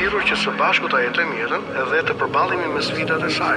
përgjithësuar 0.00 0.26
që 0.28 0.36
së 0.42 0.50
bashku 0.56 0.86
ta 0.88 0.98
jetojmë 1.02 1.32
mirën 1.36 1.64
edhe 1.80 1.98
të 2.08 2.14
përballemi 2.20 2.68
me 2.72 2.80
sfidat 2.86 3.20
e 3.26 3.30
saj. 3.36 3.56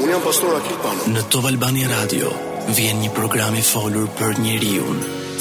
Unë 0.00 0.10
jam 0.12 0.20
pastor 0.26 0.56
Akil 0.58 0.76
Pano. 0.84 1.08
Në 1.14 1.22
Tov 1.32 1.48
Albani 1.48 1.86
Radio 1.88 2.28
vjen 2.76 3.00
një 3.00 3.10
program 3.16 3.56
i 3.56 3.62
folur 3.62 4.08
për 4.20 4.36
njeriu, 4.44 4.84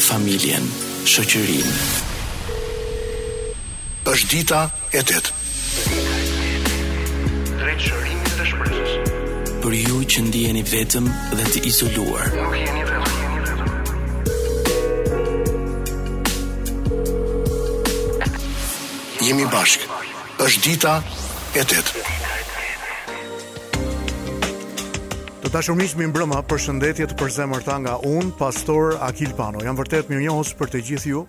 familjen, 0.07 0.63
shoqërinë. 1.04 1.75
Është 4.09 4.29
dita 4.33 4.63
e 4.93 5.04
8. 5.04 5.31
Drejtësimi 7.59 8.36
i 8.39 8.47
shpresës. 8.49 8.95
Për 9.63 9.75
ju 9.83 9.99
që 10.09 10.23
ndiheni 10.29 10.63
vetëm 10.63 11.11
dhe 11.36 11.50
të 11.51 11.65
izoluar. 11.67 12.31
Nuk 12.39 12.56
jeni 12.56 12.79
jemi 19.29 19.46
bashkë. 19.51 19.86
Është 20.42 20.61
dita 20.65 20.93
e 21.54 21.61
8. 21.61 21.97
Të 25.43 25.51
dashur 25.54 25.75
miq, 25.78 25.93
mi 26.00 26.07
mbrëmë 26.10 26.39
përshëndetje 26.50 27.07
të 27.11 27.18
përzemërta 27.20 27.75
nga 27.84 27.96
un, 28.10 28.32
pastor 28.39 28.97
Akil 29.06 29.34
Pano. 29.37 29.61
Jam 29.65 29.78
vërtet 29.78 30.10
mirënjohës 30.11 30.54
për 30.60 30.71
të 30.73 30.82
gjithë 30.89 31.11
ju. 31.14 31.21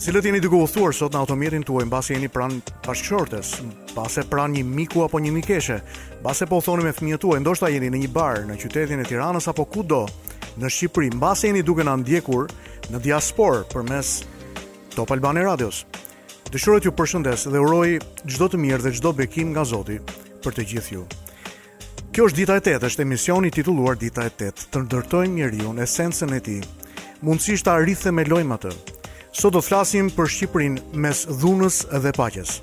Cilët 0.00 0.26
jeni 0.28 0.40
duke 0.44 0.56
u 0.58 0.66
thuar 0.68 0.92
sot 0.96 1.12
në 1.14 1.20
automjetin 1.24 1.62
tuaj 1.64 1.86
mbasi 1.88 2.14
jeni 2.16 2.28
pranë 2.32 2.60
bashkëshortes, 2.84 3.54
mbase 3.94 4.26
pranë 4.30 4.58
një 4.58 4.64
miku 4.76 5.04
apo 5.06 5.20
një 5.22 5.32
mikeshe, 5.38 5.78
mbase 6.20 6.48
po 6.50 6.58
thoni 6.64 6.84
me 6.84 6.92
fëmijët 6.96 7.22
tuaj, 7.24 7.40
ndoshta 7.40 7.70
jeni 7.72 7.88
në 7.94 8.02
një 8.04 8.10
bar 8.12 8.42
në 8.48 8.58
qytetin 8.60 9.00
e 9.00 9.06
Tiranës 9.08 9.48
apo 9.52 9.64
kudo 9.72 10.02
në 10.60 10.72
Shqipëri, 10.72 11.14
mbase 11.16 11.48
jeni 11.48 11.64
duke 11.64 11.84
na 11.86 11.96
ndjekur 12.02 12.50
në 12.92 13.00
diaspor 13.08 13.64
përmes 13.72 14.18
Top 14.96 15.16
Albani 15.16 15.44
Radios. 15.48 15.84
Dëshiroj 16.46 16.84
ju 16.86 16.90
përshëndes 16.94 17.42
dhe 17.50 17.58
uroj 17.58 17.94
çdo 18.30 18.46
të 18.50 18.58
mirë 18.62 18.84
dhe 18.84 18.90
çdo 18.94 19.10
bekim 19.18 19.48
nga 19.50 19.64
Zoti 19.66 19.96
për 20.44 20.54
të 20.54 20.64
gjithë 20.72 20.92
ju. 20.94 21.00
Kjo 22.14 22.28
është 22.28 22.36
dita 22.38 22.54
e 22.58 22.62
tetë, 22.68 22.86
është 22.86 23.02
emisioni 23.02 23.48
titulluar 23.50 23.98
Dita 23.98 24.22
e 24.22 24.30
tetë, 24.30 24.68
të 24.70 24.82
ndërtojmë 24.84 25.34
njeriu 25.40 25.72
në 25.74 25.82
esencën 25.88 26.34
e 26.36 26.38
tij. 26.46 26.60
Mundësisht 27.26 27.66
ta 27.66 27.74
me 28.14 28.24
lojm 28.30 28.54
atë. 28.54 28.70
Sot 29.34 29.56
do 29.56 29.58
të 29.58 29.66
flasim 29.66 30.08
për 30.14 30.30
Shqipërinë 30.30 30.94
mes 31.02 31.24
dhunës 31.42 31.80
dhe 31.98 32.14
paqes. 32.14 32.60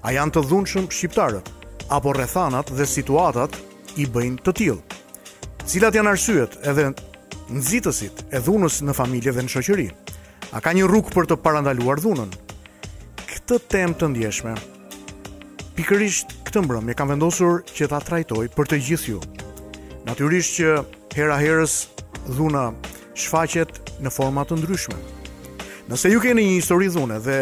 A 0.00 0.16
janë 0.16 0.32
të 0.38 0.44
dhunshëm 0.48 0.88
shqiptarët 0.90 1.52
apo 1.92 2.12
rrethanat 2.16 2.72
dhe 2.72 2.86
situatat 2.88 3.52
i 4.00 4.06
bëjnë 4.16 4.40
të 4.46 4.56
tillë? 4.62 4.80
Cilat 5.66 5.92
janë 5.94 6.14
arsyet 6.16 6.56
edhe 6.72 6.88
nxitësit 7.52 8.24
e 8.32 8.40
dhunës 8.48 8.80
në 8.80 8.96
familje 8.96 9.36
dhe 9.36 9.44
në 9.44 9.54
shoqëri? 9.58 9.88
A 10.56 10.64
ka 10.64 10.72
një 10.72 10.88
rrugë 10.88 11.12
për 11.12 11.28
të 11.30 11.40
parandaluar 11.44 12.00
dhunën? 12.00 12.32
këtë 13.46 13.68
temë 13.70 13.94
të 13.94 14.06
ndjeshme. 14.10 14.52
Pikërisht 15.78 16.32
këtë 16.48 16.64
mbrëmje 16.66 16.94
kam 16.98 17.12
vendosur 17.12 17.60
që 17.70 17.86
ta 17.92 18.00
trajtoj 18.02 18.48
për 18.56 18.70
të 18.72 18.78
gjithë 18.88 19.12
ju. 19.12 19.20
Natyrisht 20.08 20.56
që 20.58 20.72
hera 21.14 21.36
herës 21.38 21.76
dhuna 22.26 22.64
shfaqet 23.14 23.92
në 24.02 24.10
forma 24.10 24.42
të 24.50 24.58
ndryshme. 24.58 24.98
Nëse 25.86 26.10
ju 26.10 26.18
keni 26.24 26.42
një 26.48 26.56
histori 26.56 26.90
dhune 26.90 27.20
dhe 27.22 27.38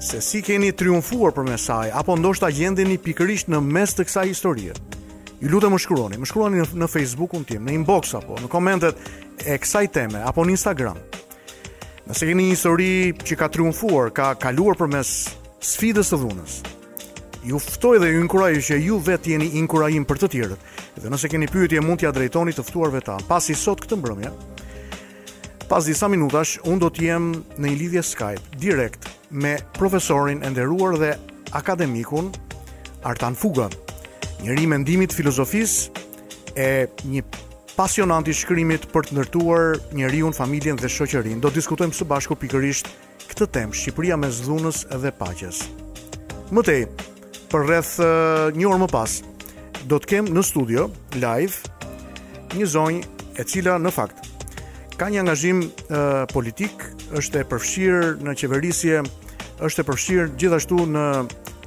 se 0.00 0.22
si 0.24 0.40
keni 0.40 0.72
triumfuar 0.72 1.36
për 1.36 1.50
mesaj, 1.50 1.90
apo 2.00 2.16
ndoshta 2.16 2.48
gjendeni 2.56 2.96
pikërisht 3.04 3.52
në 3.52 3.60
mes 3.60 3.92
të 3.98 4.08
kësaj 4.08 4.28
historie, 4.32 4.72
ju 5.42 5.52
lutem 5.52 5.76
më 5.76 5.82
shkruani, 5.84 6.16
më 6.16 6.30
shkruani 6.30 6.64
në 6.80 6.88
Facebook-un 6.88 7.44
tim, 7.44 7.68
në 7.68 7.76
inbox 7.82 8.16
apo 8.16 8.40
në 8.40 8.48
komentet 8.56 9.04
e 9.44 9.60
kësaj 9.60 9.86
teme 9.98 10.24
apo 10.24 10.48
në 10.48 10.56
Instagram. 10.56 10.96
Nëse 12.10 12.26
keni 12.26 12.42
një 12.48 12.52
histori 12.56 12.86
që 13.14 13.36
ka 13.38 13.46
triumfuar, 13.54 14.08
ka 14.10 14.32
kaluar 14.34 14.74
përmes 14.74 15.28
sfidës 15.62 16.08
së 16.10 16.16
dhunës, 16.18 16.54
ju 17.46 17.58
ftoj 17.62 18.00
dhe 18.02 18.08
ju 18.10 18.22
inkuroj 18.24 18.48
që 18.66 18.78
ju 18.82 18.96
vetë 19.06 19.36
jeni 19.36 19.46
inkurajim 19.60 20.02
për 20.10 20.18
të 20.24 20.28
tjerët. 20.32 20.64
Dhe 21.04 21.12
nëse 21.12 21.28
keni 21.30 21.46
pyetje, 21.46 21.78
mund 21.86 22.00
t'ia 22.02 22.10
drejtoni 22.10 22.50
të 22.56 22.64
ftuarve 22.66 22.98
ta. 23.06 23.14
Pasi 23.28 23.54
sot 23.54 23.78
këtë 23.84 24.00
mbrëmje, 24.00 24.32
pas 25.70 25.86
disa 25.86 26.08
minutash, 26.10 26.58
un 26.66 26.82
do 26.82 26.88
të 26.90 27.04
jem 27.12 27.28
në 27.54 27.62
një 27.68 27.78
lidhje 27.84 28.02
Skype 28.08 28.58
direkt 28.58 29.06
me 29.30 29.54
profesorin 29.78 30.42
e 30.42 30.50
nderuar 30.50 30.98
dhe 30.98 31.12
akademikun 31.54 32.32
Artan 33.06 33.38
Fuga, 33.38 33.70
njëri 34.42 34.66
me 34.66 34.80
ndimit 34.82 35.14
filozofis 35.14 35.92
e 36.58 36.88
një 37.06 37.22
pasionant 37.76 38.24
i 38.28 38.34
shkrimit 38.34 38.86
për 38.92 39.06
të 39.08 39.16
ndërtuar 39.16 39.78
njeriu, 39.94 40.30
familjen 40.34 40.78
dhe 40.78 40.90
shoqërinë. 40.90 41.40
Do 41.42 41.50
diskutojmë 41.54 41.94
së 41.94 42.06
bashku 42.08 42.36
pikërisht 42.38 42.88
këtë 43.30 43.46
temë, 43.54 43.76
Shqipëria 43.76 44.16
mes 44.18 44.40
dhunës 44.44 44.82
dhe 44.90 45.12
paqes. 45.18 45.62
Më 46.50 46.64
tej, 46.66 46.80
për 47.50 47.66
rreth 47.68 47.92
një 48.58 48.70
orë 48.70 48.80
më 48.84 48.90
pas, 48.90 49.20
do 49.88 49.98
të 49.98 50.10
kem 50.12 50.32
në 50.34 50.42
studio 50.46 50.88
live 51.18 52.56
një 52.58 52.66
zonjë 52.74 53.28
e 53.40 53.44
cila 53.46 53.76
në 53.80 53.92
fakt 53.94 54.26
ka 55.00 55.06
një 55.08 55.22
angazhim 55.22 55.62
uh, 55.64 56.26
politik, 56.28 56.82
është 57.16 57.38
e 57.40 57.44
përfshirë 57.48 58.08
në 58.20 58.34
qeverisje, 58.36 58.98
është 59.64 59.80
e 59.80 59.86
përfshirë 59.88 60.26
gjithashtu 60.36 60.82
në 60.92 61.04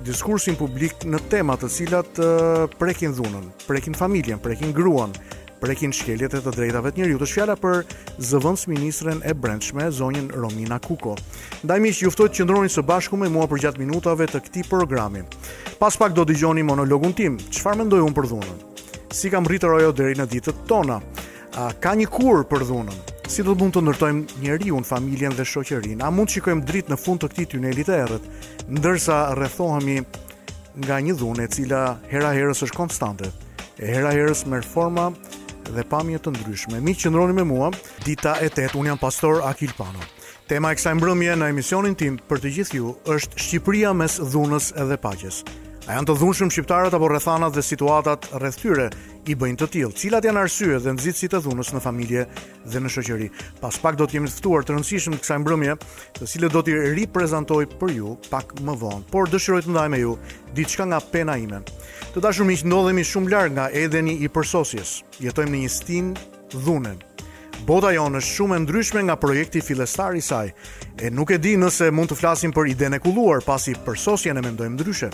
diskursin 0.05 0.53
publik 0.59 1.07
në 1.09 1.17
temat 1.31 1.63
të 1.65 1.69
cilat 1.73 2.21
uh, 2.21 2.67
prekin 2.77 3.15
dhunën, 3.17 3.47
prekin 3.65 3.97
familjen, 3.97 4.37
prekin 4.37 4.69
gruan, 4.77 5.15
prekin 5.63 5.93
shkeljet 5.95 6.35
e 6.35 6.41
të 6.43 6.51
drejtave 6.57 6.91
të 6.91 6.99
njeriu 7.01 7.19
të 7.21 7.27
shfjala 7.29 7.55
për 7.59 7.83
zëvendës 8.19 8.65
ministren 8.67 9.21
e 9.23 9.31
brendshme 9.33 9.85
zonjën 9.95 10.27
Romina 10.35 10.75
Kuko. 10.83 11.15
Ndaj 11.63 11.81
miq, 11.85 12.01
ju 12.03 12.11
ftoj 12.11 12.27
të 12.29 12.37
qëndroni 12.41 12.71
së 12.73 12.83
bashku 12.83 13.15
me 13.17 13.29
mua 13.31 13.47
për 13.47 13.61
gjatë 13.63 13.79
minutave 13.79 14.27
të 14.27 14.41
këtij 14.43 14.65
programi. 14.69 15.23
Pas 15.79 15.95
pak 15.97 16.15
do 16.17 16.25
dëgjoni 16.27 16.65
monologun 16.67 17.15
tim. 17.15 17.37
Çfarë 17.39 17.79
mendoj 17.79 18.01
unë 18.03 18.17
për 18.17 18.27
dhunën? 18.33 18.59
Si 19.15 19.31
kam 19.31 19.47
rritur 19.47 19.77
ajo 19.77 19.93
deri 19.95 20.17
në 20.19 20.27
ditët 20.33 20.65
tona? 20.67 20.99
A 21.55 21.69
ka 21.79 21.93
një 21.95 22.09
kur 22.11 22.43
për 22.51 22.65
dhunën? 22.67 22.99
Si 23.31 23.45
do 23.47 23.55
të 23.55 23.61
mund 23.63 23.77
të 23.77 23.83
ndërtojmë 23.87 24.41
njeriu, 24.43 24.81
familjen 24.85 25.35
dhe 25.37 25.45
shoqërinë? 25.47 26.03
A 26.03 26.09
mund 26.11 26.27
të 26.27 26.39
shikojmë 26.41 26.65
dritë 26.69 26.91
në 26.91 26.97
fund 26.99 27.23
të 27.23 27.29
këtij 27.31 27.47
tuneli 27.53 27.85
të 27.87 27.95
errët, 28.01 28.27
ndërsa 28.67 29.21
rrethohemi 29.39 29.99
nga 30.83 30.99
një 31.07 31.15
dhunë 31.21 31.45
e 31.47 31.51
cila 31.55 31.83
hera 32.11 32.33
herës 32.35 32.65
është 32.67 32.77
konstante? 32.81 33.31
Hera 33.79 34.11
herës 34.13 34.43
merr 34.51 34.67
forma 34.67 35.07
dhe 35.71 35.83
pamje 35.89 36.19
të 36.23 36.33
ndryshme. 36.33 36.81
Mi 36.81 36.93
që 36.95 37.09
me 37.35 37.43
mua, 37.43 37.71
dita 38.05 38.35
e 38.41 38.49
tetë, 38.49 38.75
unë 38.77 38.87
jam 38.91 38.97
pastor 38.97 39.41
Akil 39.43 39.71
Pano. 39.77 39.99
Tema 40.47 40.71
e 40.71 40.75
kësaj 40.75 40.93
mbrëmje 40.95 41.35
në 41.35 41.49
emisionin 41.53 41.95
tim 41.95 42.17
për 42.29 42.39
të 42.43 42.49
gjithë 42.57 42.75
ju 42.77 42.95
është 43.07 43.39
Shqipëria 43.39 43.93
mes 43.95 44.19
dhunës 44.19 44.73
edhe 44.75 44.97
pagjes. 44.97 45.43
A 45.83 45.97
janë 45.97 46.07
të 46.07 46.13
dhunshëm 46.15 46.51
shqiptarët 46.53 46.93
apo 46.95 47.09
rrethanat 47.11 47.57
dhe 47.57 47.61
situatat 47.69 48.29
rreth 48.39 48.55
tyre 48.61 48.85
i 49.27 49.33
bëjnë 49.35 49.57
të 49.59 49.67
tillë? 49.73 49.95
Cilat 49.99 50.23
janë 50.23 50.39
arsyet 50.45 50.85
dhe 50.85 50.91
nxitësit 50.95 51.33
të 51.35 51.41
dhunës 51.43 51.73
në 51.75 51.81
familje 51.83 52.21
dhe 52.71 52.79
në 52.79 52.91
shoqëri? 52.93 53.25
Pas 53.59 53.75
pak 53.83 53.97
do 53.99 54.07
të 54.07 54.15
jemi 54.15 54.31
të 54.31 54.37
ftuar 54.37 54.63
të 54.63 54.77
rëndësishëm 54.77 55.17
kësaj 55.19 55.39
mbrëmje, 55.43 55.75
të 56.21 56.27
cilët 56.31 56.55
do 56.55 56.61
t'i 56.63 56.77
riprezantoj 56.95 57.59
për 57.81 57.91
ju 57.97 58.13
pak 58.29 58.53
më 58.63 58.77
vonë, 58.79 59.03
por 59.11 59.27
dëshiroj 59.33 59.59
të 59.67 59.73
ndaj 59.75 59.89
me 59.91 59.99
ju 60.05 60.13
diçka 60.55 60.87
nga 60.87 61.01
pena 61.11 61.35
ime. 61.41 61.59
Të 62.15 62.23
dashur 62.23 62.47
miq, 62.47 62.63
ndodhemi 62.63 63.03
shumë 63.11 63.33
larg 63.35 63.51
nga 63.59 63.67
edheni 63.83 64.15
i 64.23 64.31
përsosjes. 64.31 65.01
Jetojmë 65.19 65.51
në 65.51 65.63
një 65.65 65.73
stin 65.75 66.13
dhunën. 66.55 67.03
Bota 67.67 67.91
jonë 67.97 68.23
është 68.23 68.37
shumë 68.37 68.55
e 68.55 68.63
ndryshme 68.63 69.03
nga 69.11 69.19
projekti 69.19 69.59
fillestar 69.61 70.15
i 70.15 70.23
saj, 70.23 70.55
e 70.95 71.11
nuk 71.11 71.35
e 71.35 71.41
di 71.43 71.57
nëse 71.59 71.91
mund 71.91 72.15
të 72.15 72.21
flasim 72.23 72.55
për 72.55 72.71
idenë 72.71 73.01
e 73.01 73.03
kulluar 73.03 73.43
pasi 73.43 73.75
përsosjen 73.83 74.39
e 74.39 74.47
mendojmë 74.47 74.75
ndryshe. 74.79 75.11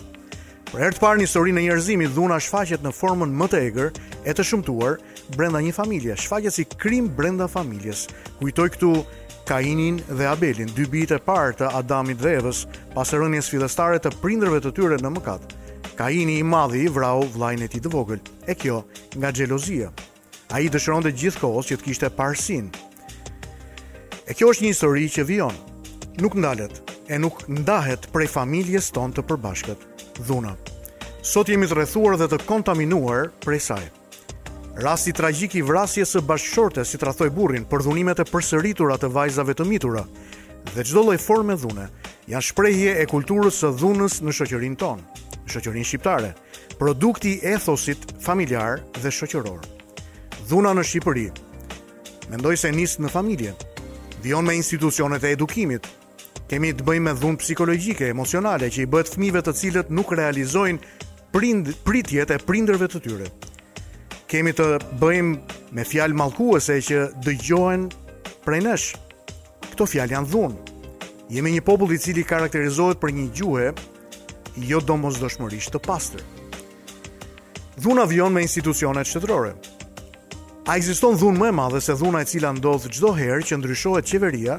Për 0.70 0.84
herë 0.84 0.94
të 0.94 1.02
parë 1.02 1.18
në 1.18 1.26
historinë 1.26 1.58
e 1.58 1.62
njerëzimit, 1.66 2.12
dhuna 2.14 2.36
shfaqet 2.46 2.84
në 2.86 2.92
formën 2.94 3.32
më 3.34 3.46
të 3.50 3.60
egër 3.72 3.96
e 4.30 4.34
të 4.38 4.44
shumtuar 4.46 5.00
brenda 5.34 5.64
një 5.66 5.72
familje, 5.74 6.18
shfaqet 6.22 6.54
si 6.54 6.66
krim 6.70 7.08
brenda 7.18 7.48
familjes. 7.50 8.04
Kujtoj 8.38 8.68
këtu 8.76 8.92
Kainin 9.50 9.98
dhe 10.12 10.28
Abelin, 10.30 10.70
dy 10.78 10.86
bijtë 10.94 11.18
e 11.18 11.24
parë 11.26 11.56
të 11.64 11.72
Adamit 11.80 12.22
dhe 12.22 12.36
Evës, 12.44 12.60
pas 12.94 13.16
rënies 13.18 13.50
fillestare 13.50 13.98
të 13.98 14.14
prindërve 14.22 14.62
të 14.62 14.74
tyre 14.78 15.02
në 15.02 15.14
mëkat. 15.18 15.58
Kaini 15.98 16.38
i 16.38 16.46
madhi 16.48 16.84
i 16.86 16.94
vrau 16.94 17.26
vllajin 17.34 17.66
e 17.66 17.72
tij 17.74 17.82
të 17.88 17.92
vogël, 17.96 18.22
e 18.46 18.54
kjo 18.56 18.84
nga 19.18 19.34
xhelozia. 19.36 19.90
Ai 20.54 20.70
dëshironte 20.72 21.12
gjithkohës 21.18 21.72
që 21.74 21.80
të 21.82 21.90
kishte 21.90 22.14
parsin. 22.16 22.70
E 24.30 24.38
kjo 24.38 24.54
është 24.54 24.68
një 24.70 24.74
histori 24.76 25.10
që 25.18 25.26
vion. 25.34 25.58
Nuk 26.22 26.38
ndalet 26.38 26.78
e 27.10 27.18
nuk 27.18 27.48
ndahet 27.50 28.06
prej 28.14 28.30
familjes 28.38 28.94
tonë 28.94 29.18
të 29.18 29.32
përbashkët 29.34 29.89
dhuna. 30.26 30.56
Sot 31.26 31.50
jemi 31.52 31.68
të 31.68 31.76
rrethuar 31.78 32.18
dhe 32.20 32.28
të 32.32 32.42
kontaminuar 32.48 33.30
prej 33.44 33.60
saj. 33.70 33.86
Rasti 34.80 35.12
tragjik 35.16 35.58
i 35.60 35.64
vrasjes 35.66 36.16
së 36.16 36.22
bashkëshortes, 36.28 36.88
si 36.92 37.00
trathoi 37.02 37.30
burrin, 37.36 37.66
për 37.68 37.84
dhunimet 37.84 38.22
e 38.24 38.28
përsëritura 38.30 38.96
të 39.02 39.10
vajzave 39.16 39.56
të 39.58 39.66
mitura 39.68 40.06
dhe 40.70 40.84
çdo 40.86 41.02
lloj 41.06 41.18
forme 41.24 41.56
dhune 41.58 41.88
janë 42.30 42.46
shprehje 42.46 42.92
e 43.02 43.06
kulturës 43.10 43.60
së 43.64 43.72
dhunës 43.80 44.20
në 44.24 44.34
shoqërinë 44.38 44.78
tonë, 44.80 45.04
në 45.46 45.50
shoqërinë 45.54 45.88
shqiptare, 45.90 46.32
produkti 46.80 47.38
i 47.38 47.54
ethosit 47.56 48.06
familjar 48.24 48.84
dhe 49.02 49.10
shoqëror. 49.12 49.64
Dhuna 50.50 50.72
në 50.74 50.84
Shqipëri 50.88 51.28
mendoj 52.30 52.56
se 52.58 52.72
nis 52.74 52.96
në 53.02 53.10
familje, 53.14 53.54
vijon 54.24 54.46
me 54.46 54.56
institucionet 54.58 55.24
e 55.26 55.34
edukimit, 55.36 55.86
kemi 56.50 56.72
të 56.74 56.82
bëjmë 56.86 57.06
me 57.06 57.12
dhunë 57.18 57.40
psikologjike, 57.44 58.08
emocionale 58.10 58.72
që 58.74 58.84
i 58.84 58.90
bëhet 58.90 59.12
fëmijëve 59.14 59.44
të 59.46 59.56
cilët 59.60 59.92
nuk 59.94 60.16
realizojnë 60.18 61.08
prind 61.34 61.70
pritjet 61.86 62.32
e 62.34 62.40
prindërve 62.42 62.88
të 62.90 63.02
tyre. 63.06 63.28
Kemi 64.30 64.56
të 64.58 64.66
bëjmë 65.02 65.60
me 65.78 65.86
fjalë 65.86 66.18
mallkuese 66.18 66.80
që 66.88 67.04
dëgjohen 67.26 67.86
prej 68.48 68.64
nesh. 68.66 68.88
Këto 69.70 69.86
fjalë 69.90 70.16
janë 70.18 70.30
dhunë. 70.32 70.66
Jemi 71.30 71.54
një 71.54 71.64
popull 71.68 71.94
i 71.94 72.02
cili 72.02 72.26
karakterizohet 72.26 72.98
për 73.02 73.14
një 73.14 73.28
gjuhë 73.38 73.68
jo 74.74 74.82
domosdoshmërisht 74.90 75.76
të 75.76 75.82
pastër. 75.86 76.26
Dhuna 77.80 78.08
vjen 78.10 78.34
me 78.36 78.42
institucionet 78.48 79.08
shtetërore. 79.08 79.54
A 80.70 80.76
ekziston 80.82 81.16
dhunë 81.18 81.40
më 81.42 81.52
e 81.52 81.56
madhe 81.62 81.82
se 81.82 81.94
dhuna 81.98 82.26
e 82.26 82.28
cila 82.30 82.52
ndodh 82.58 82.90
çdo 82.92 83.14
herë 83.18 83.46
që 83.52 83.62
ndryshohet 83.62 84.10
qeveria 84.10 84.58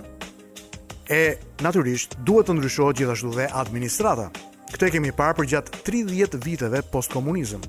e 1.11 1.35
naturisht 1.65 2.15
duhet 2.27 2.47
të 2.49 2.55
ndryshohet 2.55 2.99
gjithashtu 3.01 3.33
dhe 3.35 3.49
administrata. 3.62 4.29
Këtë 4.71 4.91
kemi 4.95 5.11
parë 5.19 5.35
për 5.41 5.49
gjatë 5.53 5.81
30 5.89 6.37
viteve 6.45 6.83
postkomunizëm. 6.93 7.65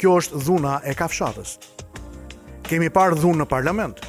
Kjo 0.00 0.16
është 0.18 0.40
dhuna 0.42 0.80
e 0.90 0.96
kafshatës. 0.98 1.52
Kemi 2.66 2.88
parë 2.90 3.18
dhunë 3.22 3.42
në 3.42 3.46
parlament, 3.52 4.02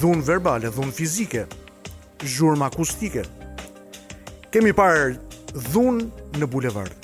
dhunë 0.00 0.24
verbale, 0.24 0.70
dhunë 0.72 0.96
fizike, 0.96 1.44
zhurmë 2.24 2.64
akustike. 2.70 3.26
Kemi 4.52 4.72
parë 4.76 5.18
dhunë 5.74 6.40
në 6.40 6.48
bulevard. 6.48 6.96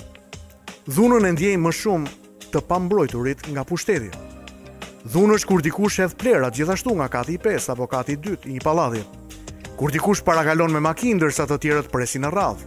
Dhunën 0.89 1.29
e 1.29 1.35
ndjejmë 1.37 1.65
më 1.69 1.75
shumë 1.83 2.17
të 2.49 2.65
pambrojturit 2.65 3.45
nga 3.53 3.67
pushtetit. 3.69 4.17
Dhunë 5.09 5.37
është 5.37 5.49
kur 5.53 5.61
dikush 5.69 6.01
edhe 6.07 6.17
plerat 6.17 6.57
gjithashtu 6.57 6.97
nga 6.97 7.13
kati 7.19 7.37
5 7.45 7.69
apo 7.77 7.85
kati 7.93 8.17
2 8.17 8.39
i 8.49 8.57
një 8.57 8.65
palladhi, 8.65 9.05
kur 9.79 9.93
dikush 9.95 10.25
parakalon 10.27 10.73
me 10.75 10.81
makinë 10.83 11.21
ndërsa 11.21 11.45
të 11.47 11.57
tjerët 11.63 11.89
presin 11.93 12.25
në 12.27 12.33
radhë. 12.35 12.67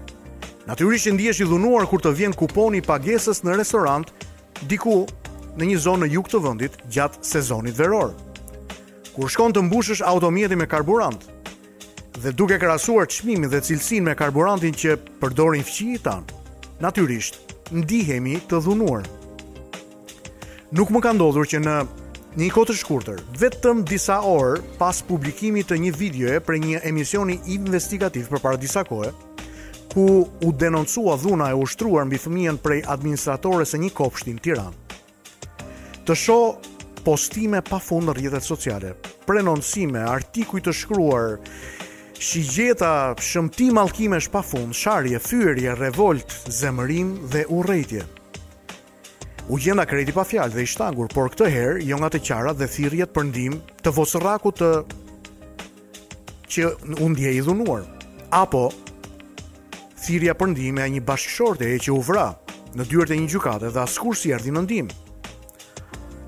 Natyrisht 0.69 1.09
që 1.09 1.11
ndihesh 1.17 1.41
i 1.43 1.47
dhunuar 1.49 1.83
kur 1.91 1.99
të 1.99 2.13
vjen 2.15 2.35
kuponi 2.39 2.79
i 2.79 2.85
pagesës 2.85 3.43
në 3.43 3.57
restorant 3.59 4.07
diku 4.69 5.01
në 5.59 5.67
një 5.73 5.81
zonë 5.85 6.05
në 6.05 6.11
jug 6.15 6.29
të 6.31 6.41
vendit 6.45 6.77
gjatë 6.93 7.25
sezonit 7.33 7.75
veror. 7.75 8.13
Kur 9.11 9.27
shkon 9.27 9.51
të 9.51 9.65
mbushësh 9.67 10.05
automjetin 10.07 10.61
me 10.61 10.69
karburant 10.71 11.27
dhe 12.21 12.31
duke 12.37 12.55
krahasuar 12.61 13.09
çmimin 13.11 13.51
dhe 13.51 13.59
cilësinë 13.67 14.07
me 14.07 14.15
karburantin 14.15 14.71
që 14.77 14.95
përdorin 15.19 15.67
fëmijët 15.67 16.05
tan, 16.07 16.23
natyrisht 16.79 17.41
ndihemi 17.75 18.39
të 18.47 18.61
dhunuar. 18.63 19.03
Nuk 20.71 20.93
më 20.95 21.03
ka 21.03 21.11
ndodhur 21.17 21.43
që 21.51 21.59
në 21.65 21.75
Një 22.31 22.45
kohë 22.55 22.67
të 22.69 22.73
shkurtër, 22.79 23.17
vetëm 23.41 23.81
disa 23.83 24.21
orë 24.23 24.61
pas 24.79 24.95
publikimit 25.03 25.67
të 25.67 25.75
një 25.83 25.89
videoje 25.99 26.37
për 26.47 26.59
një 26.63 26.79
emisioni 26.87 27.33
investigativ 27.51 28.29
për 28.31 28.39
para 28.39 28.59
disa 28.61 28.85
kohë, 28.87 29.09
ku 29.91 30.05
u 30.47 30.51
denoncua 30.55 31.17
dhuna 31.19 31.49
e 31.51 31.57
ushtruar 31.59 32.07
mbi 32.07 32.19
fëmijën 32.23 32.59
prej 32.63 32.79
administratores 32.93 33.75
e 33.75 33.81
një 33.83 33.89
kopshti 33.99 34.37
në 34.37 34.45
Tiranë. 34.47 34.97
Të 36.07 36.15
shoh 36.23 36.71
postime 37.03 37.59
pa 37.67 37.81
fund 37.83 38.07
në 38.07 38.15
rrjetet 38.15 38.47
sociale, 38.47 38.93
prenoncime, 39.27 39.99
artikuj 40.07 40.63
të 40.69 40.75
shkruar, 40.83 41.35
shigjeta, 42.15 42.93
shëmtim 43.19 43.75
mallkimesh 43.75 44.31
pa 44.31 44.39
fund, 44.39 44.71
sharje, 44.71 45.19
fyerje, 45.27 45.75
revolt, 45.83 46.31
zemërim 46.61 47.13
dhe 47.35 47.43
urrëtitje. 47.59 48.07
U 49.51 49.57
gjenda 49.59 49.83
kreti 49.85 50.13
pa 50.15 50.23
fjalë 50.23 50.53
dhe 50.55 50.63
i 50.63 50.69
shtangur, 50.69 51.09
por 51.11 51.27
këtë 51.33 51.47
herë 51.51 51.81
jo 51.83 51.97
nga 51.99 52.07
të 52.11 52.21
qarat 52.23 52.55
dhe 52.59 52.69
thirrjet 52.71 53.11
për 53.11 53.25
ndihmë 53.27 53.81
të 53.83 53.91
Vosrrakut 53.97 54.61
të 54.61 54.69
që 56.55 56.69
u 57.03 57.07
ndje 57.11 57.33
i 57.35 57.41
dhunuar. 57.43 57.83
Apo 58.31 58.69
thirrja 60.05 60.37
për 60.39 60.53
ndihmë 60.53 60.85
e 60.85 60.93
një 60.95 61.01
bashkëshorte 61.07 61.67
e 61.67 61.81
që 61.83 61.91
u 61.91 61.99
vra 62.07 62.29
në 62.79 62.87
dyert 62.87 63.11
e 63.11 63.19
një 63.19 63.27
gjykate 63.33 63.73
dhe 63.75 63.83
askush 63.83 64.21
si 64.23 64.31
erdhi 64.31 64.55
në 64.55 64.63
ndihmë. 64.69 64.95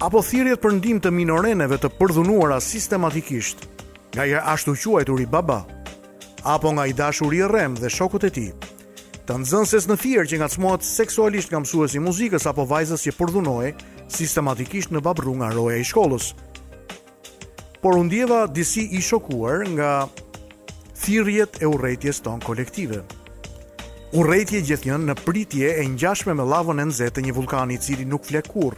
Apo 0.03 0.19
thirrjet 0.19 0.59
për 0.59 0.75
ndihmë 0.81 1.05
të 1.05 1.13
minoreneve 1.15 1.79
të 1.79 1.93
përdhunuara 2.01 2.59
sistematikisht 2.59 3.69
nga 4.17 4.27
i 4.35 5.29
baba 5.31 5.61
apo 6.45 6.71
nga 6.75 6.85
i 6.85 6.93
dashuri 6.93 7.37
i 7.39 7.47
rrem 7.47 7.75
dhe 7.79 7.87
shokut 7.89 8.27
e 8.27 8.29
tij 8.35 8.51
të 9.23 9.37
nëzënses 9.39 9.85
në 9.87 9.95
firë 9.99 10.23
që 10.27 10.37
ngacmohet 10.41 10.83
seksualisht 10.83 11.51
nga 11.53 11.61
mësuesi 11.63 11.95
i 11.95 12.01
muzikës 12.03 12.43
apo 12.49 12.65
vajzës 12.67 13.05
që 13.07 13.13
përdhunoi 13.15 13.69
sistematikisht 14.11 14.91
në 14.91 14.99
babru 15.05 15.35
nga 15.39 15.51
roja 15.55 15.77
i 15.79 15.85
shkollës. 15.87 16.33
Por 17.83 17.97
u 17.99 18.03
ndjeva 18.03 18.43
disi 18.51 18.83
i 18.95 18.99
shokuar 19.03 19.63
nga 19.77 19.91
thirrjet 21.03 21.61
e 21.63 21.67
urrëties 21.71 22.19
ton 22.23 22.43
kolektive. 22.43 23.03
gjithë 24.13 24.61
gjithnjë 24.69 24.97
në 25.05 25.15
pritje 25.25 25.71
e 25.81 25.85
ngjashme 25.95 26.33
me 26.35 26.43
lavën 26.43 26.83
e 26.83 26.87
nxehtë 26.91 27.15
të 27.15 27.21
një 27.25 27.33
vulkani 27.39 27.73
i 27.79 27.79
cili 27.81 28.05
nuk 28.05 28.25
flekur, 28.25 28.75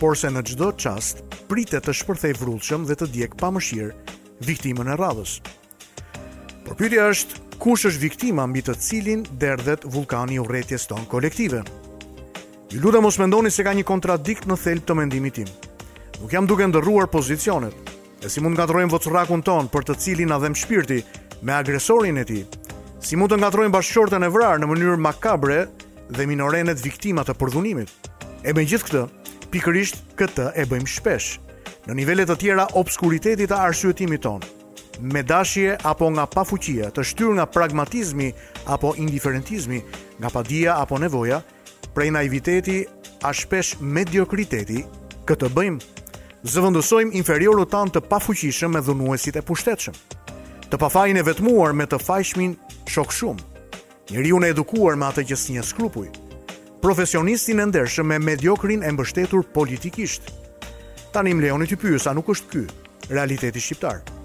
por 0.00 0.16
se 0.18 0.28
në 0.30 0.42
çdo 0.44 0.72
çast 0.76 1.22
pritet 1.48 1.86
të 1.86 1.94
shpërthej 1.94 2.34
vrullëshëm 2.40 2.84
dhe 2.86 2.94
të 2.94 3.06
djeg 3.08 3.34
mëshirë 3.40 3.92
viktimën 4.46 4.90
e 4.92 4.96
radhës. 4.98 5.40
Por 6.66 6.74
pyetja 6.76 7.08
është, 7.08 7.45
Kush 7.58 7.86
është 7.88 8.02
viktima 8.02 8.44
mbi 8.46 8.60
të 8.62 8.74
cilin 8.84 9.22
derdhet 9.40 9.86
vulkani 9.88 10.36
i 10.36 10.40
urrëties 10.42 10.84
ton 10.90 11.04
kolektive? 11.08 11.62
Ju 12.68 12.80
lutem 12.82 13.00
mos 13.06 13.16
mendoni 13.18 13.48
se 13.50 13.64
ka 13.64 13.72
një 13.74 13.84
kontradikt 13.88 14.44
në 14.48 14.58
thelb 14.60 14.84
të 14.86 14.96
mendimit 14.98 15.38
tim. 15.38 15.48
Nuk 16.20 16.32
jam 16.34 16.44
duke 16.48 16.66
ndërruar 16.68 17.08
pozicionet, 17.08 17.74
e 18.20 18.28
si 18.28 18.42
mund 18.44 18.56
të 18.56 18.60
ngatrojmë 18.60 18.92
vocërakun 18.92 19.44
ton 19.46 19.70
për 19.72 19.88
të 19.88 19.96
cilin 20.04 20.32
na 20.34 20.38
dhem 20.42 20.54
shpirti 20.56 21.00
me 21.42 21.56
agresorin 21.56 22.20
e 22.20 22.26
tij? 22.28 22.44
Si 23.00 23.16
mund 23.16 23.32
të 23.32 23.40
ngatrojmë 23.40 23.72
bashkëshortën 23.78 24.26
e 24.28 24.32
vrarë 24.36 24.60
në 24.60 24.70
mënyrë 24.74 25.00
makabre 25.08 25.62
dhe 26.12 26.28
minorenet 26.28 26.84
viktima 26.84 27.24
të 27.24 27.38
përdhunimit? 27.40 27.88
E 28.44 28.52
me 28.52 28.66
gjithë 28.68 28.84
këtë, 28.90 29.06
pikërisht 29.54 30.02
këtë 30.20 30.52
e 30.60 30.68
bëjmë 30.68 30.94
shpesh 30.98 31.32
në 31.88 32.00
nivele 32.02 32.28
të 32.28 32.36
tjera 32.44 32.68
obskuritetit 32.76 33.48
të 33.48 33.64
arsyetimit 33.64 34.26
tonë 34.28 34.52
me 35.00 35.22
dashje 35.22 35.76
apo 35.82 36.08
nga 36.10 36.26
pafuqia, 36.26 36.90
të 36.90 37.02
shtyr 37.04 37.34
nga 37.36 37.46
pragmatizmi 37.46 38.30
apo 38.70 38.94
indiferentizmi, 38.98 39.82
nga 40.18 40.30
padia 40.30 40.76
apo 40.80 40.98
nevoja, 40.98 41.42
prej 41.94 42.10
naiviteti 42.14 42.84
a 43.22 43.32
shpesh 43.32 43.76
mediokriteti, 43.80 44.82
këtë 45.28 45.50
bëjmë, 45.52 45.80
zëvëndësojmë 46.46 47.16
inferioru 47.20 47.66
tanë 47.70 47.96
të 47.96 48.04
pafuqishëm 48.08 48.76
me 48.76 48.82
dhunuesit 48.84 49.36
e 49.40 49.44
pushtetshëm, 49.44 49.96
të 50.70 50.80
pafajin 50.80 51.16
e 51.20 51.26
vetmuar 51.26 51.74
me 51.74 51.86
të 51.88 52.00
fajshmin 52.02 52.54
shok 52.92 53.12
shumë, 53.12 53.60
njëri 54.12 54.32
unë 54.38 54.52
edukuar 54.54 54.96
me 54.98 55.08
atë 55.10 55.26
që 55.30 55.40
s'një 55.44 55.64
skrupuj, 55.66 56.08
profesionistin 56.84 57.62
e 57.64 57.68
ndershëm 57.72 58.12
me 58.12 58.18
mediokrin 58.22 58.84
e 58.86 58.92
mbështetur 58.94 59.44
politikisht. 59.54 60.32
Tanim 61.16 61.40
Leoni 61.40 61.64
Typyus, 61.66 62.04
a 62.10 62.12
nuk 62.12 62.28
është 62.34 62.50
ky 62.52 62.66
realiteti 63.10 63.62
shqiptarë? 63.62 64.15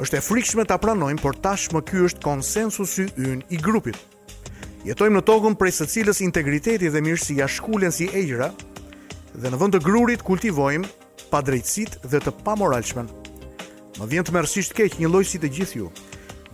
është 0.00 0.16
e 0.18 0.22
frikshme 0.24 0.64
ta 0.64 0.78
pranojmë, 0.80 1.20
por 1.20 1.36
tashmë 1.44 1.82
ky 1.84 1.98
është 2.08 2.22
konsensusi 2.24 3.04
ynë 3.20 3.44
i 3.52 3.58
grupit. 3.60 3.98
Jetojmë 4.88 5.18
në 5.20 5.24
tokën 5.28 5.56
prej 5.60 5.74
së 5.76 5.86
cilës 5.94 6.22
integriteti 6.24 6.88
dhe 6.88 7.02
mirësia 7.04 7.44
shkulen 7.52 7.92
si 7.92 8.06
ejra 8.16 8.48
dhe 9.36 9.50
në 9.52 9.58
vend 9.60 9.76
të 9.76 9.82
grurit 9.84 10.22
kultivojmë 10.24 10.90
pa 11.30 11.42
drejtsit 11.44 11.98
dhe 12.10 12.20
të 12.20 12.34
pa 12.44 12.56
Më 14.00 14.06
vjen 14.06 14.24
të 14.24 14.32
mërësisht 14.32 14.72
keq 14.72 14.94
një 15.00 15.08
lojë 15.12 15.26
si 15.28 15.38
të 15.40 15.48
gjithju. 15.56 15.88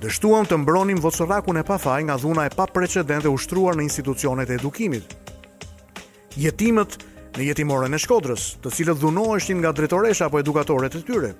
Dështuam 0.03 0.47
të 0.50 0.57
mbronim 0.62 0.99
vocerakun 0.99 1.61
e 1.61 1.62
pa 1.69 1.76
faj 1.79 2.00
nga 2.09 2.17
dhuna 2.19 2.47
e 2.49 2.50
pa 2.50 2.65
precedente 2.67 3.31
ushtruar 3.31 3.76
në 3.76 3.85
institucionet 3.87 4.50
e 4.50 4.57
edukimit. 4.59 5.12
Jetimet 6.35 6.97
në 7.37 7.45
jetimore 7.50 7.87
në 7.93 8.00
shkodrës, 8.03 8.47
të 8.62 8.73
cilët 8.79 8.99
dhunoheshtin 8.99 9.61
nga 9.62 9.71
dretoresha 9.76 10.26
apo 10.26 10.41
edukatorët 10.43 10.99
e 10.99 11.05
tyre. 11.07 11.31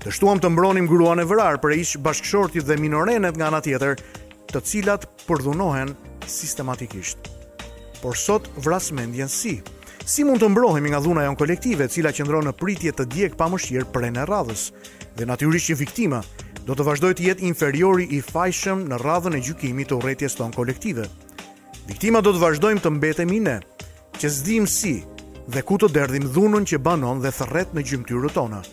Të 0.00 0.08
shtuam 0.16 0.38
të 0.40 0.48
mbronim 0.54 0.86
gruan 0.88 1.20
e 1.20 1.26
vërar 1.28 1.58
për 1.60 1.74
e 1.74 1.76
ishë 1.82 1.98
bashkëshortit 2.00 2.64
dhe 2.64 2.76
minorenet 2.80 3.34
nga 3.36 3.50
ana 3.50 3.58
tjetër, 3.60 3.98
të 4.48 4.62
cilat 4.64 5.02
përdhunohen 5.28 5.90
sistematikisht. 6.24 7.28
Por 8.00 8.16
sot 8.16 8.46
vras 8.64 8.88
mendjen 8.96 9.28
si? 9.28 9.58
Si 10.08 10.24
mund 10.24 10.40
të 10.40 10.48
mbrohemi 10.54 10.94
nga 10.94 11.02
dhuna 11.04 11.26
jon 11.26 11.36
kolektive, 11.36 11.84
e 11.84 11.92
cila 11.92 12.14
qëndron 12.16 12.48
në 12.48 12.54
pritje 12.56 12.94
të 12.96 13.04
djeg 13.12 13.36
pa 13.36 13.50
mëshirë 13.52 13.90
prenë 13.92 14.24
e 14.24 14.26
radhës? 14.30 14.64
Dhe 15.20 15.28
natyrisht 15.28 15.68
që 15.74 15.78
viktima 15.82 16.22
do 16.64 16.72
të 16.72 16.88
vazhdoj 16.88 17.12
të 17.18 17.26
jetë 17.28 17.48
inferiori 17.52 18.08
i 18.16 18.22
fajshëm 18.24 18.86
në 18.88 19.02
radhën 19.04 19.36
e 19.36 19.44
gjykimit 19.44 19.92
të 19.92 19.98
urrëties 20.00 20.38
ton 20.40 20.56
kolektive. 20.56 21.10
Viktima 21.92 22.24
do 22.24 22.32
të 22.32 22.40
vazhdojmë 22.46 22.86
të 22.86 22.96
mbetemi 22.96 23.42
ne, 23.50 23.58
që 24.16 24.32
zdim 24.38 24.64
si 24.64 25.02
dhe 25.52 25.60
ku 25.62 25.76
të 25.76 25.92
derdhim 25.92 26.24
dhunën 26.32 26.68
që 26.72 26.80
banon 26.80 27.20
dhe 27.20 27.36
thërret 27.36 27.76
në 27.76 27.84
gjymtyrët 27.90 28.38
tona 28.40 28.64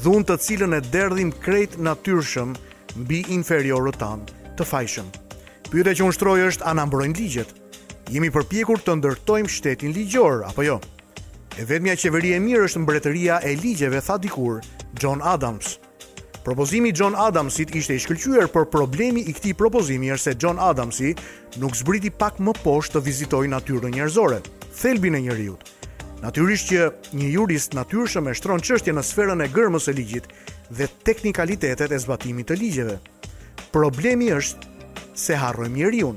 dhunë 0.00 0.24
të 0.28 0.36
cilën 0.44 0.76
e 0.76 0.80
derdhim 0.92 1.32
krejt 1.44 1.74
natyrshëm 1.84 2.54
mbi 3.04 3.22
inferiorët 3.36 3.98
tanë 4.00 4.54
të 4.58 4.66
fajshëm. 4.70 5.08
Pyre 5.70 5.92
që 5.96 6.06
unë 6.06 6.16
shtroj 6.16 6.38
është 6.48 6.66
ambrojnë 6.70 7.18
ligjet. 7.18 7.50
Jemi 8.12 8.30
përpjekur 8.34 8.80
të 8.82 8.96
ndërtojmë 8.98 9.48
shtetin 9.52 9.92
ligjor, 9.96 10.42
apo 10.48 10.64
jo? 10.64 10.78
E 11.60 11.64
vetëmja 11.68 11.96
qeveri 12.00 12.32
e 12.36 12.40
mirë 12.42 12.66
është 12.68 12.82
mbretëria 12.82 13.38
e 13.46 13.52
ligjeve, 13.60 14.00
tha 14.02 14.16
dikur 14.20 14.60
John 15.00 15.20
Adams. 15.22 15.76
Propozimi 16.42 16.90
John 16.90 17.14
Adamsit 17.14 17.70
ishte 17.78 17.94
i 17.94 18.00
shkëllqyër, 18.02 18.48
për 18.50 18.66
problemi 18.72 19.22
i 19.28 19.32
këti 19.36 19.52
propozimi 19.54 20.10
është 20.12 20.24
se 20.32 20.36
John 20.42 20.58
Adamsi 20.58 21.12
nuk 21.62 21.76
zbriti 21.78 22.10
pak 22.10 22.40
më 22.42 22.56
poshtë 22.64 22.96
të 22.98 23.04
vizitoj 23.06 23.44
natyrën 23.52 23.94
njerëzore, 23.94 24.40
thelbin 24.74 25.14
e 25.14 25.22
njeriutë 25.28 25.81
Natyrisht 26.22 26.68
që 26.70 26.82
një 27.18 27.28
jurist 27.34 27.72
natyrshëm 27.74 28.28
e 28.30 28.32
shtron 28.38 28.60
çështjen 28.62 28.94
në 28.94 29.02
sferën 29.08 29.40
e 29.42 29.48
gërmës 29.50 29.88
së 29.88 29.94
ligjit 29.96 30.26
dhe 30.70 30.86
teknikalitetet 31.02 31.90
e 31.90 31.98
zbatimit 31.98 32.46
të 32.46 32.56
ligjeve. 32.60 32.94
Problemi 33.74 34.28
është 34.30 34.70
se 35.18 35.34
harrojmë 35.40 35.76
njeriu. 35.80 36.12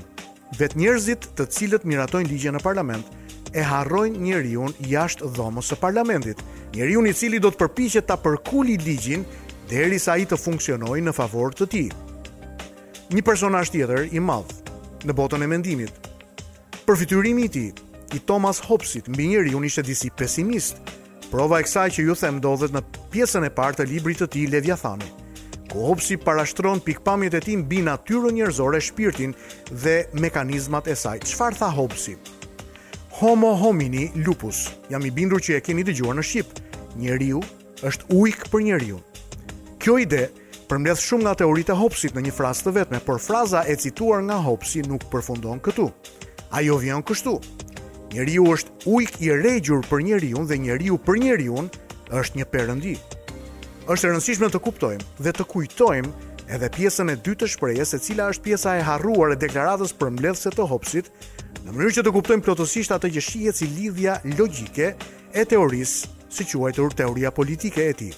Vet 0.60 0.76
njerëzit 0.78 1.26
të 1.36 1.48
cilët 1.56 1.86
miratojnë 1.90 2.30
ligje 2.30 2.52
në 2.54 2.62
parlament 2.62 3.10
e 3.50 3.64
harrojnë 3.66 4.22
njeriu 4.28 4.68
jashtë 4.92 5.32
dhomës 5.40 5.72
së 5.72 5.80
parlamentit. 5.82 6.38
Njeriu 6.78 7.02
i 7.06 7.12
cili 7.14 7.40
do 7.42 7.50
të 7.50 7.64
përpiqet 7.64 8.06
ta 8.06 8.14
përkuli 8.16 8.76
ligjin 8.86 9.24
derisa 9.66 10.14
ai 10.14 10.28
të 10.30 10.38
funksionojë 10.38 11.02
në 11.08 11.16
favor 11.18 11.50
të 11.50 11.66
tij. 11.74 11.88
Një 13.10 13.26
personazh 13.26 13.74
tjetër 13.74 14.06
i 14.14 14.22
madh 14.22 14.54
në 15.02 15.18
botën 15.18 15.42
e 15.42 15.50
mendimit. 15.50 15.98
Përfytyrimi 16.86 17.50
i 17.50 17.50
tij 17.56 17.68
i 18.14 18.18
Thomas 18.20 18.60
Hobbesit, 18.62 19.08
mbi 19.10 19.26
njëri 19.32 19.54
unë 19.56 19.66
ishte 19.70 19.82
disi 19.86 20.10
pesimist. 20.14 20.78
Prova 21.30 21.58
e 21.58 21.66
kësaj 21.66 21.88
që 21.96 22.04
ju 22.06 22.14
them 22.20 22.38
dohet 22.42 22.74
në 22.74 22.82
pjesën 23.12 23.44
e 23.44 23.50
parë 23.54 23.80
të 23.80 23.86
librit 23.90 24.20
të 24.22 24.28
tij 24.36 24.44
Leviathani, 24.52 25.08
ku 25.72 25.82
Hobbesi 25.88 26.18
parashtron 26.22 26.80
pikpamjet 26.84 27.34
e 27.34 27.42
tij 27.42 27.56
mbi 27.64 27.80
natyrën 27.86 28.36
njerëzore, 28.38 28.78
shpirtin 28.84 29.34
dhe 29.72 29.96
mekanizmat 30.22 30.86
e 30.86 30.94
saj. 30.96 31.24
Çfarë 31.26 31.58
tha 31.58 31.72
Hobbesi? 31.74 32.14
Homo 33.18 33.54
homini 33.56 34.06
lupus. 34.14 34.66
Jam 34.92 35.02
i 35.02 35.10
bindur 35.10 35.40
që 35.40 35.56
e 35.56 35.60
keni 35.64 35.82
dëgjuar 35.88 36.18
në 36.18 36.22
Shqip. 36.28 36.58
Njeriu 37.00 37.40
është 37.84 38.10
ujk 38.12 38.46
për 38.52 38.66
njeriu. 38.68 39.00
Kjo 39.80 39.96
ide 40.00 40.26
përmbledh 40.68 41.00
shumë 41.00 41.24
nga 41.24 41.34
teoritë 41.42 41.72
e 41.72 41.80
Hobbesit 41.80 42.14
në 42.16 42.26
një 42.28 42.34
frazë 42.36 42.68
të 42.68 42.74
vetme, 42.76 43.00
por 43.06 43.18
fraza 43.24 43.64
e 43.68 43.74
cituar 43.80 44.20
nga 44.24 44.36
Hobbesi 44.44 44.84
nuk 44.86 45.08
përfundon 45.12 45.60
këtu. 45.64 45.88
Ajo 46.60 46.76
vjen 46.80 47.02
kështu. 47.02 47.38
Njeriu 48.12 48.44
është 48.54 48.86
ujk 48.86 49.16
i 49.26 49.32
regjur 49.34 49.82
për 49.90 50.02
njeriu 50.08 50.44
dhe 50.46 50.56
njeriu 50.62 50.94
për 51.02 51.18
njeriu 51.22 51.64
është 52.14 52.38
një 52.38 52.44
perëndi. 52.52 52.92
Është 53.90 54.06
e 54.08 54.12
rëndësishme 54.12 54.48
të 54.52 54.60
kuptojmë 54.62 55.06
dhe 55.26 55.32
të 55.34 55.46
kujtojmë 55.50 56.30
edhe 56.54 56.68
pjesën 56.76 57.10
e 57.12 57.16
dytë 57.18 57.40
të 57.42 57.48
shprehjes, 57.50 57.94
e 57.98 58.02
cila 58.02 58.28
është 58.30 58.44
pjesa 58.46 58.76
e 58.78 58.84
harruar 58.86 59.34
e 59.34 59.38
deklaratës 59.42 59.92
për 59.98 60.12
mbledhse 60.14 60.52
të 60.54 60.68
hopsit 60.70 61.10
në 61.66 61.72
mënyrë 61.74 61.96
që 61.98 62.04
të 62.06 62.14
kuptojmë 62.14 62.46
plotësisht 62.46 62.94
atë 62.94 63.10
që 63.16 63.24
shihet 63.30 63.58
si 63.58 63.66
lidhja 63.74 64.20
logjike 64.38 64.92
e 65.34 65.44
teorisë, 65.54 66.14
si 66.30 66.46
quajtur 66.52 66.94
teoria 66.98 67.34
politike 67.34 67.88
e 67.90 67.96
ti. 68.04 68.12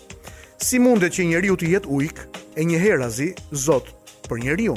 Si 0.61 0.80
mundet 0.85 1.16
që 1.16 1.30
njeriu 1.33 1.57
të 1.57 1.73
jetë 1.73 1.95
ujk 1.97 2.23
e 2.61 2.68
një 2.68 2.85
herazi 2.85 3.33
Zot 3.52 3.88
për 4.28 4.45
njeriu? 4.45 4.76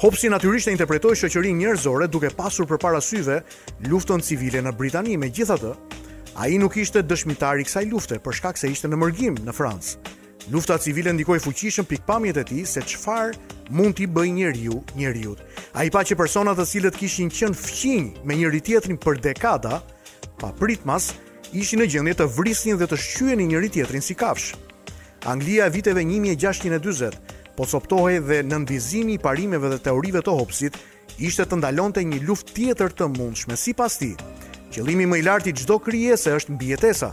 Hopsi 0.00 0.30
natyrisht 0.32 0.64
e 0.64 0.72
interpretoi 0.72 1.12
shëqërin 1.20 1.58
njerëzore 1.60 2.06
duke 2.08 2.30
pasur 2.32 2.64
përpara 2.70 3.02
syve 3.04 3.42
luftën 3.84 4.22
civile 4.24 4.62
në 4.64 4.70
Britani. 4.78 5.18
Megjithatë, 5.20 5.74
ai 6.40 6.54
nuk 6.56 6.78
ishte 6.80 7.02
dëshmitar 7.04 7.60
i 7.60 7.66
kësaj 7.68 7.82
lufte 7.90 8.16
për 8.24 8.38
shkak 8.38 8.56
se 8.56 8.70
ishte 8.72 8.88
në 8.88 8.96
mërgim 8.96 9.34
në 9.44 9.52
Francë. 9.52 9.98
Lufta 10.54 10.78
civile 10.80 11.12
ndikoi 11.12 11.36
fuqishëm 11.44 11.84
pikpamjet 11.90 12.40
e 12.40 12.44
tij 12.48 12.64
se 12.72 12.80
çfarë 12.88 13.34
mund 13.76 13.98
t'i 13.98 14.06
bëjë 14.08 14.32
njeriu 14.96 15.34
A 15.76 15.80
Ai 15.84 15.90
pa 15.92 16.00
që 16.00 16.16
persona 16.16 16.54
të 16.56 16.64
cilët 16.70 16.96
kishin 16.96 17.28
qenë 17.28 17.54
fqinj 17.60 18.24
me 18.24 18.34
njëri 18.40 18.60
tjetrin 18.60 18.96
për 18.96 19.20
dekada, 19.20 19.82
pa 20.40 20.48
mas, 20.88 21.12
ishin 21.52 21.78
në 21.78 21.86
gjendje 21.92 22.14
të 22.14 22.26
vrisnin 22.38 22.78
dhe 22.80 22.86
të 22.88 22.96
shqyenin 22.96 23.48
njëri 23.52 23.68
tjetrin 23.68 24.00
si 24.00 24.14
kafsh. 24.14 24.56
Anglia 25.28 25.68
viteve 25.68 26.00
1640 26.00 27.20
po 27.60 27.66
coptohej 27.68 28.22
dhe 28.24 28.36
në 28.40 28.60
i 29.12 29.18
parimeve 29.20 29.68
dhe 29.68 29.78
teorive 29.84 30.22
të 30.24 30.32
hopsit, 30.32 30.76
ishte 31.20 31.44
të 31.44 31.58
ndalon 31.60 31.92
të 31.92 32.06
një 32.08 32.20
luft 32.24 32.52
tjetër 32.56 32.88
të 32.96 33.08
mundshme 33.18 33.52
si 33.56 33.74
pas 33.76 33.96
ti. 34.00 34.14
Qëlimi 34.72 35.04
më 35.04 35.18
i 35.20 35.24
larti 35.26 35.52
gjdo 35.52 35.76
kryese 35.78 36.32
është 36.38 36.54
mbjetesa. 36.56 37.10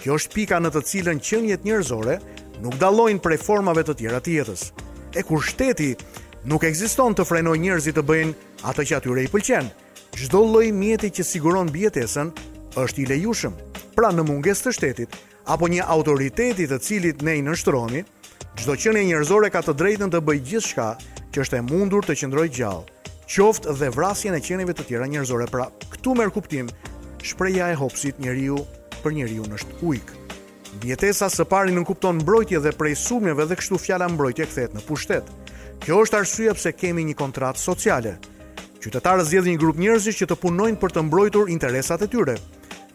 Kjo 0.00 0.16
është 0.16 0.32
pika 0.32 0.60
në 0.64 0.70
të 0.72 0.82
cilën 0.88 1.20
qënjet 1.20 1.66
njërzore 1.68 2.14
nuk 2.64 2.78
dalojnë 2.80 3.20
prej 3.20 3.36
formave 3.44 3.84
të 3.84 3.96
tjera 4.00 4.22
tjetës. 4.24 4.62
E 5.12 5.20
kur 5.28 5.44
shteti 5.44 5.90
nuk 6.48 6.64
eksiston 6.64 7.12
të 7.12 7.28
frenoj 7.28 7.58
njerëzit 7.60 7.98
të 7.98 8.06
bëjnë 8.08 8.64
atë 8.72 8.88
që 8.88 8.96
atyre 8.96 9.26
i 9.26 9.32
pëlqenë, 9.34 9.70
gjdo 10.16 10.40
loj 10.54 10.70
mjeti 10.72 11.12
që 11.18 11.28
siguron 11.34 11.68
mbjetesen 11.68 12.32
është 12.80 13.04
i 13.04 13.06
lejushëm. 13.12 13.60
Pra 13.92 14.08
në 14.08 14.24
munges 14.30 14.64
të 14.64 14.72
shtetit, 14.72 15.12
apo 15.52 15.68
një 15.68 15.84
autoriteti 15.98 16.64
të 16.70 16.80
cilit 16.80 17.20
ne 17.28 17.36
i 17.42 17.44
nështëronit, 17.44 18.06
Çdo 18.52 18.74
qenie 18.76 19.00
njerëzore 19.08 19.48
ka 19.48 19.62
të 19.64 19.72
drejtën 19.80 20.10
të 20.12 20.18
bëjë 20.28 20.42
gjithçka 20.50 20.84
që 21.32 21.40
është 21.40 21.56
e 21.56 21.60
mundur 21.64 22.04
të 22.04 22.18
qëndroj 22.20 22.50
gjallë, 22.52 23.08
qoftë 23.32 23.72
dhe 23.80 23.88
vrasjen 23.94 24.36
e 24.36 24.40
qenieve 24.44 24.74
të 24.76 24.84
tjera 24.90 25.06
njerëzore. 25.08 25.46
Pra, 25.48 25.70
këtu 25.94 26.12
merë 26.18 26.34
kuptim 26.34 26.68
shpreja 27.24 27.70
e 27.72 27.78
Hobbesit 27.80 28.20
njeriu 28.20 28.58
për 29.00 29.14
njeriu 29.16 29.48
është 29.56 29.80
ujkë. 29.88 30.18
Mbietesa 30.76 31.30
së 31.32 31.46
pari 31.48 31.72
nuk 31.72 31.88
kupton 31.94 32.20
mbrojtje 32.20 32.60
dhe 32.64 32.74
prej 32.76 32.94
sumjeve 32.96 33.46
dhe 33.48 33.56
kështu 33.56 33.80
fjala 33.86 34.08
mbrojtje 34.12 34.46
kthehet 34.48 34.76
në 34.76 34.84
pushtet. 34.88 35.24
Kjo 35.82 36.00
është 36.04 36.20
arsye 36.20 36.54
pse 36.56 36.72
kemi 36.76 37.04
një 37.08 37.16
kontratë 37.18 37.58
sociale. 37.60 38.18
Qytetarët 38.84 39.28
zgjedhin 39.30 39.56
një 39.56 39.62
grup 39.64 39.80
njerëzish 39.80 40.20
që 40.24 40.28
të 40.30 40.38
punojnë 40.44 40.80
për 40.80 40.92
të 40.96 41.06
mbrojtur 41.08 41.48
interesat 41.52 42.04
e 42.04 42.08
tyre. 42.12 42.36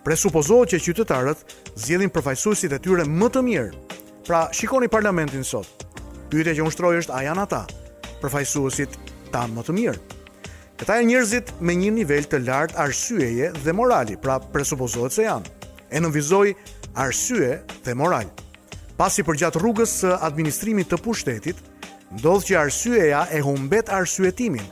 Presupozohet 0.06 0.74
që 0.76 0.84
qytetarët 0.86 1.44
zgjedhin 1.74 2.14
përfaqësuesit 2.14 2.78
e 2.78 2.82
tyre 2.82 3.06
më 3.10 3.30
të 3.36 3.46
mirë 3.50 4.06
Pra, 4.28 4.50
shikoni 4.52 4.90
parlamentin 4.92 5.40
sot. 5.48 5.86
Pyetja 6.28 6.52
që 6.58 6.64
ushtroi 6.68 6.98
është 7.00 7.14
a 7.16 7.20
janë 7.30 7.44
ata 7.46 7.62
përfaqësuesit 8.20 8.98
tan 9.32 9.54
më 9.56 9.62
të 9.64 9.76
mirë? 9.78 10.02
Këta 10.82 10.98
janë 10.98 11.08
njerëzit 11.14 11.54
me 11.64 11.76
një 11.80 11.94
nivel 11.96 12.28
të 12.28 12.42
lartë 12.44 12.76
arsyeje 12.84 13.54
dhe 13.64 13.76
morali, 13.78 14.18
pra 14.20 14.36
presupozohet 14.52 15.16
se 15.16 15.24
janë. 15.30 15.48
E 15.96 16.02
nënvizoi 16.04 16.52
arsye 17.06 17.62
dhe 17.88 17.96
moral. 17.98 18.28
Pasi 19.00 19.24
përgjat 19.24 19.62
rrugës 19.64 19.96
së 20.04 20.12
administrimit 20.32 20.92
të 20.92 21.00
pushtetit, 21.08 21.64
ndodh 22.20 22.50
që 22.52 22.60
arsyeja 22.66 23.24
e 23.32 23.40
humbet 23.48 23.94
arsyetimin 23.96 24.68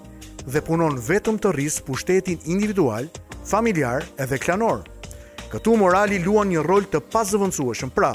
dhe 0.51 0.65
punon 0.67 0.99
vetëm 1.09 1.39
të 1.39 1.55
rrisë 1.55 1.87
pushtetin 1.87 2.43
individual, 2.43 3.07
familjar 3.47 4.03
edhe 4.19 4.35
klanor. 4.43 4.83
Këtu 5.47 5.79
morali 5.79 6.19
luan 6.27 6.51
një 6.51 6.67
rol 6.67 6.83
të 6.91 7.05
pazëvëndësueshëm, 7.15 7.95
pra, 7.95 8.11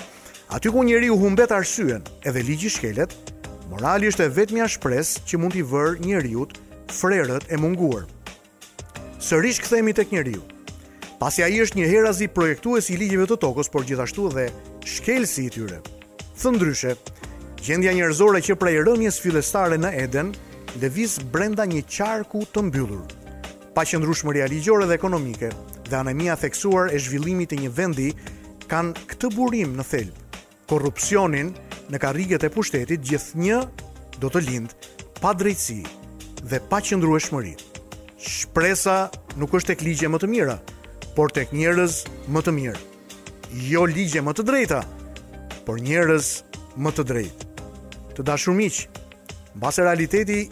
Aty 0.51 0.71
ku 0.75 0.83
njeri 0.85 1.11
u 1.11 1.17
humbet 1.19 1.53
arsyen 1.55 2.03
edhe 2.27 2.41
ligji 2.43 2.71
shkelet, 2.75 3.13
morali 3.71 4.09
është 4.11 4.25
e 4.27 4.31
vetëmja 4.35 4.65
shpres 4.75 5.13
që 5.23 5.39
mund 5.39 5.55
t'i 5.55 5.61
vërë 5.63 6.03
njeriut 6.03 6.57
frerët 6.91 7.47
e 7.47 7.59
munguar. 7.61 8.09
Sërish 9.23 9.61
këthejmi 9.63 9.95
të 9.95 10.05
kënjeriut. 10.11 10.73
Pasja 11.21 11.47
i 11.47 11.61
është 11.63 11.79
një 11.79 11.85
herazi 11.93 12.27
projektu 12.35 12.75
e 12.75 12.83
si 12.83 12.99
ligjive 12.99 13.29
të 13.31 13.37
tokës, 13.45 13.71
por 13.71 13.87
gjithashtu 13.87 14.27
dhe 14.35 14.49
shkelësi 14.91 15.45
i 15.47 15.53
tyre. 15.55 15.79
Thëndryshe, 16.43 16.97
gjendja 17.63 17.93
njerëzore 17.95 18.41
që 18.43 18.57
prej 18.59 18.81
rëmjes 18.89 19.21
filestare 19.23 19.79
në 19.79 19.93
Eden, 20.03 20.33
dhe 20.83 20.91
visë 20.91 21.29
brenda 21.31 21.69
një 21.71 21.85
qarku 21.87 22.43
të 22.51 22.65
mbyllur. 22.73 23.07
Pa 23.77 23.85
që 23.87 24.03
ndrush 24.03 24.25
dhe 24.27 24.95
ekonomike, 24.99 25.53
dhe 25.91 25.97
anemia 26.03 26.35
theksuar 26.35 26.91
e 26.95 26.99
zhvillimit 26.99 27.53
e 27.53 27.57
një 27.63 27.71
vendi, 27.77 28.09
kanë 28.67 28.99
këtë 29.07 29.31
burim 29.37 29.77
në 29.79 29.87
thelbë 29.87 30.21
korrupsionin 30.71 31.49
në 31.91 31.99
karriget 31.99 32.45
e 32.47 32.51
pushtetit, 32.55 33.03
gjithnjë 33.03 33.61
do 34.23 34.29
të 34.31 34.43
lindë 34.47 34.95
pa 35.21 35.33
drejtësi 35.37 35.81
dhe 36.47 36.61
pa 36.71 36.79
qëndrueshmëri. 36.87 37.57
Shpresa 38.21 39.01
nuk 39.41 39.55
është 39.59 39.73
tek 39.73 39.83
ligje 39.85 40.09
më 40.13 40.21
të 40.23 40.29
mira, 40.31 40.55
por 41.17 41.33
tek 41.35 41.51
njerëz 41.57 42.05
më 42.31 42.43
të 42.47 42.55
mirë. 42.61 42.83
Jo 43.73 43.83
ligje 43.91 44.23
më 44.23 44.35
të 44.39 44.47
drejta, 44.47 44.81
por 45.67 45.81
njerëz 45.83 46.29
më 46.79 46.93
të 46.97 47.07
drejtë. 47.11 47.49
Të 48.17 48.27
dashur 48.31 48.55
miq, 48.59 48.79
base 49.61 49.85
realiteti 49.85 50.45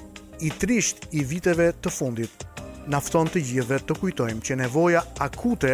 i 0.47 0.51
trisht 0.59 1.07
i 1.19 1.23
viteve 1.31 1.71
të 1.83 1.93
fundit 1.95 2.45
nafton 2.91 3.29
të 3.31 3.43
gjithëve 3.45 3.79
të 3.87 3.95
kujtojmë 4.03 4.45
që 4.49 4.55
nevoja 4.65 5.03
akute 5.23 5.73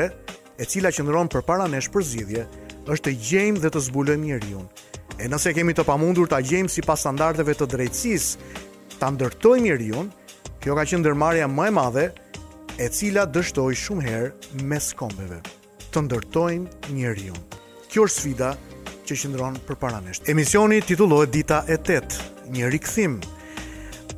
e 0.61 0.67
cila 0.69 0.91
qëndron 0.93 1.29
përpara 1.33 1.69
nesh 1.71 1.87
për 1.95 2.05
zgjidhje 2.11 2.43
është 2.93 3.09
të 3.09 3.15
gjejmë 3.29 3.61
dhe 3.63 3.71
të 3.73 3.81
zbulojmë 3.89 4.27
njeriu. 4.29 4.65
E 5.19 5.29
nëse 5.31 5.53
kemi 5.57 5.73
të 5.77 5.85
pamundur 5.89 6.29
ta 6.29 6.41
gjejmë 6.43 6.73
sipas 6.73 7.03
standardeve 7.05 7.55
të 7.57 7.69
drejtësisë, 7.73 8.55
ta 9.01 9.09
ndërtojmë 9.15 9.67
njeriu, 9.69 10.05
kjo 10.63 10.77
ka 10.77 10.85
qenë 10.91 11.05
ndërmarrja 11.05 11.49
më 11.49 11.69
e 11.71 11.75
madhe 11.79 12.07
e 12.81 12.89
cila 12.93 13.25
dështoi 13.31 13.75
shumë 13.79 14.05
herë 14.09 14.65
mes 14.71 14.91
kombeve. 14.99 15.41
Të 15.95 16.03
ndërtojmë 16.09 16.93
njeriu. 16.97 17.37
Kjo 17.91 18.09
është 18.09 18.19
sfida 18.19 18.53
që 19.07 19.19
qëndron 19.21 19.59
përpara 19.69 20.01
nesh. 20.03 20.25
Emisioni 20.29 20.81
titullohet 20.83 21.33
Dita 21.33 21.63
e 21.71 21.79
8, 21.79 22.51
një 22.53 22.73
rikthim 22.75 23.21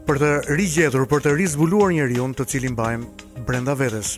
për 0.06 0.20
të 0.23 0.30
rigjetur, 0.56 1.04
për 1.11 1.23
të 1.26 1.35
rizbuluar 1.37 1.92
njeriu 1.92 2.30
të 2.38 2.46
cilin 2.52 2.75
mbajmë 2.76 3.42
brenda 3.46 3.75
vetes. 3.75 4.14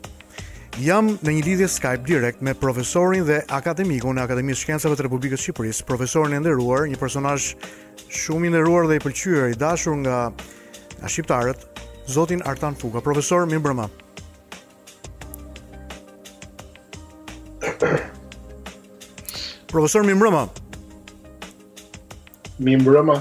Jam 0.78 1.08
në 1.26 1.32
një 1.34 1.40
lidhje 1.42 1.66
Skype 1.74 2.06
direkt 2.06 2.42
me 2.44 2.52
profesorin 2.54 3.24
dhe 3.26 3.40
akademikun 3.50 4.18
e 4.18 4.20
Akademisë 4.22 4.60
Shkencave 4.62 4.94
të 4.94 5.02
Republikës 5.08 5.40
së 5.48 5.52
profesorin 5.88 6.34
e 6.36 6.38
nderuar, 6.38 6.84
një 6.86 6.96
personazh 7.00 7.48
shumë 8.14 8.46
i 8.46 8.48
nderuar 8.52 8.86
dhe 8.86 8.94
i 8.94 9.00
pëlqyer, 9.02 9.48
i 9.50 9.56
dashur 9.58 9.96
nga 10.04 10.28
nga 11.00 11.08
shqiptarët, 11.10 11.58
Zotin 12.06 12.42
Artan 12.46 12.74
Fuka. 12.78 13.00
Profesor, 13.02 13.42
mirë 13.46 13.62
brëma. 13.66 13.88
Profesor, 19.74 20.02
mirë 20.06 20.20
brëma. 20.22 20.44
Mirë 22.68 22.84
brëma. 22.86 23.18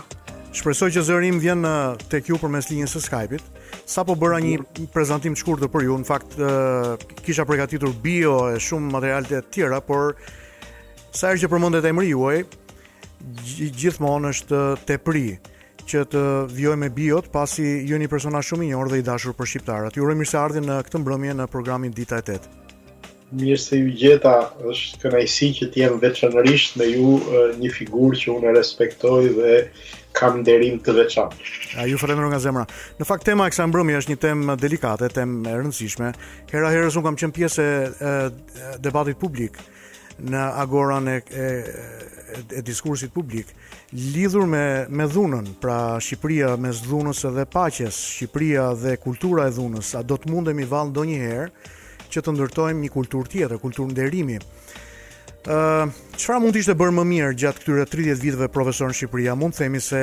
Shpresoj 0.58 0.92
që 0.94 1.02
zërim 1.10 1.40
vjen 1.42 1.66
uh, 1.66 1.98
tek 2.14 2.30
ju 2.30 2.38
përmes 2.42 2.70
linjës 2.70 2.92
së 3.00 3.08
Skype-it 3.10 3.42
sa 3.88 4.03
po 4.03 4.17
bëra 4.20 4.41
një 4.44 4.88
prezantim 4.91 5.32
të 5.34 5.39
shkurtër 5.41 5.70
për 5.72 5.86
ju. 5.88 5.96
Në 6.01 6.08
fakt 6.10 6.34
kisha 7.24 7.46
përgatitur 7.48 7.94
bio 8.03 8.34
e 8.51 8.58
shumë 8.62 8.91
materiale 8.94 9.29
të 9.32 9.39
tjera, 9.56 9.79
por 9.79 10.17
sa 11.15 11.32
është 11.32 11.46
që 11.48 11.51
përmendet 11.56 11.88
emri 11.88 12.10
juaj, 12.12 12.41
gjithmonë 13.79 14.34
është 14.36 14.60
tepri 14.91 15.27
që 15.88 16.01
të 16.12 16.24
vjoj 16.51 16.75
me 16.84 16.89
biot 16.91 17.29
pasi 17.32 17.63
ju 17.63 17.94
jeni 17.94 18.10
persona 18.12 18.41
shumë 18.44 18.65
i 18.67 18.72
njohur 18.74 18.91
dhe 18.91 19.00
i 19.00 19.06
dashur 19.08 19.32
për 19.39 19.48
shqiptarët. 19.53 19.96
Ju 19.96 20.03
uroj 20.03 20.17
mirëseardhje 20.20 20.65
në 20.67 20.82
këtë 20.89 21.01
mbrëmje 21.06 21.36
në 21.39 21.48
programin 21.53 21.94
Dita 21.96 22.20
e 22.20 22.25
Tetë. 22.27 22.51
Mirë 23.39 23.56
se 23.60 23.79
ju 23.79 23.91
gjeta, 24.03 24.34
është 24.67 25.00
kënaqësi 25.06 25.48
që 25.62 25.65
të 25.72 25.79
jem 25.86 25.96
veçanërisht 26.03 26.77
me 26.79 26.86
ju 26.91 27.15
një 27.63 27.72
figurë 27.75 28.20
që 28.20 28.36
unë 28.36 28.53
respektoj 28.56 29.24
dhe 29.39 29.56
kam 30.17 30.41
nderim 30.41 30.79
të 30.83 30.93
veçantë. 30.97 31.53
A 31.81 31.86
ju 31.89 31.97
falenderoj 32.01 32.31
nga 32.31 32.39
zemra. 32.41 32.63
Në 33.00 33.05
fakt 33.07 33.27
tema 33.27 33.45
e 33.47 33.51
kësaj 33.53 33.67
mbrëmje 33.69 33.97
është 34.01 34.13
një 34.15 34.19
temë 34.25 34.55
delikate, 34.62 35.09
temë 35.13 35.50
e 35.51 35.55
rëndësishme. 35.62 36.09
Hera 36.51 36.71
herës 36.74 36.97
un 36.97 37.05
kam 37.05 37.17
qenë 37.19 37.36
pjesë 37.38 37.65
e, 37.65 38.12
e 38.12 38.77
debatit 38.83 39.19
publik 39.21 39.59
në 40.17 40.41
agoran 40.63 41.09
e, 41.12 41.17
e, 41.21 41.45
e 42.57 42.63
diskursit 42.65 43.12
publik 43.13 43.51
lidhur 43.93 44.47
me 44.50 44.63
me 44.89 45.05
dhunën, 45.07 45.51
pra 45.62 46.00
Shqipëria 46.03 46.55
mes 46.59 46.81
dhunës 46.83 47.21
dhe 47.36 47.45
paqes, 47.47 48.00
Shqipëria 48.17 48.71
dhe 48.81 48.95
kultura 49.00 49.45
e 49.47 49.53
dhunës, 49.53 49.93
a 49.95 50.01
do 50.03 50.17
të 50.17 50.33
mundemi 50.33 50.65
vallë 50.67 50.89
ndonjëherë 50.95 51.75
që 52.12 52.25
të 52.25 52.33
ndërtojmë 52.33 52.81
një 52.88 52.91
kulturë 52.97 53.31
tjetër, 53.36 53.62
kulturë 53.62 53.93
nderimi? 53.93 54.39
Ëh, 55.46 55.89
çfarë 56.17 56.41
mund 56.44 56.56
të 56.56 56.62
ishte 56.63 56.75
bërë 56.77 56.94
më 56.98 57.03
mirë 57.12 57.36
gjatë 57.41 57.62
këtyre 57.62 57.86
30 57.91 58.24
viteve 58.24 58.50
profesor 58.51 58.89
në 58.89 58.98
Shqipëri? 58.98 59.27
mund 59.38 59.53
të 59.53 59.60
themi 59.63 59.82
se 59.82 60.01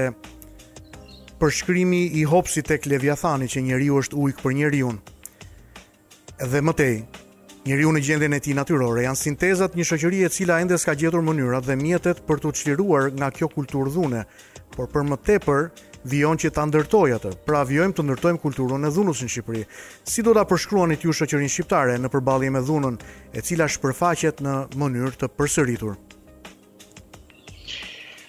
përshkrimi 1.41 2.03
i 2.21 2.25
Hobbesit 2.31 2.69
tek 2.71 2.87
Leviathani 2.89 3.49
që 3.51 3.65
njeriu 3.67 3.99
është 4.01 4.17
ujkë 4.23 4.43
për 4.45 4.53
njeriu. 4.59 4.91
Dhe 6.51 6.61
më 6.65 6.73
tej, 6.79 6.95
njeriu 7.67 7.93
në 7.93 8.01
gjendjen 8.03 8.33
e 8.35 8.41
tij 8.41 8.55
natyrore 8.57 9.05
janë 9.05 9.19
sintezat 9.21 9.75
një 9.77 9.87
shoqërie 9.89 10.25
e 10.27 10.31
cila 10.33 10.61
ende 10.63 10.79
s'ka 10.79 10.95
gjetur 10.99 11.23
mënyrat 11.23 11.67
dhe 11.69 11.77
mjetet 11.77 12.25
për 12.27 12.41
të 12.43 12.53
çliruar 12.63 13.11
nga 13.13 13.29
kjo 13.31 13.49
kultur 13.53 13.91
dhune, 13.93 14.25
por 14.77 14.89
për 14.89 15.05
më 15.13 15.21
tepër, 15.29 15.69
vion 16.09 16.37
që 16.39 16.51
ta 16.53 16.65
ndërtoj 16.69 17.15
atë. 17.17 17.31
Pra 17.49 17.63
vjojmë 17.69 17.95
të 17.97 18.05
ndërtojmë 18.05 18.41
kulturën 18.43 18.85
e 18.89 18.93
dhunës 18.93 19.23
në 19.25 19.29
Shqipëri. 19.35 19.63
Si 20.05 20.25
do 20.27 20.35
ta 20.37 20.43
përshkruani 20.51 20.99
ju 21.01 21.15
shoqërinë 21.17 21.53
shqiptare 21.55 21.95
në 22.03 22.11
përballje 22.13 22.51
me 22.53 22.63
dhunën, 22.69 22.99
e 23.33 23.41
cila 23.45 23.69
shpërfaqet 23.73 24.43
në 24.45 24.57
mënyrë 24.83 25.15
të 25.23 25.31
përsëritur? 25.41 25.97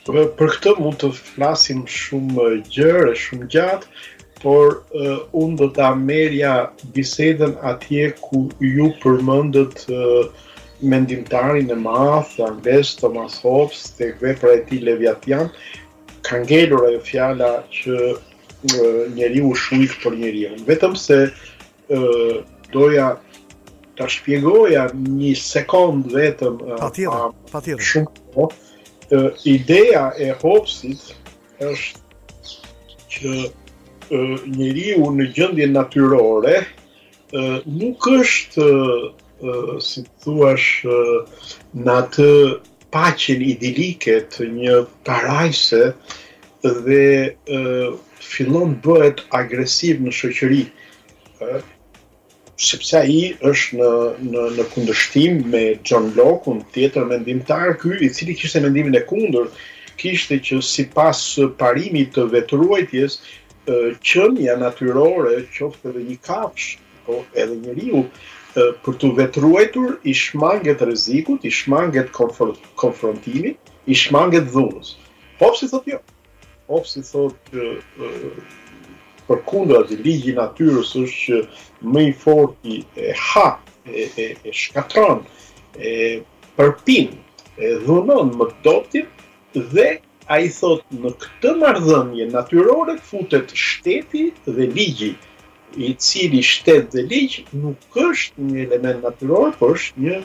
Për 0.08 0.58
këtë 0.58 0.76
mund 0.80 1.00
të 1.02 1.10
flasim 1.18 1.84
shumë 1.90 2.48
gjërë, 2.76 3.14
shumë 3.26 3.52
gjatë, 3.52 3.94
por 4.46 4.80
uh, 4.94 5.24
unë 5.42 5.56
do 5.64 5.68
ta 5.74 5.90
merja 5.98 6.56
bisedën 6.94 7.56
atje 7.66 8.12
ku 8.22 8.46
ju 8.62 8.92
përmendët 9.02 9.88
uh, 9.90 10.28
mendimtarin 10.86 11.72
e 11.74 11.78
madh, 11.80 12.36
Thomas 13.00 13.40
Hobbes, 13.42 13.88
kve 13.98 14.36
pra 14.38 14.54
e 14.54 14.60
levjat 14.62 14.84
Leviathan, 14.86 15.50
ka 16.26 16.38
ngelur 16.42 16.82
ajo 16.90 17.02
fjala 17.10 17.52
që 17.78 17.96
njeriu 19.16 19.52
shuik 19.62 19.94
për 20.04 20.16
njeriu, 20.22 20.54
vetëm 20.70 20.96
se 21.06 21.18
ë 21.30 22.38
doja 22.74 23.10
ta 23.96 24.08
shpjegoja 24.10 24.88
një 24.96 25.34
sekond 25.40 26.10
vetëm 26.16 26.58
patjetër. 26.80 27.84
Shumë 27.90 28.16
po. 28.34 28.50
ë 29.14 29.20
ideja 29.52 30.08
e 30.26 30.32
Hobbesit 30.42 31.14
është 31.62 33.14
që 33.14 33.34
ë 33.46 34.24
njeriu 34.58 35.12
në 35.20 35.28
gjendje 35.38 35.68
natyrore 35.76 36.58
ë 37.38 37.46
nuk 37.78 38.10
është 38.18 38.72
si 39.86 40.02
thuaç 40.24 40.66
në 41.86 41.94
atë 42.02 42.28
pacin 42.96 43.44
idilike 43.44 44.22
të 44.32 44.46
një 44.56 44.76
parajse 45.08 45.80
dhe 46.76 47.00
e, 47.56 47.60
fillon 48.32 48.76
bëhet 48.86 49.20
agresiv 49.40 50.00
në 50.06 50.14
shoqëri 50.20 50.62
sepse 52.66 53.00
ai 53.02 53.18
është 53.52 53.78
në 53.84 53.90
në 54.32 54.44
në 54.60 54.66
kundërshtim 54.74 55.42
me 55.52 55.64
John 55.90 56.08
Locke, 56.16 56.48
un 56.56 56.62
tjetër 56.74 57.08
mendimtar 57.10 57.74
ky, 57.82 57.92
i 58.06 58.10
cili 58.18 58.38
kishte 58.40 58.62
mendimin 58.64 58.96
e 58.96 59.04
kundërt, 59.10 59.60
kishte 60.00 60.40
që 60.48 60.62
sipas 60.64 61.26
parimit 61.60 62.16
të 62.16 62.24
vetruajtjes, 62.32 63.20
qënja 64.12 64.56
natyrore, 64.62 65.36
qoftë 65.58 65.92
edhe 65.92 66.06
një 66.08 66.18
kafsh, 66.26 66.70
po 67.06 67.20
edhe 67.44 67.60
njeriu, 67.66 68.06
për 68.56 68.96
të 69.02 69.10
vetruajtur 69.18 69.98
i 70.08 70.14
shmanget 70.16 70.82
rrezikut, 70.88 71.44
i 71.46 71.52
shmanget 71.52 72.12
konfrontimit, 72.82 73.58
i 73.86 73.96
shmanget 74.02 74.48
dhunës. 74.54 74.94
Po 75.40 75.50
pse 75.56 75.70
thotë 75.74 75.96
jo? 75.96 76.00
Po 76.70 76.80
pse 76.86 77.04
thotë 77.10 77.66
që 78.00 78.08
për 79.28 79.42
kundër 79.50 79.82
atë 79.84 79.98
ligjë 80.06 80.36
natyrës 80.40 80.96
është 81.02 81.12
që 81.26 81.92
më 81.96 82.04
i 82.08 82.14
forti 82.24 82.80
e 82.96 83.12
ha, 83.26 83.46
e, 83.90 84.06
e, 84.24 84.30
e 84.46 84.54
shkatron, 84.56 85.24
e 85.76 86.24
përpin, 86.58 87.10
e 87.60 87.74
dhunon 87.86 88.34
më 88.40 88.50
të 88.52 88.60
dotin, 88.70 89.10
dhe 89.74 89.90
a 90.34 90.40
i 90.46 90.50
thot 90.60 90.86
në 91.02 91.12
këtë 91.24 91.56
mardhënje 91.62 92.30
natyrore 92.36 92.96
futet 93.10 93.52
shteti 93.68 94.30
dhe 94.46 94.70
ligjit, 94.76 95.20
i 95.78 95.96
cili 96.00 96.44
shtet 96.44 96.92
dhe 96.94 97.02
ligj 97.04 97.42
nuk 97.52 97.96
është 98.10 98.42
një 98.48 98.62
element 98.68 99.04
natyror, 99.04 99.52
por 99.60 99.76
është 99.78 100.02
një 100.06 100.20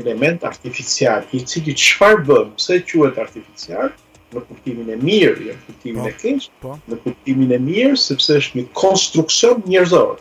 element 0.00 0.44
artificial, 0.50 1.20
i 1.36 1.40
cili 1.50 1.74
çfarë 1.84 2.22
bën, 2.28 2.46
pse 2.60 2.74
quhet 2.90 3.18
artificial? 3.26 3.90
në 4.32 4.40
kuptimin 4.48 4.86
e 4.88 4.94
mirë, 5.08 5.40
në 5.48 5.54
kuptimin 5.66 6.06
e 6.08 6.10
po, 6.12 6.20
keq, 6.22 6.44
po. 6.64 6.70
në 6.88 6.96
kuptimin 7.04 7.50
e 7.52 7.58
mirë, 7.70 7.98
sepse 8.08 8.36
është 8.40 8.56
një 8.58 8.62
konstruksion 8.82 9.56
njerëzor, 9.68 10.12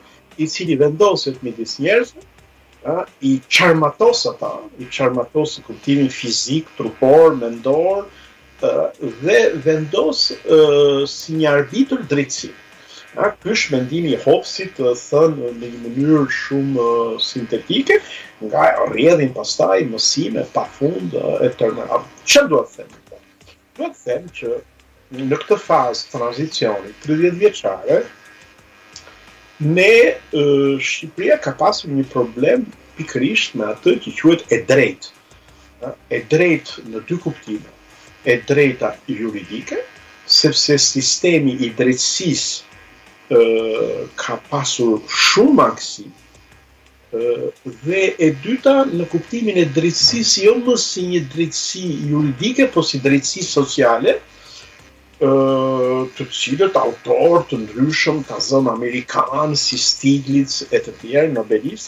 i 0.44 0.48
cili 0.54 0.76
vendoset 0.82 1.38
midis 1.48 1.78
njerëzve, 1.86 2.20
a 2.94 3.06
i 3.30 3.38
çarmatos 3.48 4.26
ata, 4.32 4.50
i 4.84 4.90
çarmatos 4.98 5.52
kuptimin 5.68 6.10
fizik, 6.20 6.66
trupor, 6.78 7.36
mendor, 7.42 8.04
ë 8.60 8.74
dhe 9.24 9.40
vendos 9.66 10.20
ë 10.44 10.60
si 11.16 11.30
një 11.40 11.48
arbitër 11.62 12.00
drejtësi. 12.12 12.50
A 13.20 13.28
ky 13.36 13.50
është 13.54 13.72
mendimi 13.74 14.12
i 14.16 14.20
Hobbesit 14.24 14.70
të 14.78 14.92
thënë 15.00 15.48
në 15.62 15.70
një 15.70 15.80
mënyrë 15.86 16.20
shumë 16.36 16.84
sintetike, 17.30 17.98
nga 18.46 18.62
rrjedhin 18.92 19.34
pastaj 19.38 19.82
mësime 19.90 20.44
pafund 20.54 21.18
e 21.18 21.50
tërëra. 21.62 21.98
Çfarë 22.24 22.52
do 22.54 22.62
të 22.70 22.78
them? 22.78 22.94
Do 23.80 23.90
të 23.90 24.06
them 24.06 24.30
që 24.38 25.26
në 25.26 25.40
këtë 25.44 25.58
fazë 25.66 26.08
tranzicioni 26.14 26.94
30 27.08 27.38
vjeçare 27.44 27.98
ne 29.74 29.90
uh, 30.12 30.80
Shqipëria 30.92 31.42
ka 31.48 31.56
pasur 31.66 31.92
një 31.98 32.08
problem 32.16 32.66
pikërisht 33.02 33.60
me 33.60 33.68
atë 33.74 33.98
që 34.08 34.16
quhet 34.22 34.48
e 34.56 34.62
drejtë. 34.72 35.06
Uh, 35.84 35.98
e 36.20 36.24
drejtë 36.36 36.88
në 36.94 37.04
dy 37.12 37.20
kuptime. 37.28 37.76
E 38.24 38.40
drejta 38.54 38.96
juridike 39.20 39.84
sepse 40.40 40.78
sistemi 40.88 41.58
i 41.68 41.74
drejtësisë 41.82 42.71
ka 44.20 44.36
pasur 44.50 45.00
shumë 45.08 45.64
aksi 45.72 46.06
dhe 47.84 48.04
e 48.20 48.30
dyta 48.44 48.74
në 48.96 49.06
kuptimin 49.14 49.58
e 49.64 49.68
drejtësisë 49.78 50.44
jo 50.48 50.56
më 50.60 50.76
si 50.84 51.04
një 51.12 51.22
drejtësi 51.34 51.84
juridike, 52.12 52.68
por 52.74 52.86
si 52.90 53.00
drejtësi 53.06 53.44
sociale, 53.48 54.14
të 56.18 56.28
cilët 56.40 56.80
autor 56.84 57.44
të 57.50 57.60
ndryshëm 57.66 58.22
të 58.28 58.40
zënë 58.50 58.72
Amerikanë 58.76 59.60
si 59.64 59.78
Stiglitz 59.86 60.62
e 60.76 60.82
të 60.86 60.96
tjerë 61.02 61.36
në 61.36 61.46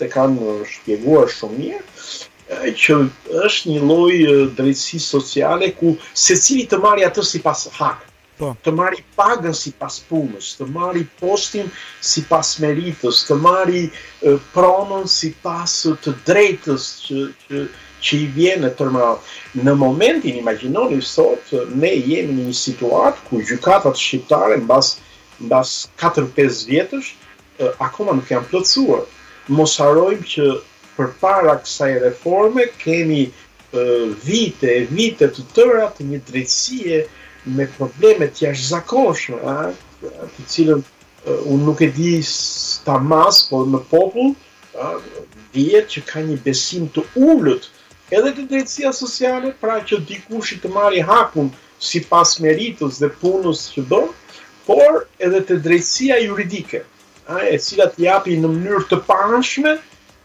e 0.08 0.12
kanë 0.15 0.56
shpjeguar 0.73 1.32
shumë 1.39 1.60
mirë 1.63 2.71
që 2.84 2.99
është 3.47 3.73
një 3.73 3.84
loj 3.91 4.47
drejtësi 4.60 4.99
sociale 5.12 5.73
ku 5.79 5.95
se 6.25 6.38
cili 6.45 6.67
të 6.67 6.84
marja 6.88 7.10
të 7.15 7.23
si 7.32 7.39
pas 7.47 7.65
hakë 7.79 8.12
po. 8.43 8.56
të 8.63 8.71
marri 8.75 9.01
pagën 9.17 9.53
si 9.56 9.71
pas 9.79 9.95
punës, 10.10 10.51
të 10.60 10.67
marri 10.75 11.03
postin 11.19 11.69
si 12.03 12.23
pas 12.29 12.49
meritës, 12.63 13.21
të 13.27 13.38
marri 13.43 13.84
uh, 13.88 14.36
pronën 14.56 15.08
si 15.10 15.32
pas 15.43 15.71
të 16.06 16.13
drejtës 16.27 16.88
që, 17.06 17.21
që, 17.47 17.62
që 18.03 18.19
i 18.23 18.27
vjenë 18.38 18.73
të 18.79 18.88
Në 19.53 19.73
momentin, 19.77 20.38
imaginoni 20.39 20.97
sot, 21.06 21.51
ne 21.77 21.89
jemi 21.93 22.34
në 22.39 22.45
një 22.49 22.53
situatë 22.58 23.27
ku 23.27 23.38
gjukatat 23.45 23.97
shqiptare 24.01 24.56
në 24.58 24.65
bas, 24.71 24.88
bas 25.51 25.73
4-5 26.01 26.65
vjetës, 26.71 27.12
uh, 27.62 27.69
akoma 27.86 28.15
nuk 28.17 28.32
janë 28.32 28.49
plëcuar. 28.49 29.03
Mos 29.60 29.75
harojmë 29.79 30.25
që 30.36 30.47
për 30.97 31.10
para 31.21 31.53
kësaj 31.63 31.91
reforme 32.03 32.67
kemi 32.84 33.23
vite 34.25 34.67
e 34.69 34.82
vite 34.89 35.25
të 35.34 35.43
tëra 35.56 35.86
të 35.97 36.06
një 36.06 36.17
drejtësie 36.27 36.99
me 37.45 37.67
problemet 37.77 38.34
që 38.39 38.51
është 38.53 38.67
zakonshme, 38.71 39.58
të 40.03 40.45
cilën 40.51 40.79
uh, 40.79 41.43
unë 41.51 41.63
nuk 41.69 41.82
e 41.84 41.89
di 41.97 42.13
ta 42.86 42.97
mas, 43.03 43.41
por 43.49 43.67
në 43.67 43.82
popull, 43.91 44.36
uh, 44.79 44.97
vjetë 45.56 45.89
që 45.95 46.03
ka 46.10 46.23
një 46.23 46.38
besim 46.45 46.88
të 46.95 47.03
ullët, 47.19 47.67
edhe 48.15 48.32
të 48.38 48.45
drejtësia 48.51 48.93
sociale, 48.95 49.51
pra 49.60 49.82
që 49.84 49.99
dikushit 50.08 50.63
të 50.63 50.71
marri 50.71 51.01
hakun 51.08 51.51
si 51.84 52.03
pas 52.10 52.29
meritës 52.39 53.01
dhe 53.03 53.10
punës 53.21 53.65
që 53.75 53.84
do, 53.91 54.01
por 54.67 55.03
edhe 55.19 55.43
të 55.49 55.60
drejtësia 55.67 56.21
juridike, 56.23 56.84
a, 57.27 57.41
e 57.51 57.58
cila 57.60 57.89
të 57.91 58.06
japi 58.08 58.38
në 58.39 58.53
mënyrë 58.56 58.86
të 58.91 59.01
panshme, 59.10 59.75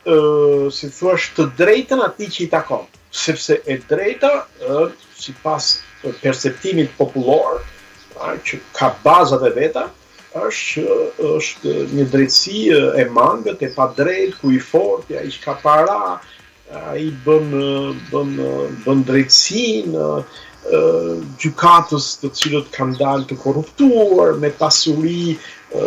uh, 0.07 0.65
si 0.75 0.91
thua, 0.99 1.19
të 1.37 1.51
drejtën 1.59 2.07
ati 2.07 2.31
që 2.37 2.43
i 2.47 2.49
takon, 2.55 2.87
sepse 3.11 3.59
e 3.67 3.79
drejta, 3.91 4.33
uh, 4.71 4.87
si 5.19 5.35
pas 5.43 5.67
perceptimit 6.23 6.91
popullor 6.99 7.63
që 8.43 8.59
ka 8.77 8.89
bazat 9.05 9.43
dhe 9.45 9.53
veta 9.57 9.85
është 10.39 10.99
është 11.37 11.75
një 11.99 12.05
drejtësi 12.13 12.65
e 13.01 13.05
mangët, 13.19 13.63
e 13.67 13.71
pa 13.77 13.87
drejt, 13.97 14.37
ku 14.41 14.51
i 14.55 14.61
fortë, 14.63 15.17
ja, 15.17 15.23
i 15.27 15.31
shka 15.35 15.55
para, 15.63 16.19
i 17.01 17.09
bën, 17.25 17.47
bën, 18.13 18.35
bën 18.85 19.01
drejtësin, 19.09 19.97
gjukatës 21.41 22.11
të 22.23 22.31
cilët 22.41 22.69
kanë 22.77 22.99
dalë 23.01 23.29
të 23.31 23.41
korruptuar, 23.47 24.37
me 24.43 24.53
pasuri 24.61 25.37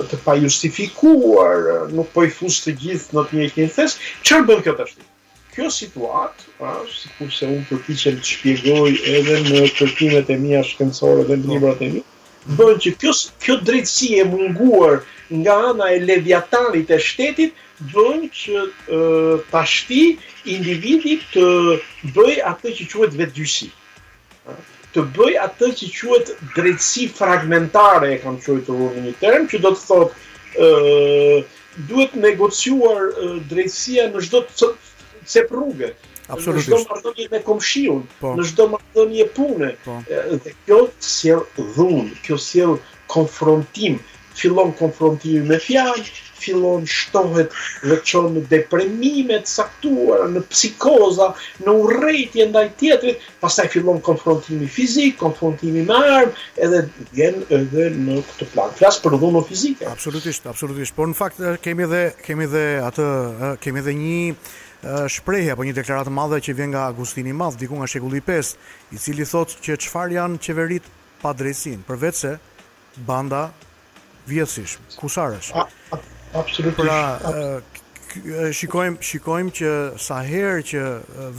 të 0.10 0.22
pa 0.26 0.36
justifikuar, 0.40 1.88
nuk 1.94 2.12
po 2.16 2.26
i 2.28 2.34
fusë 2.40 2.66
të 2.68 2.76
gjithë 2.84 3.20
në 3.20 3.26
të 3.30 3.40
një 3.44 3.50
kënë 3.60 3.74
thesë, 3.78 4.12
qërë 4.26 4.48
bën 4.52 4.68
këtë 4.68 4.88
ashtë? 4.90 5.08
kjo 5.56 5.70
situat, 5.72 6.32
si 6.40 6.54
ku 6.56 6.64
pra, 6.64 7.30
se 7.38 7.48
unë 7.52 7.66
përti 7.70 7.96
që 8.04 8.12
në 8.14 8.20
të 8.22 8.30
shpjegoj 8.30 8.94
edhe 9.16 9.42
në 9.50 9.64
kërkimet 9.78 10.30
e 10.32 10.38
mija 10.44 10.62
shkencore 10.70 11.26
dhe 11.28 11.38
në 11.42 11.46
po. 11.46 11.52
librat 11.56 11.82
e 11.84 11.90
mi, 11.98 12.04
bënë 12.58 12.78
që 12.86 13.14
kjo 13.46 13.58
drejtësi 13.68 14.10
e 14.22 14.30
munguar 14.34 14.96
nga 15.42 15.58
ana 15.72 15.90
e 15.92 16.00
leviatanit 16.06 16.92
e 16.92 17.00
shtetit, 17.04 17.60
bënë 17.94 18.30
që 18.40 18.66
të 18.88 19.60
ashti 19.62 20.02
individi 20.56 21.20
të 21.34 21.46
bëj 22.16 22.36
atë 22.54 22.74
që 22.80 22.88
quet 22.94 23.18
vetëgjysi. 23.22 23.72
Pra, 24.46 24.56
të 24.96 25.04
bëj 25.18 25.36
atë 25.50 25.72
që 25.80 25.90
quet 26.00 26.34
drejtësi 26.56 27.10
fragmentare, 27.20 28.14
e 28.16 28.22
kam 28.24 28.40
quet 28.46 28.64
të 28.70 28.80
një 29.08 29.16
term, 29.24 29.50
që 29.52 29.60
do 29.68 29.74
të 29.76 29.84
thotë 29.90 31.50
duhet 31.90 32.16
negociuar 32.20 33.12
drejtësia 33.52 34.08
në 34.14 34.24
shdo 34.28 34.42
të 34.52 34.74
sep 35.30 35.52
rrugë. 35.52 35.92
Në 36.32 36.56
çdo 36.64 36.78
marrëdhënie 36.86 37.28
me 37.34 37.42
komshiun, 37.46 38.04
po. 38.22 38.34
në 38.38 38.46
çdo 38.52 38.70
marrëdhënie 38.76 39.26
pune, 39.36 39.72
po. 39.84 39.98
dhe 40.08 40.54
kjo 40.66 40.84
sjell 41.04 41.42
dhun, 41.60 42.08
kjo 42.24 42.38
sjell 42.40 42.78
konfrontim, 43.12 43.98
fillon 44.40 44.72
konfrontimi 44.80 45.42
me 45.50 45.58
fjalë, 45.60 46.06
fillon 46.42 46.86
shtohet 46.90 47.52
dhe 47.84 47.98
çon 48.08 48.32
në 48.38 48.46
deprimime 48.50 49.42
të 49.44 49.52
caktuara, 49.58 50.30
në 50.32 50.42
psikoza, 50.54 51.28
në 51.66 51.76
urrëtitje 51.84 52.48
ndaj 52.54 52.66
tjetrit, 52.80 53.28
pastaj 53.44 53.68
fillon 53.76 54.00
konfrontimi 54.08 54.72
fizik, 54.72 55.20
konfrontimi 55.22 55.84
me 55.86 56.00
armë, 56.16 56.48
edhe 56.64 56.86
vjen 57.12 57.44
edhe 57.60 57.92
në 57.98 58.22
këtë 58.32 58.50
plan. 58.56 58.74
Flas 58.80 58.98
për 59.04 59.20
dhunë 59.22 59.44
fizike. 59.52 59.86
Absolutisht, 59.92 60.48
absolutisht. 60.50 60.96
Por 60.98 61.12
në 61.12 61.20
fakt 61.22 61.44
eh, 61.44 61.60
kemi 61.62 61.86
edhe 61.86 62.04
kemi 62.26 62.48
edhe 62.50 62.66
atë 62.88 63.12
eh, 63.22 63.56
kemi 63.62 63.84
edhe 63.84 63.94
një 64.00 64.18
shprehje 65.08 65.52
apo 65.54 65.64
një 65.66 65.76
deklaratë 65.78 66.10
madhe 66.14 66.40
që 66.44 66.54
vjen 66.58 66.72
nga 66.74 66.88
Agustini 66.90 67.30
i 67.32 67.36
Madh 67.38 67.58
diku 67.62 67.78
nga 67.78 67.88
shekulli 67.88 68.22
5, 68.26 68.56
i 68.96 68.98
cili 68.98 69.26
thotë 69.26 69.60
që 69.62 69.76
çfarë 69.86 70.16
janë 70.18 70.40
qeverit 70.42 70.88
pa 71.22 71.34
drejtsin, 71.38 71.84
përveç 71.86 72.16
se 72.18 72.32
banda 73.08 73.50
vjetësish, 74.30 74.80
kusarësh. 74.98 75.52
Absolutisht. 76.34 76.80
Pra, 76.80 77.62
shikojmë 78.52 79.04
shikojm 79.06 79.52
që 79.56 79.72
sa 80.02 80.22
herë 80.26 80.64
që 80.72 80.82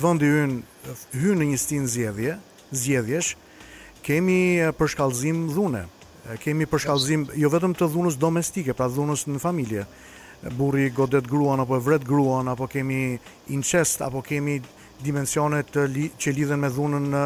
vendi 0.01 0.31
ynë 0.43 0.95
hyn 1.23 1.43
në 1.43 1.51
një 1.51 1.59
stin 1.61 1.91
zgjedhje, 1.93 2.37
zgjedhjesh, 2.73 3.35
kemi 4.07 4.41
përshkallëzim 4.79 5.49
dhune. 5.55 5.83
Kemi 6.45 6.69
përshkallëzim 6.71 7.27
jo 7.43 7.51
vetëm 7.51 7.75
të 7.75 7.91
dhunës 7.97 8.21
domestike, 8.23 8.77
pra 8.79 8.87
dhunës 8.89 9.27
në 9.35 9.41
familje, 9.43 9.89
burri 10.51 10.91
godet 10.91 11.27
gruan 11.31 11.61
apo 11.61 11.77
e 11.77 11.81
vret 11.81 12.05
gruan 12.07 12.49
apo 12.49 12.67
kemi 12.67 13.19
incest 13.49 14.03
apo 14.03 14.23
kemi 14.23 14.59
dimensionet 15.03 15.67
të 15.75 15.87
li, 15.91 16.09
që 16.19 16.33
lidhen 16.35 16.61
me 16.63 16.69
dhunën 16.71 17.21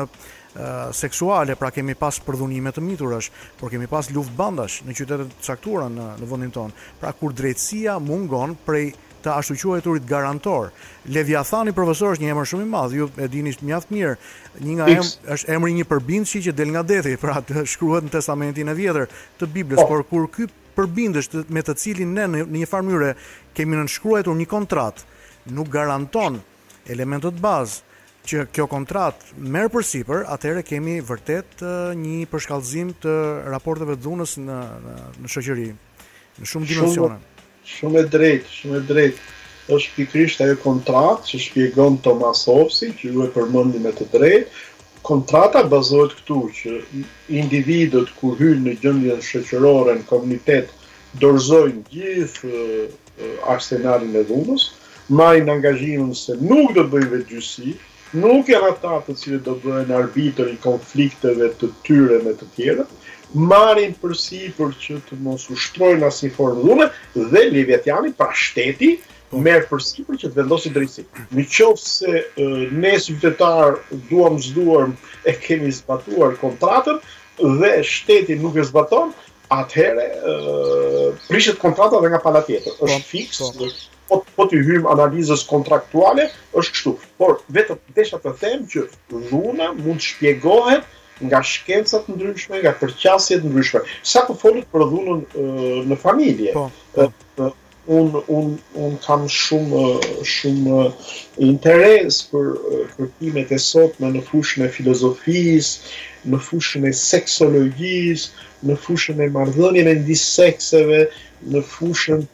seksuale, 0.97 1.53
pra 1.61 1.69
kemi 1.69 1.93
pas 2.01 2.17
përdhunime 2.25 2.71
të 2.73 2.81
miturash, 2.81 3.27
por 3.61 3.69
kemi 3.69 3.85
pas 3.93 4.07
luft 4.17 4.33
bandash 4.39 4.79
në 4.89 4.95
qytetet 4.97 5.35
caktura 5.45 5.91
në, 5.93 6.07
në 6.17 6.29
vëndin 6.31 6.55
tonë, 6.55 6.73
pra 7.03 7.11
kur 7.13 7.35
drejtsia 7.37 7.99
mungon 8.01 8.55
prej 8.65 8.87
të 9.23 9.35
ashtu 9.35 9.77
turit 9.85 10.07
garantor. 10.09 10.73
Leviathani 11.13 11.75
profesor 11.77 12.17
është 12.17 12.25
një 12.25 12.33
emër 12.33 12.49
shumë 12.49 12.63
i 12.65 12.73
madh, 12.73 12.95
ju 12.97 13.11
e 13.19 13.29
dini 13.29 13.53
mjaft 13.61 13.93
mirë. 13.93 14.17
Një 14.63 14.75
nga 14.79 14.87
em, 14.95 15.05
është 15.37 15.53
emri 15.53 15.75
një 15.77 15.85
përbindshi 15.91 16.43
që 16.49 16.53
del 16.57 16.73
nga 16.73 16.83
dethi, 16.83 17.17
pra 17.21 17.37
të 17.43 17.67
shkruhet 17.67 18.09
në 18.09 18.17
testamentin 18.17 18.73
e 18.73 18.79
vjetër 18.81 19.13
të 19.39 19.53
Biblës, 19.53 19.85
oh. 19.85 19.89
por 19.91 20.07
kur 20.09 20.31
ky 20.37 20.49
përbindësh 20.77 21.29
me 21.57 21.63
të 21.65 21.75
cilin 21.81 22.13
ne 22.17 22.27
në 22.33 22.45
një 22.61 22.69
farë 22.69 23.11
kemi 23.57 23.79
nënshkruar 23.81 24.29
një 24.37 24.49
kontratë, 24.53 25.05
nuk 25.57 25.71
garanton 25.73 26.39
elementët 26.93 27.39
bazë 27.43 27.85
që 28.27 28.43
kjo 28.51 28.65
kontratë 28.67 29.37
merr 29.55 29.71
përsipër, 29.71 30.25
atëherë 30.35 30.65
kemi 30.67 30.97
vërtet 31.09 31.63
një 31.99 32.25
përshkallëzim 32.33 32.91
të 33.03 33.15
raporteve 33.55 33.95
dhunës 34.03 34.35
në 34.43 34.59
në, 34.83 34.99
në 35.25 35.33
shoqëri 35.37 35.67
në 36.37 36.51
shumë 36.51 36.71
dimensione. 36.73 37.19
Shumë 37.67 38.03
e 38.03 38.09
drejtë, 38.17 38.53
shumë 38.61 38.77
e 38.81 38.85
drejtë. 38.91 39.29
Është 39.75 39.93
pikrisht 39.97 40.43
ajo 40.45 40.59
kontratë 40.63 41.27
që 41.27 41.39
shpjegon 41.43 41.97
Tomas 42.05 42.45
që 42.47 42.91
ju 43.03 43.25
e 43.25 43.31
përmendni 43.35 43.81
me 43.83 43.91
të 43.99 44.07
drejtë, 44.13 44.53
kontrata 45.07 45.63
bazohet 45.71 46.17
këtu 46.21 46.39
që 46.57 46.77
individët 47.39 48.11
ku 48.19 48.33
hyn 48.41 48.65
në 48.67 48.73
gjendjen 48.83 49.23
shoqërore 49.23 49.95
në 50.01 50.07
komunitet 50.09 50.73
dorëzojnë 51.23 51.85
gjithë 51.93 52.65
arsenalin 53.53 54.17
e 54.19 54.25
dhunës, 54.29 54.65
marrin 55.21 55.53
angazhimin 55.55 56.13
se 56.25 56.35
nuk 56.43 56.75
do 56.77 56.83
të 56.83 56.91
bëjnë 56.95 57.13
vetgjysi, 57.15 57.75
nuk 58.25 58.51
janë 58.51 58.73
ata 58.75 58.97
të 59.07 59.15
cilët 59.23 59.47
do 59.47 59.55
bëhen 59.65 59.95
arbitër 60.01 60.51
i 60.53 60.59
konflikteve 60.67 61.53
të 61.61 61.71
tyre 61.87 62.19
me 62.27 62.35
të 62.41 62.51
tjerët, 62.59 62.95
marrin 63.53 63.95
përsipër 64.03 64.75
që 64.83 64.99
të 65.09 65.21
mos 65.27 65.47
ushtrojnë 65.55 66.11
asiforën 66.11 66.59
dhune 66.67 66.91
dhe 67.31 67.45
livetjani, 67.55 68.13
pra 68.19 68.33
shteti 68.43 68.97
merr 69.41 69.67
për 69.69 69.83
sipër 69.83 70.19
që 70.23 70.31
të 70.31 70.37
vendosë 70.39 70.71
drejtësi. 70.75 71.05
Në 71.37 71.45
qoftë 71.51 71.91
se 71.91 72.23
ne 72.81 72.93
si 73.01 73.17
qytetar 73.19 73.79
duam 74.11 74.39
zgjuar 74.43 74.91
e 75.29 75.35
kemi 75.43 75.73
zbatuar 75.79 76.37
kontratën 76.43 77.01
dhe 77.61 77.73
shteti 77.85 78.39
nuk 78.41 78.57
e 78.57 78.65
zbaton, 78.71 79.13
atëherë 79.53 80.07
prishet 81.29 81.61
kontrata 81.63 82.01
dhe 82.03 82.11
nga 82.15 82.23
pala 82.25 82.43
tjetër. 82.47 82.73
Po, 82.81 82.89
është 82.89 83.11
fiks, 83.13 83.43
po 83.43 83.71
po, 84.09 84.21
po 84.37 84.45
të 84.47 84.61
hym 84.69 84.85
analizës 84.91 85.43
kontraktuale 85.51 86.29
është 86.59 86.73
kështu. 86.77 86.95
Por 87.19 87.37
vetëm 87.53 87.81
desha 87.97 88.21
të 88.23 88.33
them 88.43 88.67
që 88.73 88.87
dhuna 89.31 89.73
mund 89.79 90.01
të 90.03 90.09
shpjegohet 90.13 90.87
nga 91.27 91.39
shkencat 91.43 92.07
ndryshme, 92.13 92.59
nga 92.63 92.75
përqasjet 92.79 93.43
ndryshme. 93.49 93.81
Sa 94.07 94.23
të 94.29 94.37
folit 94.39 94.67
për 94.73 94.85
dhunën 94.93 95.23
në 95.91 95.99
familje, 96.03 96.53
po, 96.55 96.69
po 97.37 97.51
un 97.89 98.23
un 98.29 98.47
un 98.75 98.99
kam 99.07 99.27
shumë 99.31 100.21
shumë 100.27 100.79
interes 101.49 102.19
për 102.33 102.49
kërkimet 102.97 103.53
e 103.55 103.59
sotme 103.63 104.11
në 104.15 104.23
fushën 104.31 104.67
e 104.67 104.71
filozofisë, 104.75 105.93
në 106.33 106.41
fushën 106.49 106.87
e 106.91 106.93
seksologjisë, 106.99 108.31
në 108.67 108.77
fushën 108.87 109.23
e 109.23 109.29
marrëdhënieve 109.37 109.95
ndër 110.03 110.21
sekseve, 110.23 111.01
në 111.53 111.63
fushën 111.75 112.27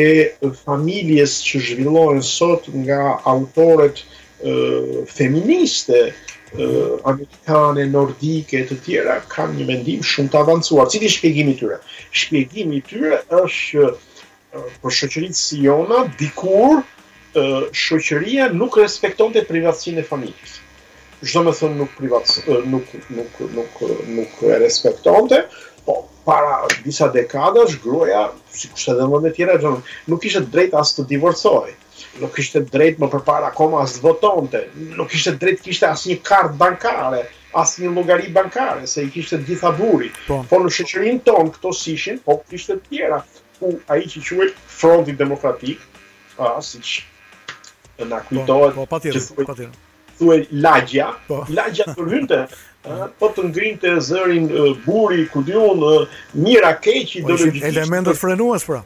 e 0.00 0.54
familjes 0.64 1.38
që 1.46 1.62
zhvillohen 1.68 2.22
sot 2.30 2.66
nga 2.82 3.18
autoret 3.34 4.02
e, 4.02 4.08
feministe 5.06 6.06
amerikane, 7.04 7.84
nordike 7.90 8.62
të 8.68 8.76
tjera 8.84 9.16
kanë 9.30 9.58
një 9.58 9.64
mendim 9.70 10.00
shumë 10.10 10.30
të 10.32 10.38
avancuar. 10.40 10.88
Cili 10.94 11.10
shpjegimi 11.10 11.56
tyre? 11.58 11.78
Shpjegimi 12.18 12.78
tyre 12.88 13.18
është 13.42 13.82
që 13.84 13.90
për 14.82 14.94
shoqërinë 15.00 15.36
si 15.38 15.58
jona 15.66 16.04
dikur 16.20 16.80
shoqëria 17.76 18.48
nuk 18.56 18.78
respektonte 18.80 19.42
privatësinë 19.48 20.00
e 20.04 20.08
familjes. 20.08 20.60
Çdo 21.26 21.42
më 21.46 21.52
thon 21.58 21.74
nuk 21.80 21.92
privat 21.96 22.30
nuk 22.72 22.90
nuk 23.16 23.40
nuk 23.56 23.80
nuk 24.16 24.42
e 24.50 24.58
respektonte, 24.60 25.42
po 25.86 26.02
para 26.26 26.66
disa 26.84 27.06
dekadash 27.14 27.76
gruaja, 27.82 28.26
sikur 28.52 28.90
edhe 28.92 29.06
më 29.12 29.20
të 29.24 29.32
tjera, 29.36 29.56
gjo, 29.62 29.74
nuk 30.10 30.22
kishte 30.24 30.42
drejt 30.52 30.74
as 30.80 30.92
të 30.96 31.04
divorcohej. 31.12 31.74
Nuk 32.20 32.34
kishte 32.36 32.62
drejt 32.72 32.98
më 33.00 33.08
përpara 33.12 33.52
akoma 33.52 33.82
as 33.84 33.96
votonte. 34.02 34.64
Nuk 34.96 35.08
kishte 35.12 35.36
drejt 35.40 35.62
kishte 35.64 35.88
as 35.88 36.02
një 36.08 36.18
kart 36.26 36.56
bankare, 36.58 37.22
as 37.56 37.76
një 37.80 37.92
llogari 37.94 38.32
bankare, 38.34 38.88
se 38.90 39.04
i 39.06 39.10
kishte 39.14 39.38
gjitha 39.46 39.72
burrit. 39.78 40.16
Po. 40.26 40.42
po 40.50 40.60
në 40.64 40.72
shoqërinë 40.78 41.24
tonë 41.28 41.54
këto 41.58 41.72
sishin, 41.80 42.20
po 42.26 42.40
kishte 42.50 42.80
të 42.82 42.90
tjera 42.92 43.22
ku 43.58 43.74
a 43.90 43.96
i 44.00 44.06
që 44.10 44.22
quaj 44.36 44.48
fronti 44.78 45.12
demokratik, 45.16 45.80
a, 46.38 46.56
si 46.62 46.80
po, 46.82 46.82
po, 46.84 46.84
që 46.88 48.02
e 48.04 48.08
nga 48.08 48.20
kujtojt, 48.28 48.78
po, 48.78 49.44
po, 49.44 50.38
lagja, 50.66 51.10
po. 51.28 51.42
lagja 51.58 51.86
të 51.94 52.06
rrhynte, 52.06 52.40
po 53.20 53.30
të 53.36 53.46
ngrinë 53.50 53.78
të 53.82 53.94
zërin 54.08 54.50
uh, 54.54 54.68
buri, 54.86 55.24
kudion, 55.32 55.80
uh, 55.82 56.20
një 56.46 56.60
rakej 56.66 57.02
që 57.12 57.18
i 57.20 57.24
po, 57.26 57.38
Elementët 57.72 58.12
të... 58.14 58.18
frenuas, 58.20 58.66
pra. 58.68 58.82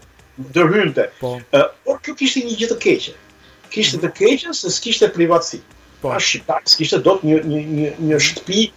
Dërhynte. 0.55 1.11
Po. 1.21 1.35
Uh, 1.53 1.67
por, 1.85 1.99
kjo 2.07 2.15
kishtë 2.21 2.47
një 2.47 2.55
gjithë 2.63 2.75
të 2.75 2.81
keqe. 2.87 3.17
Kishtë 3.71 3.99
mhm. 3.99 4.05
të 4.07 4.13
keqe, 4.21 4.55
se 4.63 4.73
s'kishtë 4.79 5.09
të 5.11 5.17
privatsi. 5.19 5.61
Po. 6.01 6.15
A 6.17 6.23
shqiptak, 6.25 6.71
s'kishtë 6.73 7.03
do 7.05 7.19
të 7.21 7.29
një, 7.33 7.41
një, 7.51 7.61
një, 7.63 7.89
një 8.13 8.17
mhm. 8.17 8.25
shtëpi 8.29 8.69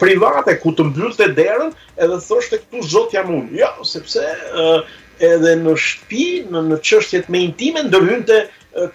private 0.00 0.54
ku 0.62 0.70
të 0.72 0.86
mbyllte 0.88 1.24
derën 1.36 1.68
edhe 2.00 2.14
thoshte 2.24 2.56
këtu 2.62 2.80
zot 2.88 3.10
jam 3.12 3.26
unë. 3.28 3.50
Jo, 3.60 3.66
sepse 3.84 4.22
edhe 5.24 5.52
në 5.62 5.74
shtëpi, 5.82 6.24
në 6.52 6.60
në 6.70 6.78
çështjet 6.88 7.28
me 7.32 7.40
intime 7.46 7.82
ndërhynte 7.86 8.40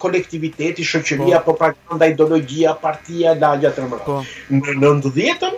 kolektiviteti, 0.02 0.84
shoqëria, 0.86 1.40
po. 1.42 1.52
propaganda, 1.56 2.06
ideologjia, 2.12 2.74
partia, 2.82 3.32
lagja 3.42 3.72
të 3.76 3.86
Po. 4.06 4.20
Në 4.50 4.76
90-ën 4.78 5.56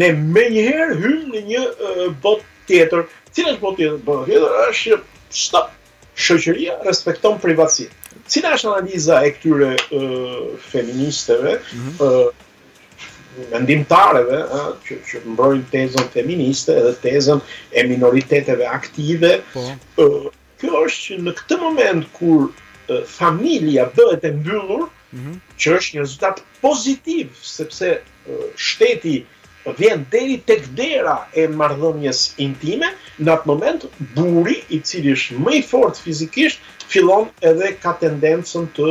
ne 0.00 0.12
me 0.16 0.46
njëherë 0.54 0.94
hym 1.02 1.18
në 1.34 1.42
një 1.50 1.64
bot 2.24 2.40
tjetër. 2.70 3.04
Cila 3.32 3.52
është 3.52 3.60
bot 3.66 3.76
tjetër? 3.76 4.00
Bot 4.08 4.24
tjetër 4.30 4.56
është 4.70 5.00
stop. 5.40 5.72
Shoqëria 6.16 6.78
respekton 6.86 7.36
privatësinë. 7.42 7.92
Cila 8.26 8.54
është 8.56 8.70
analiza 8.72 9.18
e 9.28 9.34
këtyre 9.36 9.70
feministeve? 9.84 10.62
feministëve? 10.72 11.52
Mhm. 11.58 11.84
Mm 11.84 11.96
-hmm 12.00 12.44
vendimtareve 13.52 14.36
ë 14.46 14.60
që 14.86 14.96
që 15.08 15.20
mbrojnë 15.32 15.66
tezën 15.72 16.06
feministe 16.14 16.76
edhe 16.80 16.92
tezën 17.04 17.42
e 17.72 17.84
minoriteteve 17.90 18.66
aktive. 18.76 19.34
Po. 19.54 19.64
ë 20.02 20.28
Kjo 20.60 20.78
është 20.86 21.00
që 21.08 21.16
në 21.24 21.32
këtë 21.38 21.56
moment 21.62 22.06
kur 22.18 22.44
familja 23.16 23.84
bëhet 23.96 24.22
e 24.24 24.30
mbyllur, 24.38 24.86
mhm. 25.12 25.34
që 25.60 25.74
është 25.78 25.96
një 25.98 26.04
rezultat 26.04 26.38
pozitiv 26.62 27.34
sepse 27.48 27.90
shteti 28.68 29.16
vjen 29.80 30.06
deri 30.14 30.38
tek 30.48 30.64
dera 30.78 31.16
e 31.34 31.44
marrëdhënies 31.60 32.22
intime, 32.46 32.88
në 33.18 33.34
atë 33.34 33.50
moment 33.52 33.84
burri 34.16 34.56
i 34.72 34.80
cili 34.88 35.12
është 35.18 35.42
më 35.44 35.58
i 35.58 35.62
fortë 35.74 36.04
fizikisht 36.06 36.84
fillon 36.94 37.26
edhe 37.52 37.72
ka 37.84 37.92
tendencën 38.00 38.70
të 38.78 38.90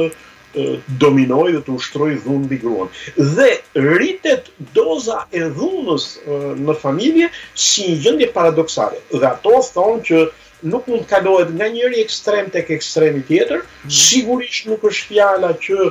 dominoj 1.00 1.52
dhe 1.56 1.62
të 1.66 1.76
ushtroj 1.76 2.12
dhunë 2.24 2.46
mbi 2.48 2.60
gruan. 2.62 2.90
Dhe 3.36 3.50
rritet 3.76 4.48
doza 4.78 5.22
e 5.34 5.44
dhunës 5.58 6.06
në 6.66 6.76
familje 6.82 7.30
si 7.66 7.90
një 7.90 7.98
gjendje 8.06 8.30
paradoksare. 8.36 9.02
Dhe 9.12 9.28
ato 9.30 9.60
thonë 9.74 10.02
që 10.10 10.22
nuk 10.72 10.86
mund 10.90 11.04
të 11.06 11.10
kalohet 11.12 11.50
nga 11.56 11.68
njëri 11.72 12.00
ekstrem 12.06 12.50
tek 12.54 12.70
ekstremi 12.78 13.24
tjetër, 13.28 13.66
mhm. 13.66 13.90
sigurisht 14.02 14.70
nuk 14.72 14.86
është 14.90 15.10
fjala 15.12 15.52
që 15.64 15.90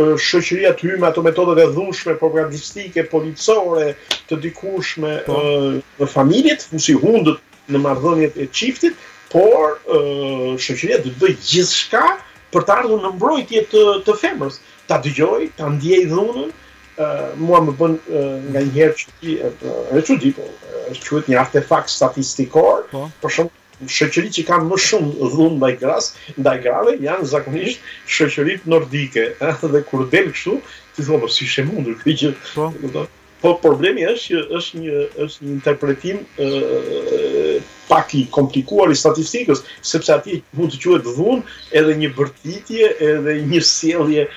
shoqëria 0.00 0.70
të 0.78 0.86
hymë 0.88 1.06
ato 1.08 1.22
metodet 1.26 1.60
e 1.64 1.70
dhushme, 1.74 2.14
propagandistike, 2.18 3.06
policore, 3.10 3.92
të 4.30 4.38
dikushme 4.44 5.16
po. 5.26 5.40
në 6.00 6.06
familjet, 6.12 6.66
ku 6.70 6.78
si 6.78 6.94
hundët 6.96 7.40
në 7.74 7.78
mardhënjet 7.82 8.38
e 8.42 8.46
qiftit, 8.54 8.94
por 9.34 9.76
shoqëria 10.62 10.98
të 11.04 11.12
bëjë 11.20 11.38
gjithë 11.50 11.76
shka, 11.82 12.04
për 12.54 12.64
të 12.68 12.74
ardhur 12.76 13.02
në 13.04 13.10
mbrojtje 13.16 13.62
të 13.72 13.84
të 14.06 14.16
femrës, 14.22 14.58
ta 14.90 14.98
dëgjoj, 15.04 15.48
ta 15.58 15.70
ndjej 15.74 16.02
dhunën, 16.10 16.50
ë 17.00 17.04
uh, 17.06 17.38
mua 17.40 17.62
më 17.66 17.74
bën 17.78 17.94
uh, 18.00 18.26
nga 18.52 18.62
një 18.66 18.74
herë 18.76 18.96
çudi, 19.02 19.36
uh, 19.38 20.34
e 20.34 20.34
po, 20.36 20.50
është 20.90 21.06
quhet 21.12 21.30
një 21.32 21.38
artefakt 21.42 21.92
statistikor, 21.94 22.86
po? 22.92 23.06
për 23.22 23.36
shumë, 23.36 23.56
shoqëritë 23.96 24.36
që 24.40 24.46
kanë 24.50 24.68
më 24.72 24.80
shumë 24.86 25.30
dhunë 25.36 25.60
ndaj 25.62 25.72
gras, 25.80 26.10
ndaj 26.36 26.56
grave 26.66 26.98
janë 27.00 27.30
zakonisht 27.30 27.86
shoqëritë 28.18 28.70
nordike, 28.74 29.28
ëh 29.46 29.64
dhe 29.72 29.84
kur 29.88 30.04
del 30.12 30.28
kështu, 30.34 30.58
ti 30.96 31.06
thua 31.06 31.22
po 31.22 31.30
si 31.32 31.48
është 31.48 31.66
mundur 31.70 31.98
kjo 32.02 32.16
gjë? 32.20 32.34
Po, 32.50 33.06
po 33.40 33.54
problemi 33.62 34.04
është 34.10 34.26
që 34.26 34.58
është 34.58 34.80
një 34.82 35.04
është 35.24 35.46
një 35.46 35.52
interpretim 35.54 36.18
ë 36.36 36.99
pak 37.90 38.14
i 38.14 38.26
komplikuar 38.36 38.92
i 38.94 38.98
statistikës, 39.00 39.64
sepse 39.92 40.12
ati 40.14 40.36
mund 40.56 40.72
të 40.76 40.78
quhet 40.84 41.08
dhun 41.16 41.40
edhe 41.80 41.96
një 42.02 42.10
bërtitje 42.20 42.90
edhe 43.12 43.34
një 43.50 43.62
sjellje 43.70 44.28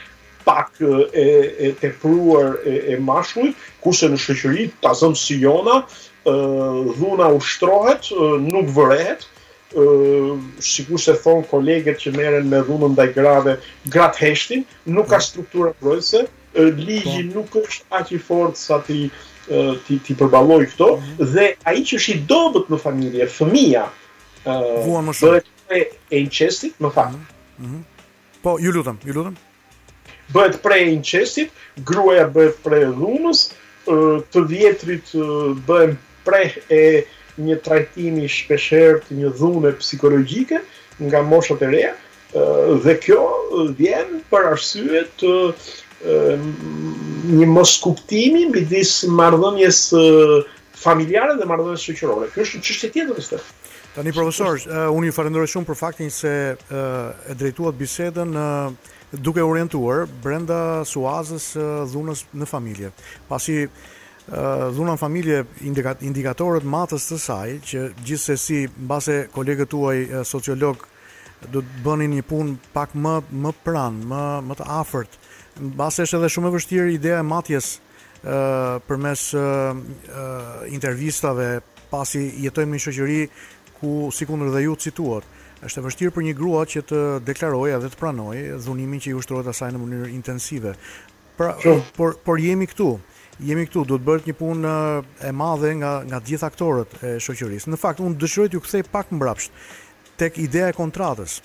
pak 0.47 0.81
e, 0.81 1.27
e 1.67 1.69
tepruar 1.83 2.57
e, 2.67 2.73
e 2.93 2.97
mashkullit, 3.09 3.59
kurse 3.83 4.09
në 4.09 4.17
shoqëri 4.23 4.65
të 4.83 4.95
zëm 5.03 5.13
si 5.23 5.37
jona, 5.43 5.77
ë 6.27 6.33
dhuna 6.97 7.29
ushtrohet, 7.37 8.09
nuk 8.49 8.71
vërehet, 8.75 9.23
si 9.23 10.69
sikur 10.71 11.01
se 11.01 11.13
thon 11.23 11.45
kolegët 11.49 12.01
që 12.03 12.11
merren 12.17 12.49
me 12.49 12.59
dhunën 12.67 12.91
ndaj 12.93 13.07
grave, 13.15 13.55
gratë 13.95 14.21
heshtin, 14.25 14.65
nuk 14.97 15.07
ka 15.13 15.17
mm. 15.19 15.25
struktura 15.27 15.71
mbrojtëse, 15.77 16.21
ligji 16.85 17.23
po. 17.29 17.39
nuk 17.39 17.55
është 17.63 17.87
aq 18.01 18.11
i 18.13 18.19
fortë 18.27 18.59
sa 18.61 18.77
ti 18.87 18.99
ti 19.87 19.99
ti 20.01 20.15
përballoj 20.15 20.65
këto 20.71 20.87
mm 20.95 20.99
-hmm. 20.99 21.33
dhe 21.33 21.47
ai 21.67 21.79
që 21.83 21.97
është 21.99 22.11
i 22.15 22.23
dobët 22.29 22.65
në 22.71 22.77
familje, 22.81 23.25
fëmia 23.27 23.85
ë 24.45 24.85
uh, 24.87 25.09
bëhet 25.21 25.47
prej 25.67 25.83
e 26.11 26.17
incestit, 26.19 26.73
më 26.81 26.91
fal. 26.93 27.11
Mm 27.11 27.65
-hmm. 27.65 27.81
Po, 28.41 28.57
ju 28.59 28.71
lutem, 28.71 28.97
ju 29.05 29.13
lutem. 29.13 29.35
Bëhet 30.33 30.61
prej 30.63 30.93
incestit, 30.93 31.51
gruaja 31.77 32.27
bëhet 32.27 32.63
prej 32.63 32.85
dhunës, 32.85 33.51
uh, 33.87 34.21
të 34.31 34.39
vjetrit 34.47 35.07
uh, 35.15 35.55
bëhen 35.67 35.97
prej 36.25 36.47
e 36.69 37.03
një 37.37 37.57
trajtimi 37.65 38.27
shpeshherë 38.27 38.99
të 39.03 39.11
një 39.13 39.29
dhune 39.37 39.71
psikologjike 39.71 40.57
nga 41.01 41.21
moshat 41.21 41.61
e 41.61 41.67
reja, 41.67 41.93
dhe 42.83 42.93
kjo 43.03 43.23
vjen 43.77 44.09
për 44.31 44.41
arsye 44.53 45.01
të 45.19 45.31
uh, 45.45 45.71
një 46.03 47.47
mos 47.47 47.77
kuptimi 47.81 48.47
mbi 48.49 48.65
dis 48.67 49.03
marrëdhënies 49.07 49.79
familjare 50.75 51.37
dhe 51.39 51.47
marrëdhënies 51.47 51.85
shoqërore. 51.87 52.27
Kjo 52.33 52.43
është 52.47 52.61
çështje 52.65 52.89
tjetër 52.95 53.19
është. 53.23 53.39
Tani 53.93 54.11
profesor, 54.11 54.57
unë 54.91 55.09
ju 55.09 55.13
falenderoj 55.15 55.47
shumë 55.53 55.67
për 55.69 55.79
faktin 55.79 56.11
se 56.11 56.33
e 57.29 57.37
drejtuat 57.39 57.77
bisedën 57.79 58.35
duke 59.21 59.43
orientuar 59.45 60.07
brenda 60.23 60.83
suazës 60.89 61.51
dhunës 61.93 62.25
në 62.33 62.47
familje. 62.49 62.89
Pasi 63.29 63.61
dhuna 64.27 64.95
në 64.95 64.99
familje 65.03 65.43
indikatorët 66.07 66.63
matës 66.65 67.05
të 67.11 67.17
saj, 67.21 67.57
që 67.69 67.83
gjithë 68.01 68.23
se 68.23 68.37
si 68.45 68.59
në 68.65 68.87
base 68.91 69.17
kolegët 69.35 69.71
tuaj 69.71 69.97
sociolog 70.25 70.87
dhëtë 71.43 71.81
bëni 71.83 72.07
një 72.15 72.23
pun 72.23 72.53
pak 72.73 72.95
më, 72.95 73.17
më 73.43 73.51
pranë, 73.63 74.07
më, 74.09 74.23
më 74.47 74.59
të 74.61 74.67
afert 74.79 75.19
Basë 75.53 76.07
është 76.07 76.17
edhe 76.17 76.29
shumë 76.33 76.49
e 76.49 76.53
vështirë 76.55 76.93
ideja 76.95 77.19
e 77.21 77.25
matjes 77.27 77.67
ë 78.23 78.33
uh, 78.33 78.77
përmes 78.87 79.23
uh, 79.37 79.77
uh, 80.09 80.63
intervistave 80.73 81.59
pasi 81.91 82.23
jetojmë 82.41 82.73
në 82.73 82.79
një 82.79 82.83
shoqëri 82.85 83.17
ku 83.79 83.91
sikundër 84.15 84.53
dhe 84.55 84.63
ju 84.65 84.75
cituat 84.87 85.27
është 85.67 85.81
e 85.81 85.85
vështirë 85.85 86.13
për 86.15 86.25
një 86.29 86.35
grua 86.39 86.63
që 86.67 86.83
të 86.89 87.03
deklarojë 87.27 87.81
dhe 87.83 87.91
të 87.93 88.01
pranojë 88.01 88.47
dhunimin 88.65 89.03
që 89.03 89.11
i 89.11 89.15
ushtrohet 89.19 89.51
asaj 89.53 89.69
në 89.75 89.81
mënyrë 89.83 90.09
intensive. 90.15 90.73
Pra, 91.37 91.53
por 91.97 92.17
por 92.27 92.41
jemi 92.43 92.67
këtu. 92.71 92.89
Jemi 93.43 93.63
këtu, 93.65 93.81
duhet 93.89 94.03
bërt 94.05 94.27
një 94.29 94.33
punë 94.37 94.73
e 95.27 95.31
madhe 95.33 95.71
nga 95.79 95.93
nga 96.07 96.19
të 96.21 96.31
gjithë 96.33 96.47
aktorët 96.49 96.99
e 97.01 97.13
shoqërisë. 97.25 97.71
Në 97.73 97.79
fakt 97.81 98.01
unë 98.05 98.19
dëshiroj 98.21 98.49
t'ju 98.53 98.63
kthej 98.65 98.83
pak 98.93 99.13
mbrapsht 99.13 99.53
tek 100.21 100.35
ideja 100.37 100.69
e 100.71 100.75
kontratës 100.77 101.39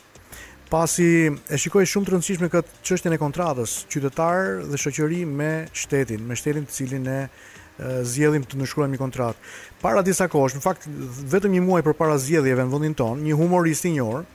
pasi 0.69 1.31
e 1.51 1.57
shikoj 1.59 1.87
shumë 1.89 2.07
të 2.09 2.13
rëndësishme 2.13 2.49
këtë 2.53 2.81
çështjen 2.85 3.15
e 3.17 3.19
kontratës 3.21 3.73
qytetar 3.93 4.61
dhe 4.69 4.79
shoqëri 4.81 5.23
me 5.29 5.51
shtetin, 5.73 6.25
me 6.29 6.37
shtetin 6.37 6.67
të 6.69 6.75
cilin 6.77 7.07
ne 7.09 7.19
zgjedhim 8.11 8.45
të 8.45 8.59
ndëshkruajmë 8.59 8.95
një 8.95 9.01
kontratë. 9.01 9.39
Para 9.83 10.03
disa 10.05 10.27
kohësh, 10.29 10.57
në 10.59 10.63
fakt 10.65 10.89
vetëm 11.33 11.55
një 11.57 11.63
muaj 11.69 11.85
përpara 11.87 12.19
zgjedhjeve 12.21 12.67
në 12.69 12.73
vendin 12.75 12.97
tonë, 13.01 13.25
një 13.29 13.39
humorist 13.39 13.87
i 13.89 13.95
njohur 13.95 14.27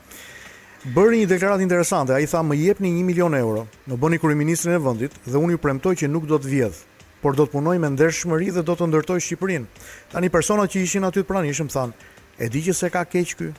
bëri 0.95 1.21
një 1.23 1.27
deklaratë 1.35 1.63
interesante. 1.67 2.13
Ai 2.15 2.25
tha, 2.27 2.41
"Më 2.43 2.55
jepni 2.59 2.89
1 2.99 3.05
milion 3.07 3.35
euro, 3.35 3.67
më 3.87 3.97
bëni 4.01 4.17
kryeministrin 4.19 4.73
e 4.73 4.77
vendit 4.87 5.11
dhe 5.27 5.37
unë 5.37 5.51
ju 5.51 5.57
premtoj 5.63 5.93
që 5.95 6.09
nuk 6.09 6.25
do 6.25 6.39
të 6.39 6.49
vjedh, 6.55 6.77
por 7.21 7.35
do 7.35 7.43
të 7.45 7.51
punoj 7.51 7.77
me 7.79 7.87
ndershmëri 7.93 8.49
dhe 8.55 8.63
do 8.63 8.73
të 8.75 8.87
ndërtoj 8.87 9.19
Shqipërinë." 9.21 9.65
Tani 10.11 10.29
personat 10.29 10.71
që 10.71 10.81
ishin 10.81 11.03
aty 11.05 11.23
pranë 11.23 11.49
ishin 11.53 11.67
thanë, 11.69 11.93
"E 12.39 12.49
di 12.49 12.61
që 12.63 12.73
se 12.73 12.87
ka 12.89 13.05
keq 13.05 13.35
ky, 13.37 13.49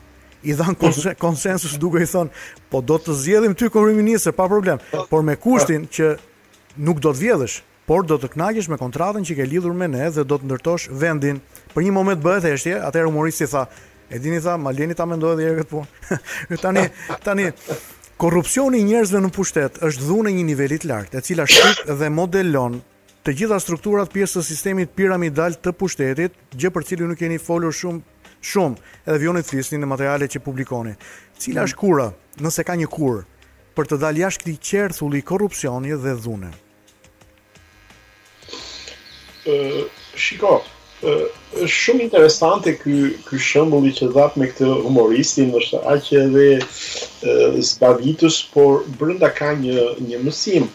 i 0.43 0.53
dhan 0.53 0.75
konsensus 1.19 1.73
duke 1.79 2.03
i 2.03 2.07
thonë, 2.09 2.29
po 2.69 2.81
do 2.81 2.97
të 2.99 3.13
zgjedhim 3.21 3.55
ty 3.55 4.17
se 4.19 4.31
pa 4.31 4.47
problem, 4.47 4.77
por 5.09 5.23
me 5.23 5.35
kushtin 5.35 5.87
që 5.87 6.15
nuk 6.77 6.99
do 6.99 7.11
të 7.13 7.19
vjedhësh, 7.19 7.61
por 7.85 8.03
do 8.05 8.17
të 8.17 8.27
kënaqesh 8.33 8.69
me 8.69 8.77
kontratën 8.77 9.23
që 9.23 9.35
ke 9.35 9.45
lidhur 9.45 9.73
me 9.73 9.87
ne 9.87 10.09
dhe 10.09 10.23
do 10.23 10.37
të 10.37 10.45
ndërtosh 10.45 10.89
vendin. 10.91 11.39
Për 11.73 11.83
një 11.85 11.91
moment 11.93 12.21
bëhet 12.23 12.43
heshtje, 12.49 12.79
atëherë 12.81 13.11
humoristi 13.11 13.45
tha, 13.47 13.67
e 14.09 14.17
dini 14.19 14.39
tha, 14.41 14.55
ma 14.57 14.71
lëni 14.73 14.95
ta 14.97 15.05
mendoj 15.05 15.35
edhe 15.35 15.45
herë 15.45 15.59
këtë 15.59 15.71
punë. 15.75 16.59
tani 16.65 16.85
tani 17.23 17.45
korrupsioni 18.17 18.79
i 18.81 18.87
njerëzve 18.89 19.21
në 19.21 19.31
pushtet 19.35 19.79
është 19.85 20.03
dhunë 20.07 20.33
një 20.37 20.45
niveli 20.49 20.77
të 20.81 20.89
lartë, 20.89 21.17
e 21.19 21.25
cila 21.29 21.45
shkruajt 21.45 21.85
dhe 22.01 22.09
modelon 22.09 22.81
të 23.25 23.33
gjitha 23.39 23.57
strukturat 23.61 24.11
pjesë 24.13 24.39
të 24.39 24.43
sistemit 24.49 24.91
piramidal 24.97 25.53
të 25.57 25.73
pushtetit, 25.77 26.33
gjë 26.57 26.73
për 26.75 26.87
cilën 26.89 27.09
nuk 27.13 27.21
jeni 27.25 27.37
folur 27.41 27.73
shumë 27.73 28.01
shumë 28.43 28.79
edhe 29.07 29.17
vjoni 29.21 29.41
të 29.43 29.49
flisni 29.49 29.79
në 29.79 29.87
materiale 29.89 30.27
që 30.29 30.41
publikoni. 30.43 30.95
Cila 31.39 31.63
është 31.67 31.79
kura, 31.79 32.09
nëse 32.43 32.63
ka 32.67 32.75
një 32.75 32.87
kur, 32.91 33.23
për 33.77 33.89
të 33.91 33.99
dalë 34.03 34.23
jashtë 34.23 34.43
këti 34.43 34.55
qerë 34.69 34.97
thulli 34.99 35.21
korupcioni 35.21 35.95
dhe 35.95 36.15
dhune? 36.19 36.51
shiko, 40.25 40.51
është 41.05 41.67
shumë 41.69 42.01
interesante 42.07 42.71
ky 42.79 42.93
ky 43.27 43.37
që 43.37 44.07
dhatë 44.15 44.39
me 44.41 44.47
këtë 44.49 44.65
humoristin, 44.85 45.53
është 45.59 45.81
aq 45.93 46.11
edhe 46.13 46.47
uh, 46.57 47.59
zbavitës, 47.61 48.41
por 48.53 48.81
brenda 48.97 49.29
ka 49.29 49.53
një 49.53 50.01
një 50.01 50.17
mësim. 50.25 50.65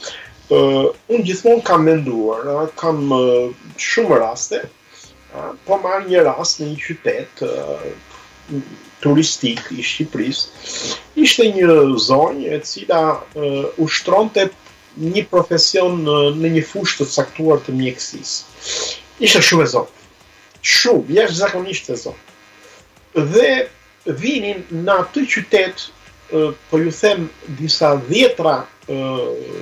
Uh, 0.50 0.94
unë 1.10 1.24
gjithmonë 1.26 1.64
kam 1.66 1.82
menduar, 1.84 2.70
kam 2.76 3.10
uh, 3.12 3.50
shumë 3.76 4.18
raste 4.22 4.62
po 5.66 5.76
marrë 5.80 6.08
një 6.10 6.22
rast 6.28 6.60
në 6.60 6.66
një 6.72 6.84
qytet 6.84 7.42
uh, 7.46 8.58
turistik 9.02 9.60
i 9.78 9.82
Shqipëris, 9.86 10.40
ishte 11.24 11.46
një 11.54 11.68
zonjë 12.08 12.54
e 12.56 12.58
cila 12.70 13.02
uh, 13.16 13.68
ushtronte 13.84 14.48
një 15.06 15.24
profesion 15.30 16.00
uh, 16.02 16.28
në 16.36 16.50
një 16.58 16.64
fushë 16.72 16.98
të 17.02 17.06
caktuar 17.12 17.62
të 17.66 17.76
mjekësis. 17.78 18.32
Ishte 19.22 19.42
shumë 19.50 19.66
e 19.68 19.72
zonjë. 19.76 20.08
Shumë, 20.72 21.14
jashtë 21.18 21.38
zakonisht 21.44 21.92
e 21.94 21.98
zonjë. 22.04 22.36
Dhe 23.34 24.16
vinin 24.24 24.64
në 24.82 24.96
atë 25.04 25.24
qytet, 25.36 25.86
uh, 26.34 26.50
po 26.70 26.82
ju 26.82 26.90
them, 27.00 27.28
disa 27.62 27.94
dhjetra 28.10 28.56
uh, 28.66 29.54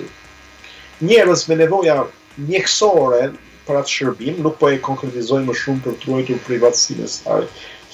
njerës 1.04 1.44
me 1.48 1.61
nevoja 1.61 2.00
mjekësore 2.38 3.28
për 3.68 3.78
atë 3.83 3.92
shërbim, 3.94 4.38
nuk 4.44 4.54
po 4.61 4.70
e 4.72 4.78
konkretizoj 4.85 5.42
më 5.46 5.54
shumë 5.61 5.85
për 5.85 5.96
truajtur 6.04 6.40
privatësinë 6.48 7.04
e 7.04 7.11
saj, 7.12 7.40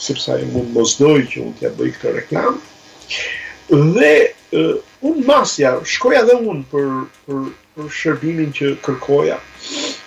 sepse 0.06 0.32
ai 0.34 0.46
mund 0.54 0.70
mos 0.76 0.94
doj 1.00 1.16
që 1.32 1.42
unë 1.42 1.54
t'ja 1.58 1.70
bëj 1.78 1.92
këtë 1.98 2.12
reklam. 2.16 2.58
Dhe 3.96 4.10
uh, 4.56 4.74
unë 5.10 5.22
masja, 5.28 5.74
shkoja 5.94 6.22
dhe 6.28 6.36
unë 6.52 6.66
për, 6.70 6.90
për, 7.26 7.42
për 7.76 7.88
shërbimin 8.00 8.52
që 8.58 8.72
kërkoja. 8.86 9.40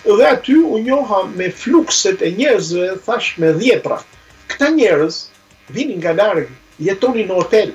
Dhe 0.08 0.30
aty 0.32 0.56
u 0.71 0.80
njoha 0.88 1.21
me 1.36 1.49
flukset 1.63 2.23
e 2.23 2.32
njerëzve, 2.38 2.93
thash 3.08 3.34
me 3.41 3.51
dhjetra. 3.60 3.99
Këta 4.51 4.71
njerëz 4.77 5.21
vinin 5.75 5.99
nga 5.99 6.13
largë, 6.21 6.47
jetonin 6.88 7.27
në 7.32 7.41
hotel, 7.41 7.73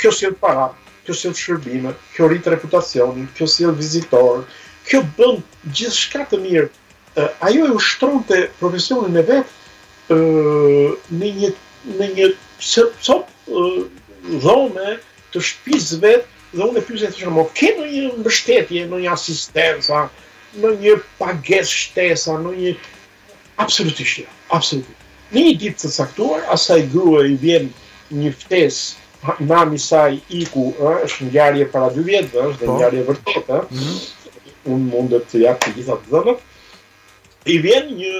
kjo 0.00 0.10
si 0.18 0.30
para, 0.42 0.66
kjo 1.06 1.14
si 1.14 1.28
e 1.30 1.34
shërbime, 1.42 1.92
kjo 2.14 2.28
rritë 2.28 2.52
reputacioni, 2.54 3.26
kjo 3.36 3.46
si 3.48 3.64
e 3.64 4.04
kjo 4.88 5.00
bënd 5.18 5.40
gjithë 5.76 5.98
shka 6.00 6.24
të 6.30 6.36
mirë, 6.44 6.68
ajo 7.46 7.62
e 7.66 7.74
ushtron 7.78 8.24
të 8.28 8.38
profesionin 8.60 9.16
e 9.16 9.24
vetë 9.30 10.96
në 11.20 11.28
një, 11.38 11.50
në 11.98 12.06
një 12.16 12.26
së, 12.72 12.82
së, 13.00 13.16
dhome 14.44 14.90
të 15.32 15.38
shpizë 15.50 15.96
vetë, 16.04 16.26
dhe 16.56 16.62
unë 16.68 16.78
e 16.80 16.86
pyse 16.88 17.08
të 17.10 17.16
shumë, 17.22 17.46
ke 17.56 17.68
në 17.78 17.84
një 17.94 18.04
mbështetje, 18.18 18.82
në 18.90 18.98
një 19.04 19.12
asistenca, 19.16 20.08
në 20.62 20.74
një 20.82 20.94
pages 21.20 21.70
shtesa, 21.80 22.36
në 22.44 22.52
një 22.58 22.74
absolutisht, 23.64 24.26
absolutisht. 24.56 25.00
Në 25.34 25.42
një 25.48 25.54
ditë 25.64 25.80
të 25.82 25.90
saktuar, 25.96 26.44
asaj 26.54 26.80
grua 26.92 27.22
i 27.30 27.36
vjen 27.42 27.70
një 28.22 28.32
ftes, 28.38 28.78
nami 29.50 29.78
saj 29.86 30.18
i 30.38 30.42
ku, 30.52 30.66
është 30.76 31.24
një 31.24 31.30
ngjarje 31.30 31.68
para 31.74 31.90
dy 31.96 32.04
vjetëve, 32.10 32.44
është 32.48 32.60
po. 32.60 32.66
një 32.66 32.76
ngjarje 32.80 33.04
vërtet, 33.10 33.48
ë. 33.48 33.64
Mhm. 33.70 33.96
Un 34.74 35.08
të 35.30 35.40
jakë 35.44 35.60
të 35.64 35.74
gjitha 35.78 35.96
të 36.04 36.12
dhënat. 36.12 36.44
I 37.44 37.56
vjen 37.64 37.90
një 37.98 38.14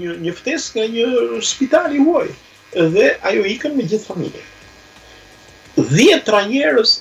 një 0.00 0.12
një 0.24 0.32
ftes 0.38 0.68
nga 0.74 0.84
një 0.90 1.08
spital 1.52 1.90
i 1.90 1.98
huaj 2.06 2.28
dhe 2.96 3.06
ajo 3.30 3.42
ikën 3.54 3.74
me 3.78 3.82
gjithë 3.90 4.06
familjen. 4.06 4.46
Dhjetra 5.94 6.44
njerëz, 6.52 6.92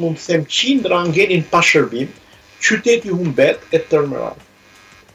mund 0.00 0.20
të 0.20 0.26
them 0.32 0.44
qindra 0.56 0.98
ngelin 1.08 1.46
pa 1.50 1.62
shërbim, 1.64 2.10
qyteti 2.62 3.10
humbet 3.10 3.58
e 3.76 3.80
tërmërat. 3.90 4.38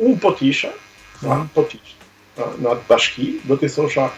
Unë 0.03 0.19
po 0.21 0.31
t'isha, 0.37 0.71
pra, 1.21 1.37
mm. 1.39 1.45
po 1.55 1.63
tish. 1.71 1.93
Pra, 2.35 2.49
në 2.61 2.69
atë 2.75 2.87
bashki, 2.89 3.27
do 3.49 3.55
t'i 3.57 3.69
thosha, 3.73 4.09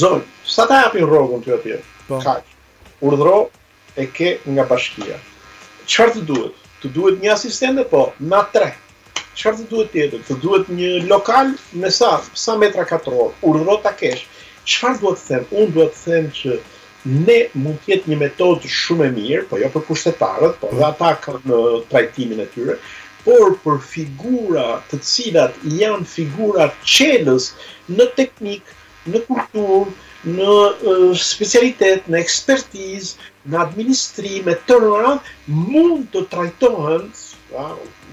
zonë, 0.00 0.24
sa 0.54 0.64
ta 0.70 0.80
japin 0.86 1.06
rogën 1.10 1.44
të 1.44 1.54
atje? 1.58 1.76
Po. 2.08 2.18
Kaj, 2.24 2.40
urdhro 3.06 3.36
e 4.00 4.08
ke 4.16 4.32
nga 4.56 4.64
bashkia. 4.70 5.20
Qërë 5.90 6.14
të 6.16 6.24
duhet? 6.30 6.56
Të 6.82 6.90
duhet 6.96 7.22
një 7.22 7.34
asistente, 7.36 7.84
po, 7.92 8.02
na 8.32 8.40
tre. 8.54 8.72
Qërë 9.40 9.60
të 9.60 9.68
duhet 9.70 9.92
tjetër? 9.94 10.24
Të 10.30 10.40
duhet 10.42 10.72
një 10.80 10.90
lokal 11.12 11.52
me 11.82 11.92
sa, 12.00 12.16
sa 12.46 12.56
metra 12.58 12.86
katëror, 12.88 13.30
urdhro 13.46 13.78
ta 13.84 13.94
kesh. 14.00 14.24
Qërë 14.70 15.00
duhet 15.04 15.22
të 15.22 15.28
them? 15.34 15.48
Unë 15.62 15.76
duhet 15.76 15.98
të 16.00 16.04
them 16.16 16.28
që 16.42 16.58
ne 17.08 17.36
mund 17.56 17.78
të 17.84 17.90
jetë 17.94 18.10
një 18.12 18.16
metodë 18.24 18.68
shumë 18.78 19.04
e 19.06 19.12
mirë, 19.16 19.44
po 19.50 19.58
jo 19.60 19.68
për 19.76 19.84
kushtetarët, 19.90 20.56
po 20.64 20.70
dhe 20.76 20.84
ata 20.86 21.12
kanë 21.26 21.60
trajtimin 21.92 22.42
e 22.44 22.48
tyre, 22.54 22.74
por 23.28 23.54
për 23.64 23.78
figura 23.92 24.66
të 24.90 24.98
cilat 25.12 25.56
janë 25.80 26.06
figura 26.10 26.66
qelës 26.96 27.46
në 27.96 28.06
teknik, 28.18 28.74
në 29.12 29.22
kulturë, 29.28 29.86
në 30.36 30.58
specialitet, 31.22 32.10
në 32.12 32.20
ekspertizë, 32.20 33.30
në 33.48 33.62
administrime, 33.64 34.58
të 34.68 34.76
nëra, 34.84 35.14
mund 35.70 36.04
të 36.12 36.26
trajtohen, 36.34 37.08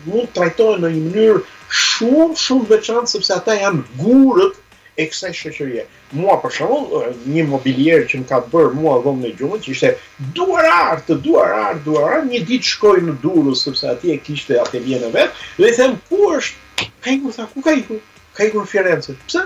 mund 0.06 0.30
të 0.30 0.40
trajtohen 0.40 0.86
në 0.88 0.94
një 0.96 1.04
mënyrë 1.10 1.44
shumë, 1.84 2.32
shumë 2.46 2.72
veçanë, 2.72 3.12
sepse 3.18 3.36
ata 3.36 3.58
janë 3.62 3.84
gurët 4.04 4.64
e 4.98 5.06
kësaj 5.12 5.32
shëqërje. 5.40 5.82
Mua 6.20 6.36
për 6.44 6.54
shumë, 6.58 7.02
një 7.36 7.44
mobilier 7.52 8.04
që 8.10 8.22
më 8.24 8.28
ka 8.32 8.40
bërë 8.54 8.72
mua 8.82 8.96
dhomë 9.06 9.24
në 9.28 9.32
gjumë, 9.40 9.60
që 9.66 9.74
ishte 9.76 9.92
duar 10.40 10.66
artë, 10.78 11.18
duar 11.28 11.52
artë, 11.64 11.84
duar 11.88 12.24
një 12.30 12.40
ditë 12.50 12.72
shkoi 12.74 13.04
në 13.06 13.14
duru, 13.26 13.54
sëpse 13.60 13.86
ati 13.92 14.16
e 14.16 14.18
kishte 14.30 14.58
atelier 14.64 15.04
në 15.06 15.12
vetë, 15.14 15.44
dhe 15.60 15.70
i 15.70 15.76
them, 15.78 15.94
ku 16.10 16.32
është? 16.40 16.88
Ka 17.06 17.14
i 17.14 17.20
tha, 17.38 17.46
ku 17.54 17.64
ka 17.68 17.76
i 17.78 17.84
kur? 17.90 18.00
Ka 18.38 18.48
i 18.48 18.52
në 18.56 18.66
Firenze, 18.72 19.14
pëse? 19.28 19.44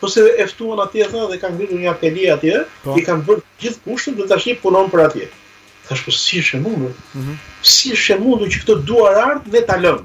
Përse 0.00 0.24
e 0.24 0.32
eftuan 0.46 0.80
ati 0.86 1.04
e 1.04 1.08
tha 1.12 1.26
dhe 1.34 1.38
kanë 1.42 1.60
gritu 1.60 1.80
një 1.82 1.90
ateli 1.92 2.30
atje, 2.36 2.56
ati 2.62 2.84
po. 2.88 2.94
e, 2.94 2.96
i 2.96 3.04
kanë 3.08 3.26
bërë 3.28 3.44
gjithë 3.64 3.84
kushtën 3.88 4.16
dhe 4.20 4.28
të 4.30 4.38
ashtë 4.38 4.52
një 4.54 4.60
punon 4.64 4.88
për 4.92 5.04
ati 5.08 5.26
po 5.26 5.28
e. 5.28 5.28
Mhm. 5.28 5.82
Ta 5.88 5.96
shpo, 5.96 6.12
si 6.20 6.40
shë 6.46 6.58
mundu, 6.64 6.90
si 7.74 7.92
shë 7.96 8.16
mundu 8.22 8.46
që 8.52 8.58
këtë 8.62 8.76
duar 8.88 9.18
artë 9.26 9.50
ta 9.54 9.62
talon. 9.74 10.02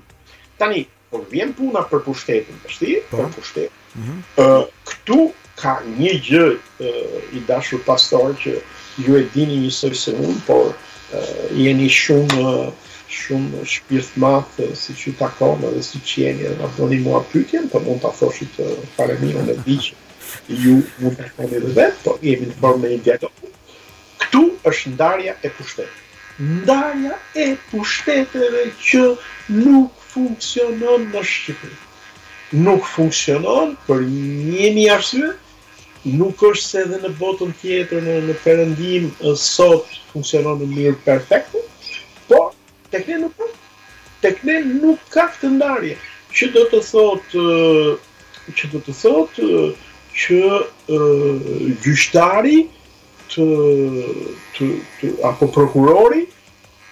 Tani, 0.60 0.84
por 1.12 1.22
vjen 1.34 1.54
puna 1.58 1.86
për 1.92 2.04
pushtetën, 2.10 2.58
po. 2.64 3.18
për 3.18 3.32
pushtetën, 3.36 3.72
Mhm. 3.94 4.70
këtu 4.90 5.20
ka 5.62 5.76
një 5.86 6.14
gjë 6.28 6.46
i 7.38 7.42
dashur 7.50 7.82
pastor 7.86 8.34
që 8.42 8.54
ju 9.06 9.18
e 9.20 9.26
dini 9.36 9.58
një 9.66 9.72
sërë 9.80 10.00
se 10.04 10.16
unë, 10.26 10.40
por 10.48 10.72
jeni 11.64 11.90
shumë 11.98 12.48
shumë 13.14 13.62
shpirt 13.70 14.16
math 14.24 14.58
si 14.82 14.96
që 15.02 15.14
ta 15.22 15.28
kohë 15.38 15.70
dhe 15.76 15.84
si 15.90 16.02
që 16.12 16.16
jeni 16.24 16.48
po 16.50 16.54
dhe 16.54 16.54
në 16.64 16.72
doni 16.80 17.00
mua 17.06 17.20
pytjen, 17.34 17.68
për 17.74 17.86
mund 17.88 18.02
të 18.02 18.10
afroshit 18.10 18.56
të 18.58 18.68
fare 18.96 19.18
mirë 19.22 19.44
në 19.50 19.58
vijë 19.68 19.92
ju 20.64 20.78
mund 21.04 21.20
të 21.22 21.30
kohë 21.38 21.62
dhe 21.66 21.74
vetë, 21.78 22.02
por 22.08 22.26
jemi 22.30 22.50
në 22.50 22.58
formë 22.64 22.90
një 22.94 23.02
djeto. 23.10 23.30
Këtu 24.24 24.42
është 24.74 24.96
ndarja 24.96 25.36
e 25.46 25.54
pushtetë. 25.54 25.98
Ndarja 26.50 27.20
e 27.38 27.52
pushteteve 27.70 28.64
që 28.90 29.04
nuk 29.62 30.02
funksionon 30.16 31.06
në 31.14 31.22
Shqipërit 31.34 31.82
nuk 32.54 32.86
funksionon 32.86 33.74
për 33.88 34.02
një 34.08 34.72
mi 34.76 34.86
arsye, 34.94 35.32
nuk 36.18 36.42
është 36.46 36.64
se 36.68 36.84
dhe 36.92 37.00
në 37.04 37.12
botën 37.18 37.54
tjetër 37.62 38.04
në, 38.06 38.16
në 38.30 38.36
përëndim 38.44 39.08
sot 39.44 39.90
funksionon 40.14 40.62
në 40.62 40.68
mirë 40.74 41.00
perfektu, 41.06 41.62
por 42.30 42.52
të 42.94 43.02
këne 43.08 43.22
nuk 43.26 43.38
ka, 43.40 43.48
të 44.24 44.60
nuk 44.70 45.02
ka 45.14 45.26
këtë 45.34 45.52
ndarje, 45.56 45.96
që 46.38 46.52
do 46.56 46.66
të 46.74 46.82
thot, 46.90 47.38
që 48.60 48.70
do 48.74 48.84
të 48.86 48.96
thot, 49.02 49.40
që 50.24 50.42
gjyqtari 51.84 52.60
të, 53.34 53.50
të, 54.58 54.68
të, 55.00 55.14
apo 55.32 55.50
prokurori 55.56 56.28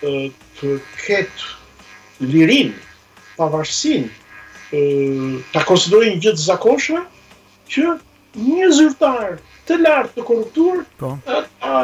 të 0.02 0.74
ketë 1.06 2.26
lirin, 2.32 2.74
pavarësin, 3.38 4.08
ta 5.52 5.64
konsiderojnë 5.68 6.20
gjë 6.24 6.32
të 6.38 6.42
zakonshme 6.46 7.02
që 7.74 7.96
një 8.40 8.70
zyrtar 8.78 9.34
të 9.68 9.78
lartë 9.84 10.16
të 10.18 10.26
korruptuar 10.28 10.84
ta 11.02 11.40
po. 11.60 11.82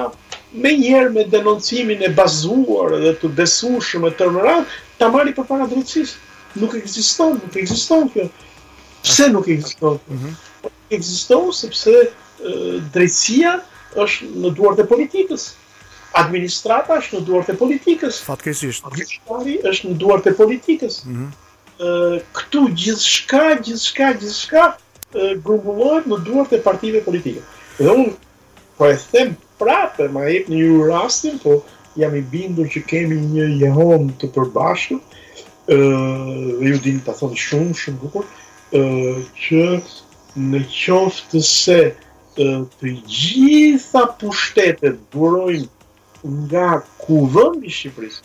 me 0.63 0.71
njëherë 0.79 1.09
me 1.17 1.25
denoncimin 1.31 2.05
e 2.07 2.11
bazuar 2.19 2.93
dhe 3.01 3.11
të 3.23 3.31
besueshëm 3.39 4.05
e 4.07 4.11
tërëran 4.21 4.63
ta 5.01 5.09
marri 5.15 5.35
për 5.39 5.47
para 5.49 5.67
drejtësisë 5.73 6.61
nuk 6.61 6.75
ekziston, 6.79 7.35
nuk 7.43 7.55
ekziston 7.63 8.07
kjo. 8.13 8.23
Pse 9.05 9.27
nuk 9.33 9.47
ekziston? 9.55 9.99
Mm 10.07 10.19
-hmm. 10.21 10.69
Ekziston 10.97 11.51
sepse 11.59 11.93
drejtësia 12.95 13.51
është 14.03 14.31
në 14.45 14.53
duart 14.57 14.79
e 14.79 14.85
politikës. 14.93 15.49
Administrata 16.23 16.95
është 17.01 17.19
në 17.19 17.25
duart 17.29 17.49
e 17.51 17.57
politikës. 17.63 18.23
Fatkeqësisht. 18.29 18.87
Administrati 18.89 19.59
është 19.71 19.85
në 19.91 19.97
duart 20.03 20.25
e 20.31 20.33
politikës. 20.41 21.03
Mm 21.05 21.15
-hmm 21.17 21.29
këtu 21.79 22.67
gjithçka, 22.75 23.41
gjithçka, 23.65 24.07
gjithçka 24.19 24.61
grumbullohet 25.43 26.07
në 26.11 26.19
duart 26.27 26.53
e 26.53 26.59
partive 26.65 27.01
politike. 27.05 27.43
Dhe 27.77 27.91
unë 27.91 28.15
po 28.79 28.89
e 28.89 28.95
them 29.11 29.35
prapër, 29.61 30.09
ma 30.15 30.25
e 30.25 30.39
për 30.47 30.53
një 30.55 30.87
rastin, 30.89 31.37
po 31.43 31.57
jam 32.01 32.15
i 32.19 32.23
bindur 32.33 32.69
që 32.73 32.83
kemi 32.89 33.19
një 33.35 33.47
jehon 33.61 34.09
të 34.21 34.29
përbashkët, 34.33 35.15
dhe 35.69 36.73
ju 36.73 36.79
dini 36.85 37.01
të 37.07 37.15
thonë 37.21 37.41
shumë, 37.45 37.77
shumë 37.83 38.01
bukur, 38.05 38.25
që 38.73 39.79
në 40.49 40.63
qoftë 40.73 41.31
të 41.35 41.43
se 41.49 41.79
të 42.37 42.95
gjitha 43.17 44.03
pushtetet 44.21 44.97
burojnë 45.13 45.69
nga 46.43 46.81
kuvëndi 47.05 47.71
Shqipërisë, 47.73 48.21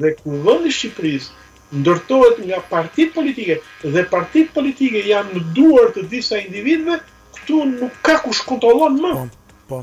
dhe 0.00 0.10
kuvëndi 0.20 0.72
Shqipërisë 0.72 1.42
ndërtohet 1.72 2.40
nga 2.46 2.58
partit 2.68 3.12
politike, 3.14 3.58
dhe 3.82 4.02
partit 4.10 4.50
politike 4.54 5.02
janë 5.08 5.36
në 5.38 5.44
duar 5.56 5.90
të 5.96 6.06
disa 6.10 6.38
individve, 6.42 6.98
këtu 7.36 7.60
nuk 7.72 7.98
ka 8.04 8.18
kush 8.24 8.42
kontrolon 8.46 8.98
më. 9.00 9.12
Po, 9.14 9.28
po. 9.68 9.80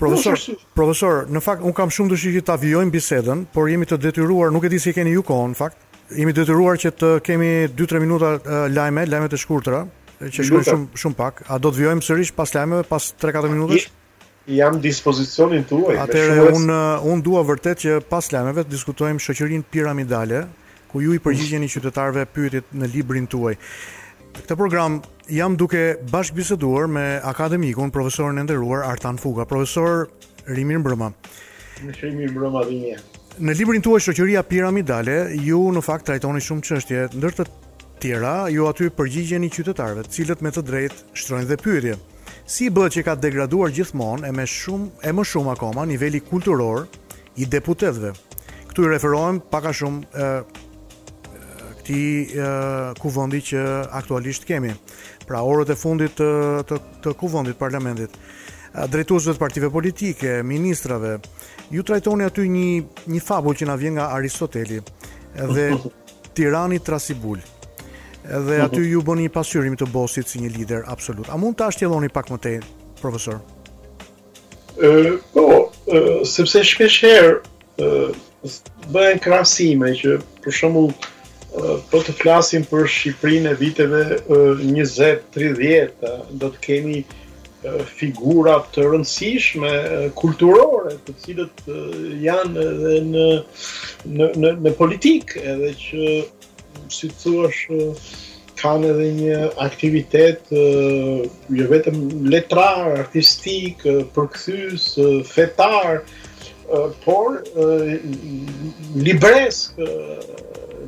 Profesor, 0.00 0.38
profesor, 0.72 1.26
në 1.28 1.42
fakt 1.44 1.62
un 1.66 1.74
kam 1.76 1.90
shumë 1.92 2.14
të 2.14 2.20
që 2.22 2.42
ta 2.50 2.54
vijojmë 2.56 2.94
bisedën, 2.94 3.42
por 3.52 3.68
jemi 3.68 3.84
të 3.86 3.98
detyruar, 4.00 4.52
nuk 4.54 4.64
e 4.64 4.70
di 4.72 4.80
si 4.80 4.94
keni 4.96 5.12
ju 5.12 5.24
kohën, 5.28 5.52
në 5.52 5.58
fakt. 5.60 5.86
Jemi 6.16 6.32
detyruar 6.34 6.80
që 6.80 6.94
të 6.98 7.10
kemi 7.22 7.50
2-3 7.78 8.00
minuta 8.02 8.32
uh, 8.40 8.64
lajme, 8.72 9.04
lajme 9.06 9.28
të 9.30 9.38
shkurtra, 9.44 9.84
që 10.24 10.46
shkojnë 10.48 10.68
shumë 10.70 11.00
shumë 11.04 11.20
pak. 11.20 11.44
A 11.52 11.60
do 11.60 11.70
të 11.70 11.82
vijojmë 11.84 12.06
sërish 12.06 12.32
pas 12.36 12.56
lajmeve, 12.56 12.86
pas 12.88 13.12
3-4 13.22 13.52
minutash? 13.52 13.86
Je, 13.86 13.98
jam 14.54 14.78
dispozicionin 14.82 15.64
tuaj. 15.68 15.98
Atë 16.04 16.24
kur 16.32 16.56
un 16.56 16.72
un 17.12 17.22
dua 17.22 17.42
vërtet 17.46 17.82
që 17.84 17.98
pas 18.10 18.30
lajmeve 18.32 18.64
të 18.66 18.74
diskutojmë 18.74 19.22
shoqërinë 19.24 19.66
piramidale, 19.74 20.44
ku 20.90 21.02
ju 21.04 21.14
i 21.16 21.20
përgjigjeni 21.22 21.68
qytetarve 21.70 22.26
pyritit 22.34 22.72
në 22.74 22.90
librin 22.94 23.26
tuaj. 23.30 23.56
Këtë 24.40 24.56
program 24.58 25.00
jam 25.30 25.56
duke 25.58 25.96
bashkëbiseduar 26.10 26.88
me 26.90 27.06
akademikun, 27.32 27.90
profesorin 27.90 28.38
e 28.42 28.46
nderuar 28.46 28.84
Artan 28.86 29.18
Fuga, 29.18 29.44
profesor 29.44 30.06
Rimin 30.46 30.82
Broma. 30.82 31.12
Nëshë 31.86 32.14
mirë 32.18 32.34
Broma 32.38 32.64
dhe 32.68 32.78
një. 32.82 32.98
Në 33.40 33.54
librin 33.58 33.82
tuaj 33.82 34.02
Shoqëria 34.08 34.42
Piramidale, 34.46 35.20
ju 35.40 35.60
në 35.72 35.82
fakt 35.86 36.06
trajtoni 36.10 36.42
shumë 36.44 36.66
çështje 36.66 37.06
ndër 37.16 37.36
të 37.38 37.48
tjera, 38.00 38.34
ju 38.52 38.66
aty 38.68 38.90
përgjigjeni 38.98 39.50
qytetarve, 39.54 40.04
të 40.04 40.14
cilët 40.18 40.42
me 40.44 40.50
të 40.52 40.64
drejtë 40.68 41.12
shtrojnë 41.22 41.48
dhe 41.52 41.58
pyrin 41.62 42.06
si 42.50 42.66
bëlo 42.74 42.88
që 42.90 43.04
ka 43.06 43.12
degraduar 43.18 43.70
gjithmonë 43.74 44.26
e 44.28 44.32
më 44.34 44.44
shumë 44.50 45.06
e 45.06 45.12
më 45.14 45.24
shumë 45.32 45.52
akoma 45.54 45.84
niveli 45.86 46.18
kulturor 46.26 46.80
i 47.38 47.46
deputetëve. 47.46 48.10
Ktu 48.72 48.86
i 48.86 48.90
referohem 48.90 49.38
pak 49.52 49.68
a 49.70 49.74
shumë 49.76 50.10
ë 50.10 50.30
këtij 51.80 52.00
ë 52.00 52.48
kuvendi 52.98 53.40
që 53.52 53.62
aktualisht 54.00 54.48
kemi. 54.48 54.72
Pra 55.30 55.44
orët 55.46 55.70
e 55.70 55.78
fundit 55.78 56.18
të 56.18 56.80
të 57.06 57.14
kuvendit 57.22 57.54
parlamentit, 57.60 58.18
drejtuesve 58.90 59.36
të 59.38 59.42
partive 59.44 59.70
politike, 59.70 60.40
ministrave 60.46 61.18
ju 61.70 61.86
trajtoni 61.86 62.26
aty 62.26 62.48
një 62.50 62.66
një 63.14 63.22
fabul 63.30 63.54
që 63.54 63.70
na 63.70 63.78
vjen 63.78 64.00
nga 64.00 64.10
Aristoteli, 64.18 64.82
dhe 65.38 65.70
Tirani 66.34 66.78
Trasibul 66.82 67.38
Edhe 68.24 68.56
mhm. 68.58 68.64
aty 68.66 68.82
ju 68.92 69.00
bëni 69.06 69.24
një 69.28 69.32
pasqyrim 69.32 69.76
të 69.80 69.86
bosit 69.94 70.28
si 70.28 70.40
një 70.44 70.50
lider 70.58 70.82
absolut. 70.92 71.28
A 71.32 71.38
mund 71.40 71.56
ta 71.58 71.70
shtjelloni 71.72 72.10
pak 72.12 72.28
më 72.30 72.38
tej, 72.44 72.58
profesor? 73.00 73.40
Ë, 74.76 75.16
po, 75.32 75.46
sepse 76.28 76.62
shpesh 76.68 77.00
herë 77.04 77.38
bëhen 78.94 79.20
krahasime 79.24 79.92
që 79.96 80.18
për 80.44 80.56
shembull 80.60 80.92
po 81.90 81.98
të 82.06 82.12
flasim 82.20 82.62
për 82.70 82.84
Shqipërinë 82.92 83.50
e 83.50 83.56
viteve 83.58 84.02
20-30, 84.28 86.04
do 86.38 86.52
të 86.54 86.60
kemi 86.66 87.00
figura 87.92 88.54
të 88.72 88.84
rëndësishme 88.92 89.72
kulturore 90.20 90.94
të 91.08 91.16
cilët 91.24 91.64
janë 92.24 92.62
edhe 92.68 93.00
në 93.08 93.26
në 94.14 94.52
në 94.64 94.72
politikë 94.78 95.42
edhe 95.56 95.72
që 95.82 96.06
si 96.94 97.08
të 97.10 97.18
thua 97.22 97.48
është 97.48 97.80
kanë 98.60 98.90
edhe 98.92 99.06
një 99.18 99.38
aktivitet 99.66 100.50
jo 101.60 101.68
vetëm 101.70 102.00
letrar, 102.34 102.90
artistik, 103.04 103.86
përkthys, 104.16 104.88
fetar, 105.32 106.02
por 107.04 107.40
libresk 109.06 109.80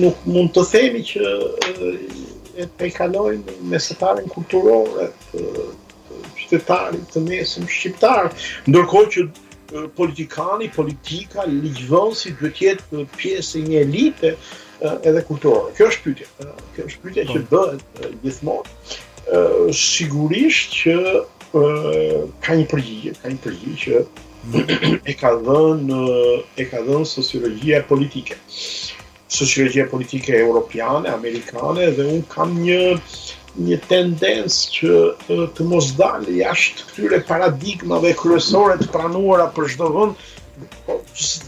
nuk 0.01 0.23
mund 0.27 0.55
të 0.55 0.65
themi 0.71 1.03
që 1.07 1.35
e 2.59 2.91
kalojnë 2.95 3.55
mesetarin 3.71 4.27
kulturore 4.33 5.05
të, 5.29 5.43
qytetarit 6.39 7.05
të 7.15 7.23
mesëm 7.29 7.69
shqiptar, 7.71 8.31
ndërkohë 8.69 9.11
që 9.15 9.25
politikani, 9.99 10.69
politika, 10.79 11.45
ligjvënsi 11.53 12.33
duhet 12.41 12.63
jetë 12.65 13.03
pjesë 13.19 13.63
një 13.69 13.83
elite 13.85 14.33
edhe 14.91 15.23
kulturore. 15.29 15.75
Kjo 15.79 15.89
është 15.93 16.07
pyetja, 16.07 16.53
kjo 16.75 16.87
është 16.91 17.03
pyetja 17.05 17.27
që 17.33 17.43
po. 17.51 17.57
bëhet 17.57 18.15
gjithmonë. 18.23 18.77
Sigurisht 19.83 20.75
që 20.81 20.97
ka 22.47 22.57
një 22.59 22.67
përgjigje, 22.75 23.15
ka 23.23 23.35
një 23.35 23.39
përgjigje 23.45 23.83
që 23.83 24.03
mm. 24.49 24.97
e 25.11 25.15
ka 25.21 25.35
dhënë 25.47 25.99
e 26.63 26.69
ka 26.73 26.81
dhënë 26.89 27.11
sociologjia 27.15 27.85
politike 27.93 28.41
sociologjia 29.29 29.87
politike 29.91 30.33
europiane, 30.39 31.09
amerikane 31.09 31.91
dhe 31.97 32.05
un 32.09 32.23
kam 32.35 32.55
një 32.63 32.81
një 33.69 33.77
tendencë 33.89 34.71
që 34.71 35.45
të 35.57 35.65
mos 35.69 35.89
dal 35.99 36.29
jashtë 36.31 36.85
këtyre 36.89 37.17
paradigmave 37.29 38.13
kryesore 38.21 38.77
të 38.81 38.87
pranuara 38.95 39.49
për 39.57 39.69
çdo 39.73 39.89
vend, 39.97 40.21
po 40.87 40.97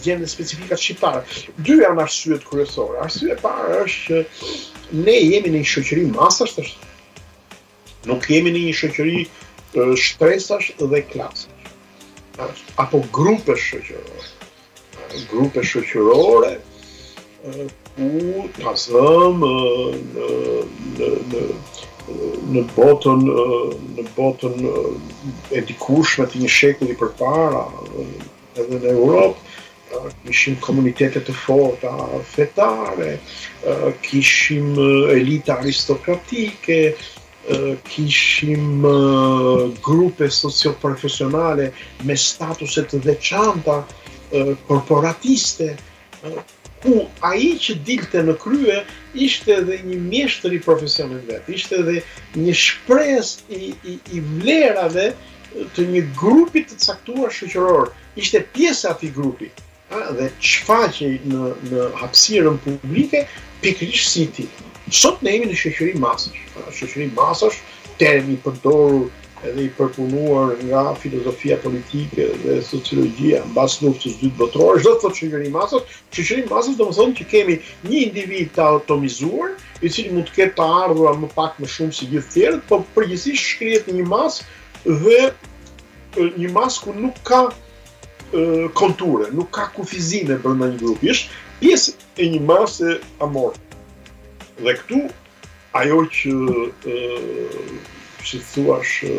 gjendje 0.02 0.26
specifika 0.32 0.78
shqiptare. 0.80 1.22
Dy 1.66 1.76
janë 1.84 2.02
arsyet 2.04 2.42
kryesore. 2.48 2.98
Arsye 3.04 3.30
e 3.34 3.38
parë 3.42 3.78
është 3.84 4.00
që 4.40 5.04
ne 5.06 5.14
jemi 5.16 5.52
në 5.54 5.60
një 5.62 5.70
shoqëri 5.72 6.04
masash, 6.16 6.56
të 6.56 8.10
nuk 8.12 8.26
jemi 8.32 8.52
në 8.56 8.64
një 8.68 8.76
shoqëri 8.80 9.24
shtresash 10.06 10.72
dhe 10.82 11.04
klasash. 11.12 12.66
Apo 12.82 13.04
grupe 13.14 13.54
shoqërore. 13.54 14.26
Grupe 15.30 15.62
shoqërore 15.66 16.56
ku 17.42 18.48
ka 18.60 18.72
zëmë 18.84 19.50
në, 20.14 20.30
në, 20.96 21.10
në, 21.30 21.44
në 22.56 22.64
botën 22.74 23.22
në 23.26 24.08
botën 24.18 24.66
e 25.56 25.62
dikushme 25.70 26.26
të 26.34 26.42
një 26.42 26.50
shekulli 26.56 26.96
për 27.02 27.14
para 27.22 27.62
edhe 28.64 28.80
në 28.82 28.92
Europë 28.92 30.02
kishim 30.26 30.58
komunitetet 30.66 31.26
të 31.30 31.36
forta 31.44 31.94
fetare 32.34 33.08
kishim 34.08 34.68
elita 35.16 35.56
aristokratike 35.56 36.80
kishim 37.88 38.68
grupe 39.88 40.28
socioprofesionale 40.40 41.70
me 42.04 42.16
statuset 42.28 42.94
dhe 43.08 43.16
korporatiste 44.68 45.74
Po, 46.80 46.96
a 47.20 47.34
i 47.36 47.50
që 47.60 47.74
dilte 47.84 48.22
në 48.24 48.34
krye, 48.40 48.76
ishte 49.20 49.52
edhe 49.58 49.76
një 49.84 49.98
mjeshtëri 50.00 50.60
profesionin 50.64 51.20
vetë, 51.28 51.52
ishte 51.58 51.76
edhe 51.82 51.96
një 52.44 52.54
shpres 52.56 53.34
i, 53.56 53.74
i, 53.92 53.96
i 54.16 54.22
vlerave 54.30 55.08
të 55.76 55.86
një 55.92 56.04
grupit 56.20 56.72
të 56.72 56.78
caktuar 56.86 57.34
shëqëror, 57.40 57.92
ishte 58.24 58.40
pjesë 58.54 58.92
ati 58.94 59.10
grupi, 59.18 59.50
a, 59.92 60.08
dhe 60.16 60.30
që 60.40 61.10
në, 61.34 61.42
në 61.72 61.84
hapsirën 62.00 62.56
publike, 62.64 63.26
pikrish 63.60 64.08
si 64.14 64.24
ti. 64.38 64.48
Sot 65.02 65.20
ne 65.22 65.36
jemi 65.36 65.50
në 65.52 65.60
shëqëri 65.64 66.00
masësh, 66.06 66.42
shëqëri 66.80 67.10
masësh, 67.20 67.60
termi 68.00 68.40
përdorur 68.46 69.10
edhe 69.44 69.62
i 69.66 69.70
përpunuar 69.76 70.50
nga 70.68 70.82
filozofia 71.00 71.56
politike 71.62 72.26
dhe 72.42 72.56
sociologjia 72.64 73.38
në 73.46 73.54
basë 73.58 73.86
luftës 73.86 74.12
së 74.14 74.18
dytë 74.24 74.38
botërore, 74.40 74.80
çdo 74.82 74.92
të 74.96 75.00
thotë 75.04 75.18
shoqëri 75.20 75.52
masës, 75.54 75.94
shoqëri 76.18 76.44
masës 76.50 76.76
do 76.80 76.88
më 76.88 76.96
thonë 76.98 77.16
që 77.20 77.26
kemi 77.30 77.56
një 77.90 78.00
individ 78.06 78.50
të 78.58 78.66
atomizuar, 78.80 79.54
i 79.86 79.92
cili 79.94 80.12
mund 80.12 80.28
të 80.28 80.36
ketë 80.40 80.56
të 80.58 80.66
ardhura 80.82 81.14
më 81.22 81.30
pak 81.38 81.56
më 81.64 81.70
shumë 81.76 81.96
si 81.98 82.08
gjithë 82.12 82.34
tjerët, 82.34 82.66
por 82.68 82.84
përgjithsisht 82.96 83.54
shkrihet 83.54 83.88
në 83.88 83.96
një 84.00 84.08
masë 84.10 84.96
dhe 85.04 86.24
një 86.44 86.50
masë 86.58 86.84
ku 86.84 86.96
nuk 87.00 87.22
ka 87.30 87.40
konture, 88.80 89.30
nuk 89.38 89.48
ka 89.56 89.70
kufizime 89.76 90.36
brenda 90.44 90.68
një 90.74 90.82
grupi, 90.84 91.14
është 91.14 91.62
pjesë 91.62 91.94
e 92.24 92.28
një 92.34 92.44
masë 92.52 92.92
amor. 93.24 93.56
Dhe 94.60 94.76
këtu 94.82 95.00
ajo 95.80 96.04
që 96.18 96.34
si 98.24 98.40
thua 98.54 98.80
shë 98.84 99.14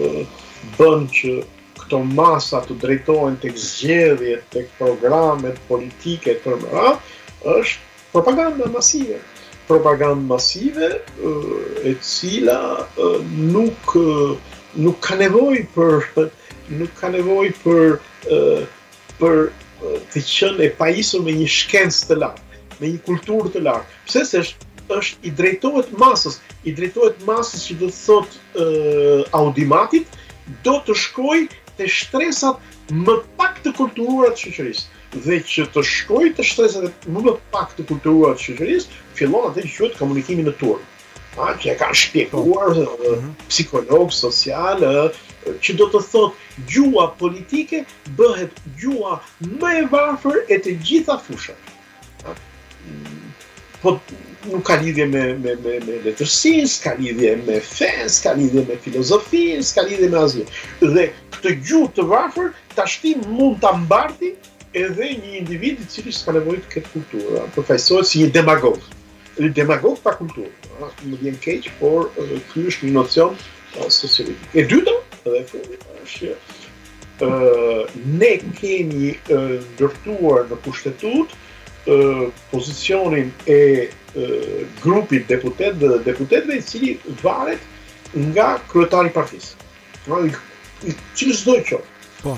bën 0.77 1.05
që 1.17 1.33
këto 1.81 1.99
masa 2.15 2.59
të 2.65 2.75
drejtojnë 2.83 3.39
të 3.43 3.51
zgjedhjet, 3.65 4.43
të 4.53 4.65
programet 4.77 5.57
politike 5.69 6.37
të 6.43 6.55
mëra, 6.65 6.91
është 7.57 8.11
propaganda 8.13 8.69
masive. 8.75 9.19
Propaganda 9.69 10.33
masive 10.33 10.91
e 11.91 11.95
cila 12.05 12.59
nuk 13.53 13.95
nuk 14.85 15.01
ka 15.03 15.17
nevoj 15.21 15.63
për 15.73 16.15
nuk 16.81 16.93
ka 17.01 17.09
nevoj 17.15 17.49
për 17.63 17.99
për 19.21 19.41
të 20.13 20.21
qënë 20.33 20.67
e 20.67 20.73
pajisur 20.81 21.23
me 21.25 21.33
një 21.39 21.47
shkencë 21.49 22.09
të 22.11 22.17
lakë, 22.21 22.59
me 22.81 22.91
një 22.93 22.99
kulturë 23.07 23.51
të 23.55 23.61
lakë. 23.65 23.95
Pse 24.11 24.25
se 24.29 24.41
është 24.45 24.69
është 24.97 25.27
i 25.27 25.31
drejtohet 25.35 25.91
masës, 26.01 26.39
i 26.67 26.73
drejtohet 26.77 27.21
masës 27.27 27.63
që 27.67 27.77
do 27.81 27.89
të 27.91 27.99
thot 27.99 28.31
e, 28.31 28.67
audimatit, 29.39 30.19
do 30.65 30.77
të 30.87 30.95
shkoj 31.05 31.39
të 31.77 31.87
shtresat 31.87 32.91
më 32.97 33.15
pak 33.39 33.61
të 33.65 33.73
kulturuar 33.77 34.33
të 34.35 34.45
shëqërisë. 34.45 34.87
Dhe 35.25 35.37
që 35.47 35.65
të 35.75 35.81
shkoj 35.93 36.25
të 36.37 36.45
shtresat 36.47 37.07
më, 37.07 37.25
më 37.27 37.35
pak 37.55 37.73
të 37.77 37.85
kulturuar 37.91 38.37
të 38.37 38.49
shëqërisë, 38.49 38.97
fillon 39.19 39.49
atë 39.51 39.65
që 39.67 39.73
qëtë 39.79 39.99
komunikimi 40.01 40.45
në 40.47 40.55
turm. 40.61 40.85
A, 41.39 41.53
që 41.61 41.71
e 41.71 41.75
ka 41.79 41.87
shpjeguar 41.95 42.73
mm 42.75 42.87
-hmm. 43.01 43.35
psikolog, 43.47 44.09
social, 44.11 44.81
që 45.63 45.71
do 45.79 45.85
të 45.93 45.99
thot 46.11 46.35
gjua 46.69 47.05
politike 47.21 47.85
bëhet 48.19 48.51
gjua 48.81 49.13
më 49.61 49.69
e 49.81 49.85
varfër 49.93 50.37
e 50.53 50.57
të 50.63 50.75
gjitha 50.85 51.15
fushat. 51.23 51.55
Po, 53.81 53.95
nuk 54.49 54.63
ka 54.65 54.75
lidhje 54.81 55.05
me 55.09 55.23
me 55.41 55.53
me 55.65 55.73
me 55.87 55.95
letërsisë, 56.05 56.77
ka 56.83 56.93
lidhje 56.99 57.33
me 57.47 57.59
fenë, 57.71 58.07
ka 58.23 58.31
lidhje 58.37 58.63
me 58.69 58.77
filozofinë, 58.85 59.65
ka 59.75 59.83
lidhje 59.87 60.09
me 60.13 60.21
asgjë. 60.21 60.45
Dhe 60.95 61.05
këtë 61.35 61.53
gjuhë 61.67 61.89
të 61.97 62.05
varfër 62.11 62.49
tash 62.77 62.99
ti 63.03 63.13
mund 63.27 63.59
ta 63.63 63.73
mbarti 63.83 64.31
edhe 64.85 65.11
një 65.19 65.37
individ 65.41 65.83
i 65.83 65.89
cili 65.93 66.13
s'ka 66.15 66.33
nevojë 66.39 66.63
të 66.65 66.73
ketë 66.73 66.93
kulturë, 66.95 67.43
a 67.43 67.77
si 67.77 68.23
një 68.23 68.31
demagog. 68.39 68.81
Një 69.37 69.51
demagog 69.59 69.99
pa 70.03 70.15
kulturë, 70.17 70.49
më 70.81 71.17
vjen 71.21 71.37
keq, 71.43 71.69
por 71.79 72.09
ky 72.53 72.65
është 72.71 72.87
një 72.89 72.95
nocion 72.97 73.37
sociologjik. 73.99 74.49
E 74.57 74.65
dyta, 74.73 74.97
edhe 75.25 75.45
fundi 75.51 75.79
është 76.01 76.33
ë 77.21 77.85
ne 78.17 78.31
kemi 78.59 79.13
ndërtuar 79.29 80.47
në 80.49 80.61
pushtetut 80.65 81.37
pozicionin 82.51 83.31
e 83.49 83.57
grupit 84.83 85.29
deputetve 85.29 85.87
dhe 85.89 86.03
deputetve 86.05 86.57
i 86.57 86.61
cili 86.61 86.97
varet 87.23 87.59
nga 88.15 88.49
kryetari 88.71 89.09
i 89.11 89.15
partisë. 89.15 89.53
Pra 90.05 90.19
i 90.89 90.95
çdo 91.15 91.33
çdo 91.39 91.55
që. 91.69 91.79
Po. 92.23 92.33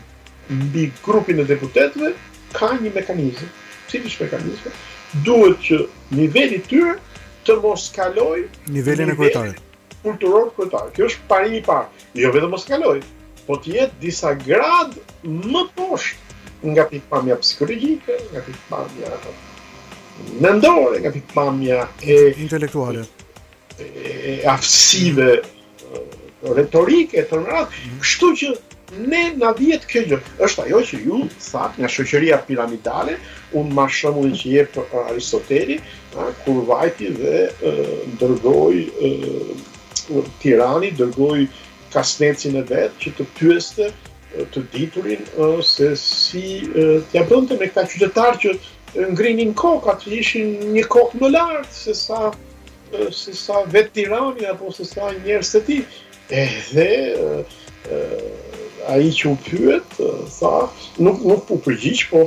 mbi 0.64 0.88
grupin 1.06 1.44
e 1.44 1.48
deputetëve 1.52 2.14
ka 2.58 2.72
një 2.80 2.92
mekanizëm, 2.96 3.52
si 3.90 4.02
ti 4.04 4.10
shpjegoj 4.10 4.74
duhet 5.28 5.58
që 5.68 5.78
niveli 6.18 6.58
i 6.58 6.64
tyre 6.70 6.96
të 7.46 7.60
mos 7.64 7.90
kaloj 7.96 8.40
nivelin 8.74 9.12
e 9.14 9.18
kryetarit. 9.20 9.60
Kulturor 10.04 10.50
kryetar. 10.58 10.90
Kjo 10.98 11.06
është 11.12 11.28
parimi 11.30 11.62
i 11.62 11.64
parë. 11.64 11.86
Jo 12.18 12.34
vetëm 12.34 12.52
mos 12.56 12.66
kaloj, 12.68 12.98
po 13.46 13.60
të 13.62 13.76
jetë 13.78 14.00
disa 14.02 14.34
grad 14.46 14.98
më 15.26 15.64
poshtë 15.78 16.22
nga 16.68 16.86
pikpamja 16.90 17.36
psikologjike, 17.42 18.14
nga 18.32 18.42
pikpamja 18.42 19.08
mendore, 20.40 20.96
nga 21.02 21.12
pikpamja 21.12 21.78
e 22.02 22.16
intelektuale, 22.44 23.04
e 23.82 24.42
aftësive 24.54 25.28
retorike 26.58 27.24
të 27.30 27.40
rrat, 27.44 27.72
mhm. 27.72 27.98
kështu 28.04 28.30
që 28.42 28.52
ne 29.10 29.24
na 29.42 29.50
vjet 29.58 29.86
kjo 29.90 30.02
gjë. 30.12 30.20
Është 30.46 30.66
ajo 30.68 30.80
që 30.92 30.98
ju 31.08 31.20
thatë 31.44 31.82
nga 31.84 31.90
shoqëria 31.90 32.38
piramidale, 32.48 33.16
un 33.58 33.72
më 33.74 33.86
shumë 34.00 34.28
që 34.40 34.50
qejt 34.54 34.78
për 34.92 35.08
Aristoteli, 35.12 35.78
kur 36.46 36.60
vajti 36.70 37.10
dhe 37.18 37.46
dërgoi 38.22 39.52
Tirani 40.44 40.90
dërgoi 41.00 41.48
Kasnecin 41.94 42.58
e 42.60 42.64
vet 42.70 42.94
që 43.02 43.14
të 43.18 43.26
pyeste 43.38 43.88
të 44.54 44.62
diturin 44.74 45.26
se 45.66 45.90
si 46.00 46.42
t'ja 47.12 47.22
bënte 47.30 47.58
me 47.60 47.68
këta 47.70 47.84
qytetarë 47.92 48.40
që 48.44 49.06
ngrinin 49.14 49.52
kokë, 49.58 49.92
atë 49.94 50.14
ishin 50.20 50.50
një 50.74 50.86
kokë 50.94 51.20
në 51.22 51.30
lartë, 51.36 51.76
se 51.84 51.94
sa, 52.00 52.20
se 53.14 53.34
sa 53.38 53.62
vetë 53.74 53.94
tirani, 54.00 54.46
apo 54.50 54.72
se 54.74 54.86
sa 54.90 55.12
njerës 55.24 55.52
të 55.56 55.62
ti. 55.70 55.78
E 56.40 56.44
dhe, 56.72 56.92
a 58.90 58.98
i 59.06 59.10
që 59.20 59.32
u 59.32 59.34
pyet, 59.48 59.98
tha, 60.40 60.54
nuk, 61.06 61.22
nuk 61.30 61.50
u 61.54 61.58
përgjish, 61.66 62.06
po 62.14 62.26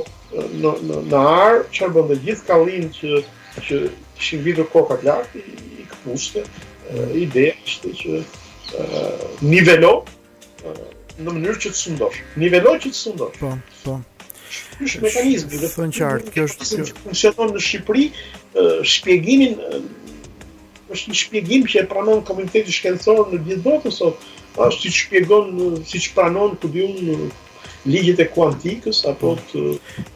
në, 0.63 0.73
në, 0.89 1.01
në 1.11 1.23
arë 1.23 1.63
qërë 1.77 1.93
bëndë 1.97 2.19
gjithë 2.27 2.47
kalin 2.51 2.89
që, 2.99 3.21
që 3.69 3.81
ishin 4.19 4.43
vidur 4.47 4.67
kokat 4.75 5.03
lartë, 5.07 5.39
i, 5.39 5.87
këpuste, 5.91 6.43
ideja 7.19 7.55
ishte 7.67 7.95
që 8.03 8.21
nivelo, 9.47 9.95
në 11.23 11.33
mënyrë 11.33 11.61
që 11.65 11.71
të 11.75 11.79
sundosh. 11.81 12.19
Nivelo 12.41 12.73
që 12.83 12.91
të 12.93 12.99
sundosh. 13.03 13.39
Po, 13.41 13.53
po. 13.85 13.97
është 14.85 15.01
mekanizmi, 15.03 15.59
do 15.61 15.67
të 15.67 15.73
thonë 15.73 15.95
qartë, 15.97 16.33
kjo 16.35 16.43
është 16.49 16.67
si 16.69 16.83
funksionon 17.01 17.53
në 17.57 17.61
Shqipëri, 17.67 18.03
shpjegimin 18.95 19.55
është 20.95 21.11
një 21.13 21.17
shpjegim 21.19 21.65
që 21.67 21.81
e 21.81 21.87
pranon 21.91 22.21
komuniteti 22.29 22.71
shkencor 22.77 23.25
në 23.33 23.41
gjithë 23.47 23.63
botën 23.65 23.93
sot, 23.95 24.21
ashtu 24.63 24.83
si 24.87 24.93
shpjegon 25.03 25.81
siç 25.89 26.11
pranon 26.15 26.55
kudiun 26.63 27.01
në 27.09 27.17
ligjet 27.91 28.23
e 28.23 28.27
kuantikës 28.35 29.03
apo 29.11 29.33
po. 29.49 29.49
të 29.51 30.13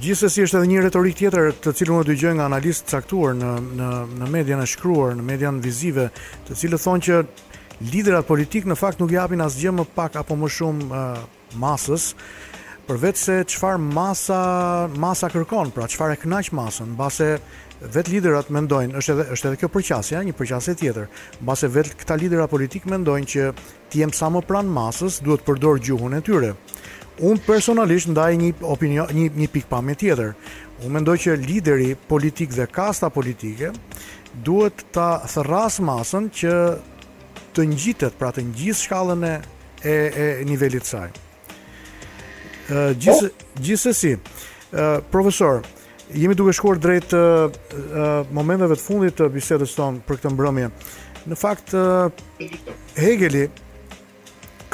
Gjithsesi 0.00 0.44
është 0.46 0.56
edhe 0.60 0.68
një 0.70 0.82
retorik 0.86 1.16
tjetër, 1.18 1.50
të 1.60 1.72
cilën 1.76 1.92
unë 1.98 2.06
dëgjoj 2.08 2.32
nga 2.38 2.44
analistë 2.48 2.92
caktuar 2.94 3.34
në 3.36 3.50
në 3.80 3.90
në 4.22 4.28
media 4.32 4.56
në 4.62 4.68
shkruar, 4.70 5.12
në 5.18 5.24
media 5.28 5.50
vizive, 5.66 6.08
të 6.48 6.56
cilët 6.62 6.84
thonë 6.86 7.04
që 7.08 7.18
liderat 7.80 8.26
politik 8.28 8.66
në 8.68 8.76
fakt 8.78 9.00
nuk 9.02 9.12
japin 9.16 9.42
asgjë 9.44 9.72
më 9.80 9.86
pak 9.96 10.18
apo 10.22 10.36
më 10.38 10.50
shumë 10.58 10.88
uh, 10.88 11.60
masës 11.60 12.12
përveç 12.84 13.16
se 13.18 13.34
çfarë 13.48 13.80
masa 13.82 14.40
masa 15.00 15.30
kërkon, 15.32 15.70
pra 15.72 15.86
çfarë 15.90 16.18
e 16.18 16.18
kënaq 16.22 16.50
masën, 16.52 16.90
base 16.98 17.38
vet 17.94 18.08
liderat 18.12 18.50
mendojnë, 18.52 18.94
është 19.00 19.14
edhe 19.16 19.24
është 19.34 19.48
edhe 19.48 19.60
kjo 19.62 19.70
përqasje, 19.72 20.20
një 20.26 20.34
përqasje 20.38 20.74
tjetër. 20.80 21.06
base 21.40 21.68
vet 21.68 21.94
këta 21.96 22.14
lidera 22.16 22.46
politik 22.46 22.84
mendojnë 22.84 23.26
që 23.26 23.48
të 23.92 24.10
sa 24.12 24.28
më 24.30 24.42
pranë 24.44 24.68
masës, 24.70 25.20
duhet 25.24 25.40
të 25.40 25.46
përdor 25.46 25.80
gjuhën 25.80 26.14
e 26.18 26.20
tyre. 26.20 26.52
Unë 27.20 27.40
personalisht 27.46 28.08
ndaj 28.08 28.36
një 28.36 28.52
opinion, 28.62 29.06
një 29.08 29.30
një 29.32 29.48
pikpamje 29.48 29.94
tjetër. 29.94 30.34
Unë 30.84 30.92
mendoj 30.92 31.16
që 31.16 31.36
lideri 31.40 31.94
politik 32.08 32.50
dhe 32.52 32.66
kasta 32.66 33.08
politike 33.10 33.70
duhet 34.44 34.84
ta 34.92 35.24
thërras 35.24 35.80
masën 35.80 36.28
që 36.34 36.52
të 37.54 37.64
ngjitet 37.70 38.16
pra 38.18 38.32
të 38.34 38.44
gjithë 38.56 38.80
shkallën 38.82 39.24
e 39.26 39.34
e 40.24 40.26
nivelit 40.48 40.86
saj. 40.88 41.10
Ë 42.72 42.84
gjithë 42.96 43.30
gjithsesi, 43.66 44.14
ë 44.74 44.86
profesor, 45.12 45.60
jemi 46.16 46.36
duke 46.38 46.54
shkuar 46.56 46.80
drejt 46.80 47.12
ë 47.14 47.26
momenteve 48.34 48.78
të 48.80 48.84
fundit 48.84 49.18
të 49.20 49.28
bisedës 49.36 49.76
tonë 49.78 50.00
për 50.08 50.18
këtë 50.20 50.32
mbrëmje. 50.34 50.70
Në 51.28 51.38
fakt 51.40 51.74
Hegeli 53.00 53.44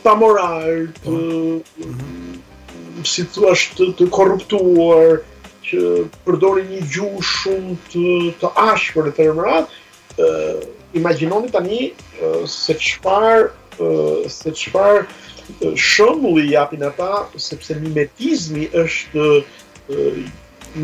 pa 0.03 0.13
moral, 0.17 0.87
të 1.03 1.03
po. 1.03 1.15
mhm. 1.83 3.03
si 3.05 3.23
thua 3.33 3.53
të 3.97 4.07
korruptuar, 4.13 5.19
që 5.67 5.81
përdori 6.25 6.63
një 6.71 6.79
gjuhë 6.95 7.27
shumë 7.29 7.75
të 7.93 8.07
të 8.41 8.49
ashpër 8.63 9.11
të 9.17 9.27
rëmrat, 9.29 9.69
imaginoni 10.99 11.51
tani 11.53 11.79
se 12.55 12.73
çfarë 12.73 14.27
se 14.37 14.49
çfarë 14.49 15.73
shëmbulli 15.85 16.49
japin 16.55 16.83
ata 16.89 17.11
sepse 17.47 17.75
mimetizmi 17.83 18.65
është 18.83 19.27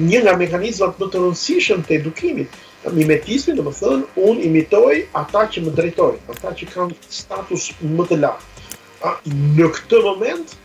një 0.04 0.20
nga 0.24 0.36
mekanizmat 0.44 0.94
më 1.02 1.06
të 1.12 1.24
rëndësishëm 1.24 1.82
të 1.88 1.98
edukimit 1.98 2.54
mimetismi, 2.92 3.56
do 3.56 3.64
më 3.66 3.74
thënë, 3.78 4.08
unë 4.28 4.44
imitoj 4.50 4.94
ata 5.20 5.46
që 5.54 5.64
më 5.68 5.74
drejtoj, 5.78 6.14
ata 6.34 6.52
që 6.60 6.68
kanë 6.74 6.98
status 7.10 7.70
më 7.84 8.06
të 8.12 8.18
lartë. 8.24 8.68
A, 9.08 9.14
në 9.58 9.70
këtë 9.78 10.00
moment, 10.06 10.56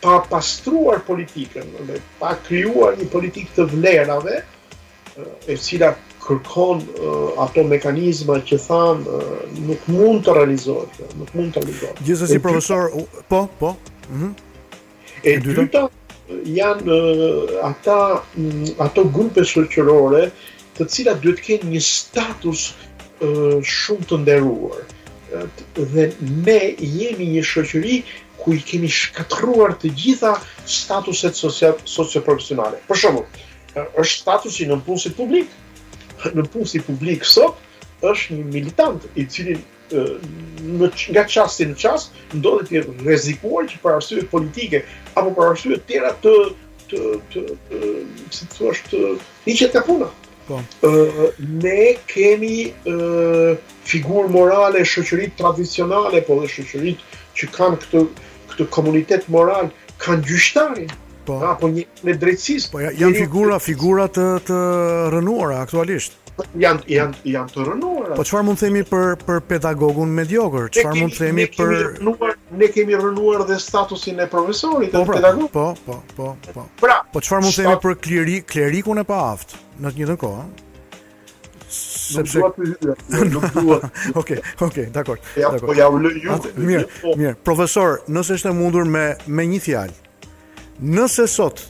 pa 0.00 0.18
pastruar 0.30 1.02
politikën, 1.08 1.72
dhe 1.88 1.98
pa 2.20 2.34
kryuar 2.46 2.96
një 3.00 3.08
politikë 3.12 3.56
të 3.58 3.66
vlerave, 3.74 4.40
e 5.50 5.56
cila 5.60 5.92
kërkon 6.24 6.82
ato 7.42 7.64
mekanizma 7.68 8.38
që 8.46 8.56
than 8.66 9.02
nuk 9.68 9.88
mund 9.90 10.22
të 10.24 10.36
realizohet, 10.36 11.00
nuk 11.18 11.32
mund 11.34 11.56
të 11.56 11.64
realizohet. 11.64 12.04
Gjithsesi 12.06 12.38
profesor, 12.40 12.86
u, 12.96 13.06
po, 13.28 13.46
po. 13.58 13.74
Ëh. 14.10 14.12
Mm 14.20 14.36
e 15.20 15.34
dyta 15.36 15.82
janë 16.48 16.94
ata 17.68 17.96
ato 18.80 19.02
grupe 19.12 19.42
shoqërore 19.44 20.22
të 20.80 20.88
cilat 20.88 21.18
duhet 21.20 21.38
të 21.42 21.46
kenë 21.46 21.70
një 21.76 21.80
status 21.84 22.62
shumë 23.70 24.06
të 24.08 24.18
nderuar. 24.22 24.80
Dhe 25.92 26.04
ne 26.46 26.58
jemi 26.72 27.26
një 27.36 27.42
shoqëri 27.46 27.98
ku 28.40 28.54
i 28.56 28.62
kemi 28.64 28.88
shkatruar 28.88 29.74
të 29.82 29.90
gjitha 30.00 30.30
statuset 30.64 31.36
socioprofesionale. 31.38 32.80
Për 32.88 33.00
shembull, 33.02 33.26
është 34.00 34.16
statusi 34.22 34.70
në 34.70 34.78
punë 34.86 35.02
si 35.04 35.12
publik. 35.20 35.50
Në 36.32 36.46
punë 36.52 36.68
si 36.72 36.80
publik 36.84 37.24
sot 37.28 37.60
është 38.04 38.38
një 38.38 38.48
militant 38.54 39.04
i 39.20 39.26
cili 39.32 39.58
në 39.92 40.88
nga 41.14 41.24
çasti 41.28 41.66
në 41.70 41.76
çast 41.82 42.12
ndodhet 42.38 42.70
të 42.72 42.82
rrezikuar 43.04 43.66
që 43.70 43.80
për 43.82 43.96
arsye 43.98 44.22
politike 44.32 44.80
apo 45.16 45.32
për 45.38 45.48
arsye 45.52 45.76
të 45.76 45.80
tjera 45.88 46.12
të 46.24 46.34
të 46.92 47.00
të 47.32 47.42
të 47.68 48.46
të 48.54 49.70
të 49.74 49.84
të 49.88 50.10
Po. 50.50 50.58
Ë 50.86 51.30
ne 51.38 51.92
kemi 52.10 52.70
ë 52.92 52.94
figurë 53.90 54.32
morale 54.34 54.82
shoqërit 54.92 55.36
tradicionale, 55.38 56.22
po 56.26 56.40
dhe 56.40 56.48
shoqërit 56.56 57.04
që 57.38 57.50
kanë 57.58 57.78
këtë 57.84 58.02
këtë 58.52 58.66
komunitet 58.76 59.28
moral, 59.36 59.70
kanë 60.02 60.26
gjyqtarin. 60.32 60.90
Po. 61.28 61.38
Apo 61.52 61.70
një 61.70 61.86
me 62.08 62.16
drejtësisë, 62.18 62.72
po 62.72 62.82
janë 62.82 63.20
figura, 63.20 63.60
figura 63.70 64.08
të 64.16 64.30
të 64.50 64.64
rënuara 65.16 65.60
aktualisht 65.68 66.16
jan 66.56 66.78
jan 66.88 67.10
jan 67.28 67.48
të 67.52 67.64
rënuara. 67.68 68.14
Po 68.16 68.24
çfarë 68.24 68.46
mund 68.46 68.56
të 68.56 68.64
themi 68.66 68.82
për 68.88 69.10
për 69.28 69.40
pedagogun 69.50 70.14
mediokër? 70.18 70.70
Çfarë 70.78 70.94
mund 71.02 71.12
të 71.12 71.24
themi 71.26 71.44
për 71.56 71.74
rënuar, 71.98 72.34
ne 72.62 72.70
kemi 72.74 72.96
rënuar 73.02 73.44
dhe 73.50 73.58
statusin 73.60 74.24
e 74.24 74.30
profesorit 74.34 74.88
të 74.94 75.02
po, 75.02 75.10
pra, 75.10 75.18
pedagogut? 75.20 75.52
Po, 75.58 75.66
po, 75.84 76.00
po, 76.16 76.52
po. 76.54 76.64
Pra, 76.80 76.96
po 77.12 77.20
çfarë 77.26 77.44
mund 77.44 77.52
të 77.52 77.60
themi 77.66 77.80
për 77.84 77.98
kleri, 78.06 78.38
klerikun 78.54 79.02
e 79.02 79.04
paaft? 79.12 79.58
në 79.84 79.90
të 79.90 79.96
njëjtën 80.00 80.18
kohë, 80.20 80.42
sepse 81.72 82.40
nuk 82.40 82.54
dua 82.76 83.48
të 83.50 83.50
pyetja. 83.54 84.12
Okej, 84.20 84.40
okej, 84.66 84.86
dakor. 84.94 85.20
Ja, 85.40 85.52
po 85.62 85.76
ja 85.78 85.86
u 85.92 86.00
lë 86.02 86.12
ju. 86.24 86.36
Mirë, 86.66 86.84
mirë. 87.20 87.36
Profesor, 87.46 88.00
nëse 88.08 88.36
është 88.38 88.50
e 88.52 88.56
mundur 88.58 88.84
me 88.90 89.04
me 89.36 89.46
një 89.52 89.60
fjalë, 89.64 89.96
nëse 90.94 91.24
sot 91.32 91.62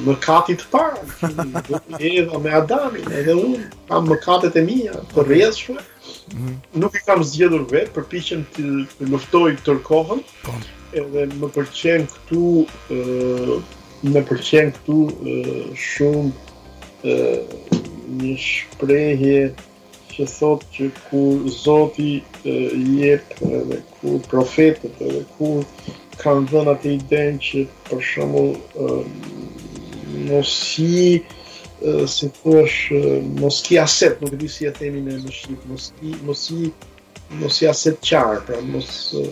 më 0.07 0.15
katit 0.23 0.63
të 0.63 0.71
parë, 0.73 1.85
edhe 1.99 2.41
me 2.43 2.51
Adamin, 2.57 3.05
edhe 3.15 3.35
unë, 3.39 3.61
kam 3.87 4.07
më 4.11 4.17
katet 4.23 4.57
e 4.59 4.63
mija, 4.67 4.97
të 5.13 5.23
mhm. 5.23 6.57
nuk 6.83 6.97
i 6.99 7.03
kam 7.07 7.23
zgjedhur 7.23 7.63
vetë, 7.71 7.93
përpishem 7.95 8.43
të 8.55 9.07
luftoj 9.13 9.45
të 9.55 9.63
tërkohën, 9.69 10.23
po. 10.47 10.57
edhe 10.91 11.25
më 11.39 11.51
përqen 11.55 12.03
këtu, 12.15 12.51
më 14.11 14.25
përqen 14.29 14.75
këtu 14.79 14.99
shumë 15.87 17.09
një 18.19 18.35
shprejhje, 18.49 19.39
që 20.19 20.27
thotë 20.27 20.67
që 20.75 20.85
ku 21.07 21.19
Zoti 21.47 22.11
jep 22.99 23.37
edhe 23.57 23.77
ku 23.95 24.17
profetët 24.29 24.99
edhe 25.07 25.21
ku 25.35 25.51
kanë 26.23 26.49
dhënë 26.51 26.73
atë 26.75 26.91
idenë 26.97 27.39
që 27.47 27.63
për 27.89 28.03
shumë 28.09 28.43
nësi 30.27 30.99
si 31.23 32.29
të 32.35 32.57
është 32.63 33.15
nësi 33.39 33.79
aset, 33.85 34.19
nuk 34.23 34.35
di 34.43 34.51
si 34.55 34.67
e 34.67 34.73
themi 34.79 35.05
në 35.07 35.15
në 35.23 35.35
Shqipë, 35.37 35.79
nësi 36.27 36.61
nësi 37.43 37.67
aset 37.71 37.99
qarë, 38.09 38.41
pra 38.47 38.59
mos 38.73 38.89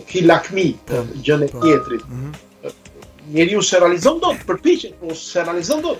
ki 0.08 0.24
lakmi, 0.30 0.70
pra, 0.88 1.02
gjënë 1.26 1.50
e 1.50 1.50
pra, 1.52 1.64
tjetërit. 1.66 2.04
Mhm 2.12 2.44
njeri 3.32 3.56
u 3.58 3.62
serializon 3.62 4.20
do 4.22 4.30
të 4.38 4.46
përpiqet, 4.48 4.94
po 5.00 5.12
se 5.16 5.42
realizon 5.44 5.82
do. 5.84 5.92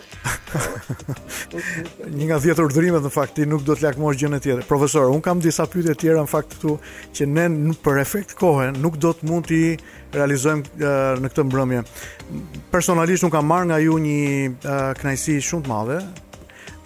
Një 2.12 2.28
nga 2.28 2.38
dhjetë 2.42 2.64
urdhërimet 2.64 3.04
në 3.04 3.10
fakt 3.14 3.36
ti 3.36 3.46
nuk 3.48 3.64
do 3.66 3.76
të 3.76 3.84
lakmosh 3.86 4.18
gjën 4.20 4.36
e 4.36 4.40
tjetër. 4.44 4.64
Profesor, 4.68 5.10
un 5.12 5.20
kam 5.24 5.42
disa 5.44 5.66
pyetje 5.70 5.94
të 5.94 6.00
tjera 6.02 6.24
në 6.24 6.30
fakt 6.32 6.56
këtu 6.56 6.76
që 7.18 7.28
ne 7.34 7.46
në 7.56 7.76
për 7.84 8.00
efekt 8.02 8.34
kohe 8.38 8.70
nuk 8.78 8.96
do 9.02 9.12
të 9.18 9.28
mund 9.28 9.50
ti 9.50 9.62
realizojmë 10.16 10.78
uh, 10.78 11.20
në 11.20 11.30
këtë 11.34 11.44
mbrëmje. 11.50 11.82
Personalisht 12.72 13.26
un 13.28 13.34
kam 13.34 13.48
marr 13.50 13.68
nga 13.70 13.78
ju 13.82 13.98
një 14.02 14.24
uh, 14.48 14.72
kënaqësi 15.00 15.38
shumë 15.50 15.66
të 15.68 15.72
madhe 15.74 16.00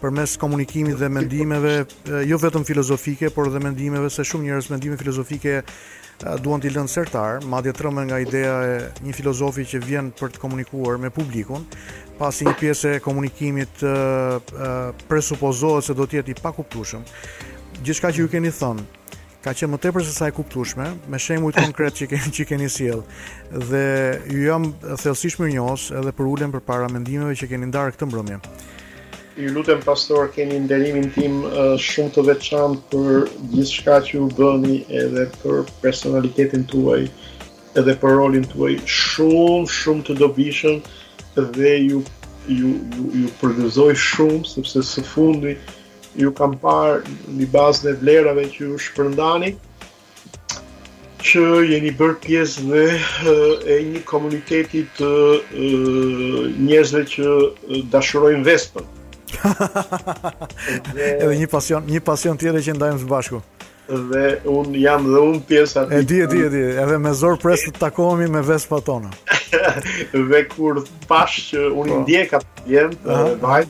përmes 0.02 0.32
komunikimit 0.34 0.96
dhe 0.98 1.06
mendimeve 1.06 1.72
jo 2.26 2.34
vetëm 2.42 2.64
filozofike, 2.66 3.28
por 3.30 3.46
edhe 3.46 3.60
mendimeve 3.62 4.08
se 4.10 4.24
shumë 4.26 4.48
njerëz 4.48 4.70
mendime 4.72 4.96
filozofike 4.98 5.60
duan 6.42 6.60
t'i 6.62 6.70
lënë 6.70 6.90
sërtar, 6.92 7.42
madje 7.50 7.72
trëmë 7.76 8.04
nga 8.10 8.18
ideja 8.22 8.54
e 8.66 8.74
një 9.02 9.14
filozofi 9.16 9.64
që 9.66 9.80
vjen 9.82 10.10
për 10.16 10.36
të 10.36 10.42
komunikuar 10.42 11.00
me 11.02 11.10
publikun, 11.14 11.64
pasi 12.18 12.46
një 12.46 12.54
pjesë 12.60 12.92
e 12.98 13.02
komunikimit 13.02 13.82
uh, 13.86 14.36
uh, 14.54 15.04
presupozohet 15.10 15.88
se 15.88 15.96
do 15.98 16.06
t'jetë 16.06 16.34
i 16.34 16.38
pakuptushëm. 16.38 17.02
Gjithka 17.82 18.12
që 18.14 18.22
ju 18.22 18.30
keni 18.30 18.52
thënë, 18.54 18.84
ka 19.42 19.56
qenë 19.58 19.72
më 19.74 19.80
tepër 19.82 20.04
se 20.06 20.14
sa 20.14 20.28
e 20.30 20.36
kuptueshme, 20.36 20.86
me 21.10 21.18
shembuj 21.18 21.56
konkret 21.56 21.98
që 21.98 22.06
keni 22.12 22.34
që 22.38 22.46
keni 22.52 22.68
Dhe 23.52 23.86
ju 24.32 24.44
jam 24.46 24.70
thellësisht 24.86 25.42
mirënjohës 25.42 25.88
edhe 25.98 26.14
për 26.16 26.30
ulën 26.30 26.54
përpara 26.54 26.86
mendimeve 26.92 27.34
që 27.36 27.50
keni 27.50 27.66
ndarë 27.72 27.96
këtë 27.96 28.06
mbrëmje 28.12 28.38
ju 29.36 29.48
lutem 29.54 29.80
pastor 29.80 30.28
keni 30.34 30.58
nderimin 30.60 31.08
tim 31.14 31.38
uh, 31.46 31.76
shumë 31.80 32.12
të 32.16 32.24
veçantë 32.26 32.82
për 32.92 33.22
gjithçka 33.52 33.94
që 34.08 34.18
u 34.20 34.26
bëni 34.40 34.74
edhe 35.02 35.24
për 35.44 35.62
personalitetin 35.84 36.66
tuaj 36.72 36.98
edhe 37.82 37.94
për 38.02 38.16
rolin 38.20 38.44
tuaj 38.52 38.74
shumë 38.96 39.72
shumë 39.76 40.04
të 40.10 40.16
dobishëm 40.22 40.82
dhe 41.56 41.74
ju 41.78 42.02
ju 42.48 42.68
ju, 42.68 43.08
ju 43.24 43.26
përgëzoj 43.40 43.94
shumë 44.04 44.52
sepse 44.52 44.84
së 44.92 45.06
fundi 45.12 45.56
ju 46.24 46.32
kam 46.42 46.58
parë 46.66 47.16
në 47.38 47.48
bazën 47.56 47.88
e 47.88 47.96
vlerave 48.02 48.44
që 48.52 48.66
ju 48.68 48.80
shpërndani 48.88 49.54
që 51.30 51.42
jeni 51.72 51.90
bërë 52.02 52.20
pjesë 52.28 52.66
dhe 52.68 52.84
e 52.92 53.80
një 53.94 54.00
komuniteti 54.12 54.82
të 55.00 55.12
njëzve 56.66 57.06
që 57.14 57.44
dashurojnë 57.94 58.48
vespën. 58.48 58.90
edhe 61.16 61.34
një 61.42 61.48
pasion, 61.52 61.84
një 61.88 62.00
pasion 62.06 62.38
tjetër 62.40 62.64
që 62.68 62.74
ndajmë 62.78 63.02
së 63.04 63.10
bashku. 63.10 63.40
Dhe 63.92 64.24
un 64.48 64.72
jam 64.78 65.04
dhe 65.10 65.20
un 65.20 65.38
pjesa 65.48 65.82
e 65.92 66.00
di 66.06 66.20
e 66.22 66.26
di 66.30 66.42
e 66.46 66.48
di, 66.52 66.60
edhe 66.80 66.98
me 67.02 67.10
zor 67.18 67.38
pres 67.42 67.64
të 67.66 67.72
takohemi 67.80 68.28
me 68.32 68.42
Vespa 68.46 68.78
tona. 68.80 69.10
dhe 70.30 70.42
kur 70.54 70.82
pash 71.08 71.48
që 71.52 71.66
un 71.72 71.90
po. 71.94 71.98
ndjej 72.04 72.24
ka 72.30 72.40
të 72.62 72.84
vaj, 73.42 73.66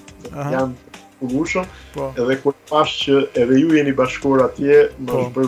jam 0.53 0.75
kurushëm, 1.23 1.67
po. 1.95 2.11
edhe 2.21 2.37
kur 2.45 2.55
pash 2.71 2.99
që 3.07 3.21
edhe 3.43 3.59
ju 3.63 3.73
jeni 3.79 3.95
bashkur 3.99 4.45
atje, 4.47 4.81
më 5.01 5.23
po. 5.35 5.47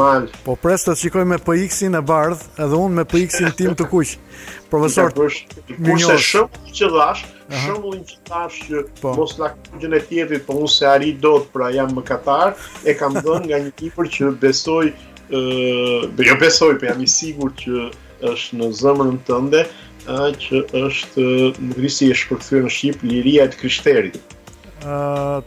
mal. 0.00 0.26
Po 0.46 0.56
pres 0.56 0.86
të 0.88 0.96
shikoj 1.04 1.26
me 1.34 1.38
PX-in 1.46 1.98
e 2.00 2.04
bardh, 2.12 2.46
edhe 2.66 2.80
un 2.80 2.96
me 2.98 3.04
PX-in 3.04 3.52
tim 3.58 3.76
të 3.78 3.90
kuq. 3.92 4.16
Profesor, 4.72 5.12
kurse 5.12 6.16
shumë 6.24 6.74
që 6.78 6.88
dhash, 6.94 7.26
shumë 7.50 7.98
që 7.98 8.14
qëtash 8.14 8.58
që 8.68 8.82
po. 9.00 9.12
mos 9.18 9.32
lakëgjën 9.40 9.96
e 9.96 10.00
tjetit, 10.06 10.44
po 10.46 10.56
unë 10.62 10.70
se 10.70 10.86
ari 10.86 11.12
do 11.22 11.32
të 11.42 11.50
pra 11.54 11.70
jam 11.74 11.92
më 11.96 12.04
katar, 12.06 12.52
e 12.86 12.94
kam 12.94 13.16
dhënë 13.24 13.46
nga 13.50 13.60
një 13.66 13.72
kipër 13.80 14.10
që 14.16 14.30
besoj, 14.42 14.90
uh, 14.92 16.00
jo 16.28 16.36
besoj, 16.40 16.72
për 16.76 16.82
po 16.84 16.90
jam 16.92 17.02
i 17.04 17.10
sigur 17.10 17.54
që 17.62 17.86
është 18.30 18.60
në 18.60 18.70
zëmën 18.80 19.18
tënde, 19.28 19.64
uh, 20.06 20.26
që 20.44 20.62
është 20.84 21.26
në 21.66 21.78
grisi 21.80 22.10
e 22.12 22.18
shpërthyre 22.22 22.66
në 22.68 22.74
Shqipë, 22.78 23.08
liria 23.10 23.46
e 23.48 23.52
të 23.54 23.62
krishterit. 23.64 24.20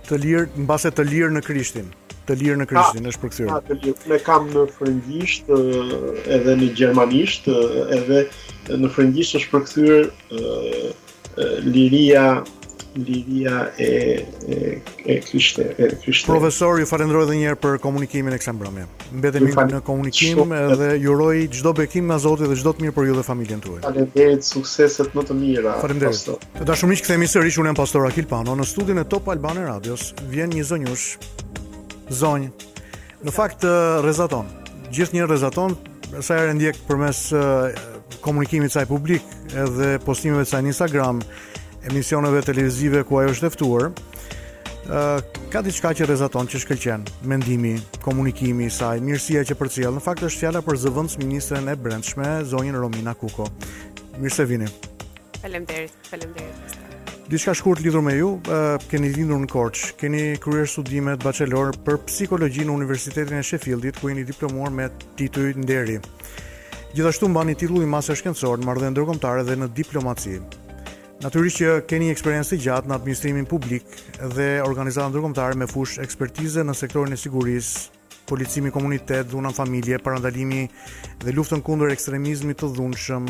të 0.04 0.16
lirë, 0.24 0.50
në 0.62 0.66
base 0.70 0.92
të 0.94 1.02
lirë 1.10 1.32
në 1.34 1.42
krishtin 1.46 1.88
të 2.24 2.36
lirë 2.40 2.58
në 2.62 2.66
krishtin, 2.70 3.08
është 3.12 3.20
përkësyrë. 3.20 3.48
Ka, 3.50 3.56
të 3.72 3.76
lirë, 3.82 4.04
me 4.12 4.18
kam 4.24 4.46
në 4.54 4.62
frëngjisht, 4.78 5.50
edhe 6.38 6.54
në 6.62 6.70
gjermanisht, 6.80 7.50
edhe 7.98 8.22
në 8.80 8.92
frëngjisht 8.96 9.36
është 9.42 9.52
përkësyrë, 9.52 9.98
uh, 10.40 10.86
liria 11.38 12.44
liria 12.96 13.74
e 13.76 14.26
e 15.04 15.20
kishte 15.20 15.74
e 15.78 15.96
kishte 15.98 16.30
profesor 16.32 16.78
ju 16.80 16.86
falenderoj 16.86 17.24
edhe 17.26 17.38
një 17.40 17.48
herë 17.48 17.60
për 17.64 17.78
komunikimin 17.82 18.36
e 18.36 18.38
kësaj 18.38 18.54
mbrëmje 18.54 18.84
mbetemi 19.18 19.54
në 19.74 19.80
komunikim 19.88 20.44
dhe 20.78 20.90
ju 21.02 21.16
uroj 21.16 21.48
çdo 21.58 21.74
bekim 21.80 22.06
nga 22.12 22.20
Zoti 22.22 22.46
dhe 22.52 22.58
çdo 22.62 22.76
të 22.78 22.86
mirë 22.86 22.96
për 23.00 23.08
ju 23.10 23.16
dhe 23.18 23.24
familjen 23.30 23.64
tuaj 23.66 23.80
faleminderit 23.88 24.46
sukseset 24.46 25.18
më 25.18 25.24
të 25.30 25.38
mira 25.40 25.74
faleminderit 25.82 26.60
të 26.60 26.68
dashur 26.70 26.92
miq 26.92 27.02
kthehemi 27.06 27.30
sërish 27.34 27.58
unë 27.64 27.74
jam 27.74 27.80
pastor 27.82 28.06
Akil 28.12 28.30
Pano 28.30 28.54
në 28.60 28.68
studion 28.70 29.02
e 29.02 29.08
Top 29.16 29.32
Albane 29.34 29.66
Radios 29.66 30.12
vjen 30.30 30.54
një 30.54 30.64
zonjush 30.70 31.32
zonjë, 32.14 32.50
në 33.26 33.32
fakt 33.34 33.64
rrezaton 34.06 34.46
eh, 34.46 34.90
gjithë 34.94 35.16
një 35.18 35.26
rrezaton 35.32 35.74
sa 36.22 36.38
herë 36.38 36.54
ndjek 36.60 36.78
përmes 36.86 37.24
eh, 37.34 37.93
komunikimit 38.22 38.72
saj 38.74 38.86
publik 38.90 39.22
edhe 39.56 39.94
postimeve 40.06 40.46
saj 40.46 40.64
në 40.66 40.74
Instagram, 40.74 41.22
emisioneve 41.90 42.42
televizive 42.46 43.04
ku 43.08 43.18
ajo 43.22 43.34
është 43.36 43.50
ftuar, 43.56 43.90
ë 44.84 45.08
ka 45.54 45.62
diçka 45.64 45.94
që 46.00 46.08
rrezaton 46.10 46.50
që 46.52 46.62
shkëlqen, 46.66 47.08
mendimi, 47.30 47.76
komunikimi 48.06 48.68
i 48.70 48.74
saj, 48.76 49.02
mirësia 49.06 49.46
që 49.50 49.58
përcjell. 49.62 49.92
Në 49.96 50.04
fakt 50.04 50.26
është 50.28 50.44
fjala 50.46 50.62
për 50.66 50.82
zëvendës 50.84 51.18
ministren 51.24 51.70
e 51.72 51.76
brendshme, 51.80 52.30
zonjën 52.52 52.80
Romina 52.84 53.14
Kuko. 53.16 53.48
Mirë 54.20 54.34
se 54.36 54.46
vini. 54.50 54.68
Faleminderit, 55.44 55.96
faleminderit. 56.10 56.80
Diçka 57.32 57.54
shkurt 57.56 57.80
lidhur 57.82 58.02
me 58.04 58.14
ju, 58.18 58.34
keni 58.92 59.10
lindur 59.16 59.40
në 59.40 59.48
Korç, 59.50 59.86
keni 59.98 60.34
kryer 60.44 60.68
studimet 60.70 61.22
bachelor 61.24 61.72
për 61.88 62.02
psikologjinë 62.10 62.68
në 62.70 62.76
Universitetin 62.76 63.38
e 63.40 63.44
Sheffieldit 63.48 64.02
ku 64.02 64.12
jeni 64.12 64.26
diplomuar 64.28 64.74
me 64.76 64.90
titull 65.20 65.56
nderi. 65.64 66.02
Gjithashtu 66.94 67.26
mbani 67.26 67.56
titullin 67.58 67.90
masë 67.90 68.14
shkencor 68.20 68.60
në 68.62 68.74
në 68.84 68.90
ndërkombëtare 68.94 69.42
dhe 69.48 69.56
në 69.58 69.66
diplomaci. 69.80 70.36
Natyrisht 71.24 71.58
që 71.64 71.72
keni 71.90 72.12
eksperiencë 72.14 72.54
të 72.54 72.60
gjatë 72.68 72.92
në 72.92 72.98
administrimin 73.00 73.48
publik 73.50 73.88
dhe 74.36 74.60
organizata 74.62 75.10
ndërkombëtare 75.10 75.58
me 75.58 75.66
fushë 75.66 76.04
ekspertize 76.06 76.62
në 76.68 76.76
sektorin 76.78 77.18
e 77.18 77.18
sigurisë, 77.18 77.82
policimi 78.30 78.70
komunitet, 78.76 79.26
dhuna 79.34 79.50
familje, 79.58 79.98
parandalimi 80.06 80.68
dhe 81.26 81.34
luftën 81.34 81.66
kundër 81.66 81.96
ekstremizmit 81.96 82.62
të 82.62 82.70
dhunshëm. 82.78 83.26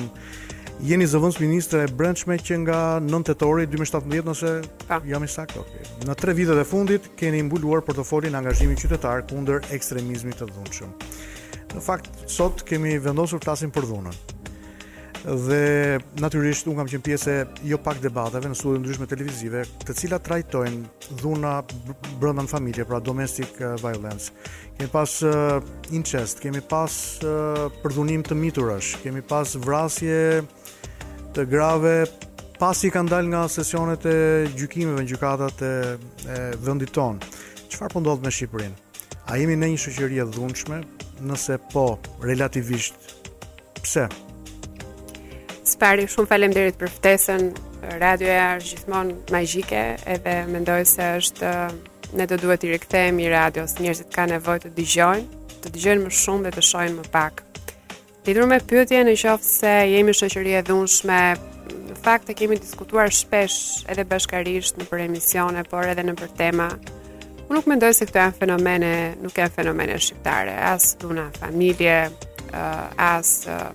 Jeni 0.84 1.07
zëvendës 1.07 1.39
ministre 1.39 1.86
e 1.88 1.93
brendshme 2.03 2.36
që 2.43 2.59
nga 2.66 2.82
9 3.07 3.30
tetori 3.32 3.70
2017 3.72 4.28
nëse 4.28 4.55
A. 4.91 4.99
jam 5.07 5.24
i 5.24 5.32
saktë. 5.38 5.64
Okay. 5.64 5.88
Në 6.09 6.20
3 6.28 6.36
vitet 6.41 6.59
e 6.59 6.68
fundit 6.68 7.07
keni 7.16 7.39
mbuluar 7.47 7.86
portofolin 7.88 8.36
angazhimi 8.36 8.76
qytetar 8.76 9.24
kundër 9.32 9.64
ekstremizmit 9.72 10.43
të 10.43 10.51
dhunshëm 10.51 10.97
në 11.78 11.82
fakt 11.82 12.26
sot 12.30 12.63
kemi 12.67 12.95
vendosur 13.03 13.41
të 13.41 13.49
flasim 13.49 13.71
për 13.74 13.88
dhunën. 13.89 14.17
Dhe 15.24 15.99
natyrisht 16.19 16.67
un 16.67 16.76
kam 16.76 16.89
qenë 16.91 17.03
pjesë 17.05 17.34
e 17.34 17.43
jo 17.69 17.78
pak 17.80 18.01
debateve 18.03 18.49
në 18.51 18.57
studio 18.59 18.82
ndryshme 18.82 19.05
televizive, 19.07 19.61
të 19.86 19.95
cilat 20.01 20.26
trajtojnë 20.26 21.21
dhuna 21.21 21.53
brenda 22.19 22.43
në 22.43 22.51
familje, 22.51 22.86
pra 22.89 22.99
domestic 23.03 23.55
eh, 23.63 23.78
violence. 23.80 24.34
Kemi 24.76 24.89
pas 24.91 25.13
uh, 25.30 25.61
incest, 25.95 26.41
kemi 26.43 26.59
pas 26.69 26.95
uh, 27.24 27.30
eh, 27.30 27.80
përdhunim 27.84 28.24
të 28.28 28.36
miturash, 28.39 28.95
kemi 29.03 29.21
pas 29.30 29.53
vrasje 29.63 30.41
të 31.36 31.45
grave 31.51 31.93
pasi 32.59 32.89
kanë 32.93 33.11
dalë 33.13 33.32
nga 33.36 33.43
sesionet 33.53 34.03
e 34.09 34.17
gjykimeve 34.57 35.01
në 35.03 35.07
gjykatat 35.11 35.61
e, 35.67 35.71
e 36.30 36.39
vendit 36.65 36.91
tonë. 36.95 37.30
Çfarë 37.74 37.95
po 37.95 38.03
ndodh 38.03 38.21
me 38.26 38.32
Shqipërinë? 38.32 38.91
A 39.30 39.38
jemi 39.41 39.57
në 39.61 39.71
një 39.76 39.82
shoqëri 39.88 40.21
e 40.24 40.28
dhunshme, 40.30 40.82
nëse 41.22 41.57
po, 41.74 41.97
relativisht, 42.24 42.95
pse? 43.84 44.07
Spari, 45.68 46.07
shumë 46.11 46.30
falem 46.30 46.53
për 46.78 46.91
ftesën, 46.97 47.49
radioja 47.99 48.47
është 48.57 48.74
gjithmonë 48.78 49.16
majgjike 49.32 49.82
edhe 50.16 50.36
mendoj 50.51 50.84
se 50.88 51.09
është 51.20 51.53
ne 52.18 52.28
do 52.30 52.38
duhet 52.41 52.64
i 52.68 52.72
rikthehemi 52.76 53.26
i 53.28 53.30
radios, 53.32 53.78
njerëzit 53.82 54.14
kanë 54.16 54.38
nevojë 54.38 54.66
të 54.66 54.72
dëgjojnë, 54.78 55.26
të 55.64 55.74
dëgjojnë 55.76 56.03
më 56.07 56.11
shumë 56.22 56.47
dhe 56.47 56.53
të 56.57 56.66
shohin 56.70 56.97
më 56.99 57.07
pak. 57.14 57.43
Lidhur 58.28 58.47
me 58.47 58.59
pyetjen 58.64 59.07
në 59.07 59.18
qoftë 59.20 59.49
se 59.51 59.74
jemi 59.93 60.14
shoqëri 60.16 60.55
e 60.59 60.64
dhunshme, 60.68 61.22
në 61.89 61.97
fakt 62.03 62.30
e 62.32 62.36
kemi 62.39 62.59
diskutuar 62.59 63.11
shpesh 63.11 63.86
edhe 63.91 64.05
bashkarisht 64.07 64.78
në 64.80 64.88
për 64.91 65.07
emisione, 65.09 65.64
por 65.72 65.88
edhe 65.91 66.05
në 66.07 66.16
për 66.20 66.32
tema. 66.39 66.70
Unë 67.47 67.59
nuk 67.59 67.65
mendoj 67.67 67.89
se 67.97 68.05
këto 68.07 68.21
janë 68.21 68.35
fenomene, 68.37 68.91
nuk 69.21 69.35
janë 69.39 69.51
fenomene 69.57 69.97
shqiptare, 70.01 70.53
as 70.71 70.93
dhuna 71.01 71.25
familje, 71.35 71.95
eh, 72.55 72.85
as 73.03 73.33
eh, 73.51 73.65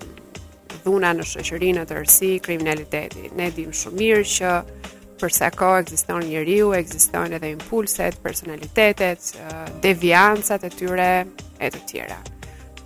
dhuna 0.84 1.10
në 1.18 1.26
shoqërinë 1.34 1.82
në 1.82 1.90
tërësi, 1.90 2.30
kriminaliteti. 2.46 3.28
Ne 3.38 3.50
dimë 3.54 3.76
shumë 3.82 4.00
mirë 4.00 4.22
që 4.36 4.54
për 5.20 5.34
sa 5.36 5.50
kohë 5.52 5.82
ekziston 5.84 6.24
njeriu, 6.30 6.70
ekzistojnë 6.78 7.36
edhe 7.38 7.52
impulset, 7.58 8.16
personalitetet, 8.24 9.28
eh, 9.44 9.70
deviancat 9.84 10.64
e 10.64 10.72
tyre 10.72 11.10
e 11.60 11.68
të 11.74 11.84
tjera. 11.92 12.18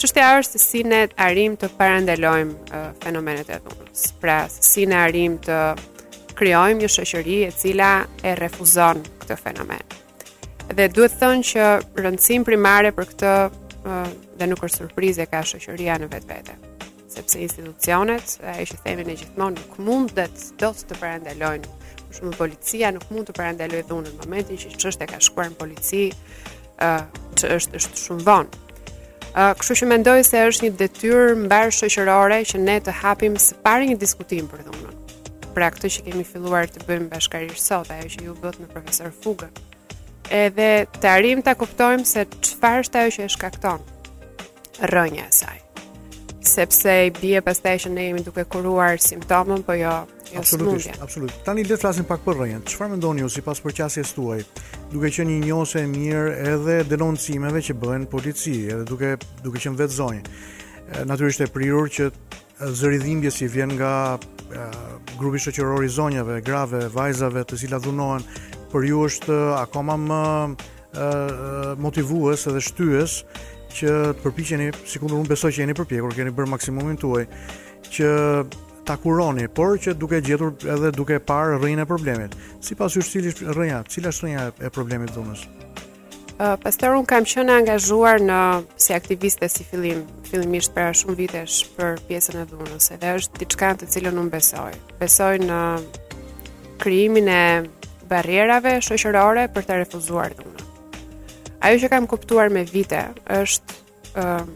Çështja 0.02 0.28
është 0.40 0.58
si 0.58 0.80
ne 0.82 1.04
arrim 1.22 1.52
të 1.60 1.68
parandalojmë 1.78 2.80
fenomenet 3.04 3.52
e 3.54 3.60
dhunës. 3.62 4.08
Pra, 4.18 4.40
si 4.50 4.88
ne 4.90 4.98
arrim 4.98 5.38
të 5.46 5.60
krijojmë 6.34 6.82
një 6.82 6.90
shoqëri 6.98 7.38
e 7.46 7.54
cila 7.54 7.94
e 8.26 8.34
refuzon 8.34 9.04
këtë 9.22 9.38
fenomen. 9.44 10.00
Dhe 10.70 10.86
duhet 10.92 11.12
thënë 11.18 11.42
që 11.46 11.64
rëndësim 12.06 12.44
primare 12.46 12.92
për 12.94 13.08
këtë 13.10 13.30
dhe 14.38 14.46
nuk 14.48 14.62
është 14.62 14.84
surprizë 14.86 15.24
e 15.24 15.26
ka 15.32 15.40
shëqëria 15.44 15.96
në 16.00 16.06
vetë 16.12 16.28
vete. 16.30 16.54
Sepse 17.12 17.42
institucionet, 17.42 18.38
e 18.46 18.62
që 18.70 18.78
themin 18.86 19.10
e 19.12 19.16
gjithmonë, 19.18 19.58
nuk 19.58 19.80
mund 19.84 20.14
dhe 20.16 20.28
të 20.32 20.52
dosë 20.62 20.86
të 20.92 21.00
përendelojnë. 21.02 21.74
Për 22.06 22.16
shumë 22.18 22.38
policia 22.38 22.92
nuk 22.94 23.10
mund 23.12 23.28
të 23.28 23.34
parandalojë 23.36 23.88
dhunën 23.90 24.14
në 24.14 24.22
momentin 24.22 24.60
që 24.62 24.72
që 24.78 24.90
është 24.92 25.04
e 25.04 25.10
ka 25.12 25.20
shkuar 25.26 25.50
në 25.50 25.58
polici 25.60 26.04
që 26.78 27.50
është, 27.58 27.82
është 27.82 28.00
shumë 28.06 28.24
vonë. 28.28 28.62
Kështu 29.60 29.78
që 29.82 29.90
mendoj 29.92 30.18
se 30.28 30.40
është 30.46 30.66
një 30.66 30.78
detyrë 30.80 31.28
më 31.42 31.52
bërë 31.52 31.76
shëqërore 31.82 32.40
që 32.52 32.62
ne 32.64 32.78
të 32.86 32.96
hapim 33.02 33.36
së 33.40 33.58
pari 33.64 33.90
një 33.92 33.98
diskutim 34.00 34.48
për 34.52 34.64
dhunë. 34.68 34.96
Pra 35.56 35.68
këtë 35.74 35.90
që 35.98 36.02
kemi 36.06 36.24
filluar 36.24 36.68
të 36.72 36.84
bëjmë 36.88 37.10
bashkarirë 37.12 37.60
sot, 37.60 37.90
ajo 37.92 38.12
që 38.14 38.26
ju 38.28 38.36
bëtë 38.44 38.62
në 38.64 38.72
profesor 38.72 39.12
Fugë, 39.12 39.50
edhe 40.32 40.68
të 40.96 41.10
arim 41.12 41.42
të 41.44 41.52
kuptojmë 41.60 42.06
se 42.08 42.24
qëfar 42.30 42.80
është 42.86 43.00
ajo 43.02 43.12
që 43.18 43.24
e 43.26 43.30
shkakton 43.36 43.82
rënjë 44.90 45.26
e 45.28 45.32
saj. 45.36 45.58
Sepse 46.52 46.94
i 47.06 47.12
bje 47.14 47.42
pas 47.46 47.60
të 47.62 47.74
eshën 47.76 47.94
ne 47.94 48.06
jemi 48.08 48.24
duke 48.26 48.44
kuruar 48.50 48.96
simptomën, 49.04 49.60
po 49.66 49.76
jo, 49.78 49.92
jo 50.32 50.40
absolutisht, 50.40 50.96
Absolutisht, 51.04 51.44
Tani 51.46 51.62
të 51.68 51.76
flasin 51.78 52.08
pak 52.08 52.24
për 52.24 52.40
rënjën. 52.40 52.64
Qëfar 52.66 52.90
mendoni 52.94 53.22
ju 53.22 53.28
si 53.30 53.44
pas 53.46 53.60
për 53.62 53.76
qasje 53.82 54.04
stuaj, 54.08 54.40
duke 54.90 55.12
që 55.14 55.26
një 55.28 55.36
njose 55.44 55.84
e 55.84 55.90
mirë 55.92 56.32
edhe 56.54 56.78
denoncimeve 56.90 57.62
që 57.68 57.76
bëhen 57.84 58.08
polici, 58.10 58.56
edhe 58.72 58.88
duke, 58.88 59.12
duke 59.44 59.60
që 59.62 59.74
në 59.74 59.82
vetë 59.84 59.98
zonjë. 59.98 60.22
Naturisht 61.08 61.44
e 61.46 61.50
prirur 61.52 61.92
që 61.94 62.08
zëridhimbje 62.80 63.30
si 63.32 63.46
vjen 63.52 63.76
nga 63.78 63.92
grupi 65.20 65.38
shoqëror 65.40 65.84
i 65.86 65.92
zonjave, 65.92 66.40
grave, 66.44 66.88
vajzave, 66.92 67.44
të 67.48 67.62
cilat 67.62 67.84
dhunohen 67.86 68.26
për 68.72 68.88
ju 68.88 69.04
është 69.06 69.32
uh, 69.32 69.54
akoma 69.60 69.98
më 70.00 70.20
e, 70.32 70.42
uh, 70.42 70.98
uh, 70.98 71.70
motivues 71.80 72.46
edhe 72.48 72.62
shtyës 72.64 73.16
që 73.72 73.94
të 74.16 74.20
përpiqeni, 74.24 74.68
sikur 74.88 75.12
unë 75.16 75.30
besoj 75.32 75.50
që 75.56 75.62
jeni 75.64 75.76
përpjekur, 75.78 76.12
keni 76.16 76.32
bërë 76.36 76.52
maksimumin 76.54 76.98
tuaj 77.00 77.26
që 77.92 78.06
ta 78.88 78.96
kuroni, 79.00 79.46
por 79.54 79.76
që 79.80 79.94
duke 79.96 80.18
gjetur 80.26 80.54
edhe 80.74 80.90
duke 80.96 81.20
parë 81.28 81.58
rrinë 81.62 81.84
e 81.84 81.88
problemit. 81.88 82.34
Si 82.64 82.76
pas 82.78 82.92
ju 82.96 83.02
shtilisht 83.06 83.44
rrinja, 83.54 83.82
cila 83.88 84.10
është 84.12 84.26
rrinja 84.26 84.48
e 84.68 84.72
problemit 84.74 85.12
dhunës? 85.14 85.46
Pastor, 86.64 86.96
unë 86.98 87.06
kam 87.06 87.26
qënë 87.28 87.54
angazhuar 87.60 88.18
në 88.18 88.36
si 88.82 88.94
aktiviste 88.96 89.46
si 89.52 89.62
fillim, 89.68 90.00
fillimisht 90.26 90.72
për 90.74 90.88
shumë 90.98 91.14
vitesh 91.20 91.60
për 91.76 92.00
pjesën 92.08 92.40
e 92.40 92.46
dhunës, 92.50 92.88
edhe 92.96 93.12
është 93.20 93.44
diçka 93.44 93.70
të 93.78 93.86
cilën 93.94 94.18
unë 94.24 94.32
besoj. 94.32 94.72
Besoj 95.00 95.36
në 95.44 95.60
kryimin 96.82 97.30
e 97.30 97.42
barrierave 98.12 98.76
shoqërore 98.84 99.46
për 99.56 99.64
të 99.68 99.78
refuzuar 99.84 100.34
dhunën. 100.36 100.66
Ajo 101.64 101.78
që 101.84 101.88
kam 101.92 102.08
kuptuar 102.10 102.50
me 102.52 102.64
vite 102.68 102.98
është 103.30 103.82
ë 104.12 104.24
uh, 104.24 104.48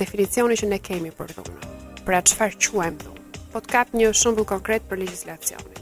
definicioni 0.00 0.56
që 0.60 0.68
ne 0.74 0.78
kemi 0.84 1.12
për 1.16 1.32
dhunën. 1.36 1.76
Pra 2.06 2.20
çfarë 2.26 2.58
quajmë 2.64 2.98
dhunë? 3.04 3.26
Po 3.54 3.62
të 3.64 3.70
kap 3.72 3.94
një 3.96 4.10
shembull 4.16 4.48
konkret 4.52 4.84
për 4.90 5.00
legjislacionin. 5.04 5.76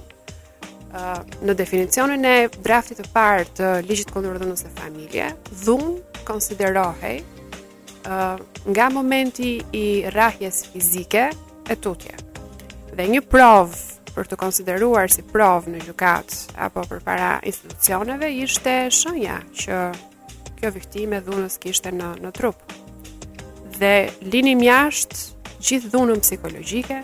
ë 0.88 1.00
uh, 1.00 1.40
në 1.48 1.54
definicionin 1.58 2.22
e 2.28 2.36
draftit 2.64 3.00
të 3.02 3.10
parë 3.16 3.42
të 3.58 3.72
ligjit 3.88 4.12
kundër 4.14 4.38
dhunës 4.42 4.62
së 4.66 4.70
familje, 4.78 5.26
dhunë 5.64 5.98
konsiderohej 6.28 7.18
ë 7.22 7.26
uh, 8.04 8.40
nga 8.72 8.86
momenti 8.94 9.50
i 9.72 9.84
rrahjes 10.14 10.62
fizike 10.72 11.26
e 11.68 11.76
tutje. 11.80 12.16
Dhe 12.98 13.06
një 13.12 13.20
provë 13.30 13.96
për 14.18 14.28
të 14.32 14.36
konsideruar 14.42 15.12
si 15.14 15.22
provë 15.30 15.76
në 15.76 15.82
gjukat 15.86 16.32
apo 16.66 16.82
për 16.90 17.02
para 17.06 17.28
institucioneve 17.46 18.32
ishte 18.42 18.72
shënja 18.90 19.36
që 19.60 19.78
kjo 20.58 20.72
viktime 20.74 21.20
dhunës 21.22 21.58
kishte 21.62 21.92
në, 21.94 22.10
në 22.24 22.32
trup. 22.34 22.58
Dhe 23.78 24.08
linim 24.34 24.64
jashtë 24.66 25.60
gjithë 25.68 25.92
dhunën 25.92 26.22
psikologjike, 26.24 26.98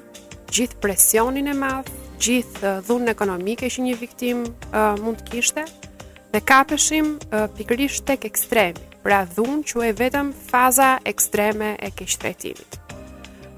gjithë 0.51 0.81
presionin 0.83 1.53
e 1.53 1.55
madhë, 1.61 1.95
gjithë 2.27 2.75
dhunën 2.89 3.13
ekonomike 3.15 3.71
që 3.71 3.87
një 3.87 3.97
viktim 4.03 4.43
uh, 4.49 4.99
mund 5.03 5.23
kishte, 5.31 5.69
dhe 6.35 6.43
kapeshim 6.43 7.15
uh, 7.31 7.45
pikrish 7.59 8.03
tek 8.11 8.27
ekstremi, 8.27 8.89
pra 9.07 9.23
dhunë 9.37 9.63
që 9.71 9.87
e 9.87 9.95
vetëm 10.03 10.35
faza 10.51 10.97
ekstreme 11.07 11.77
e 11.79 11.95
keqëtretimit. 11.95 12.81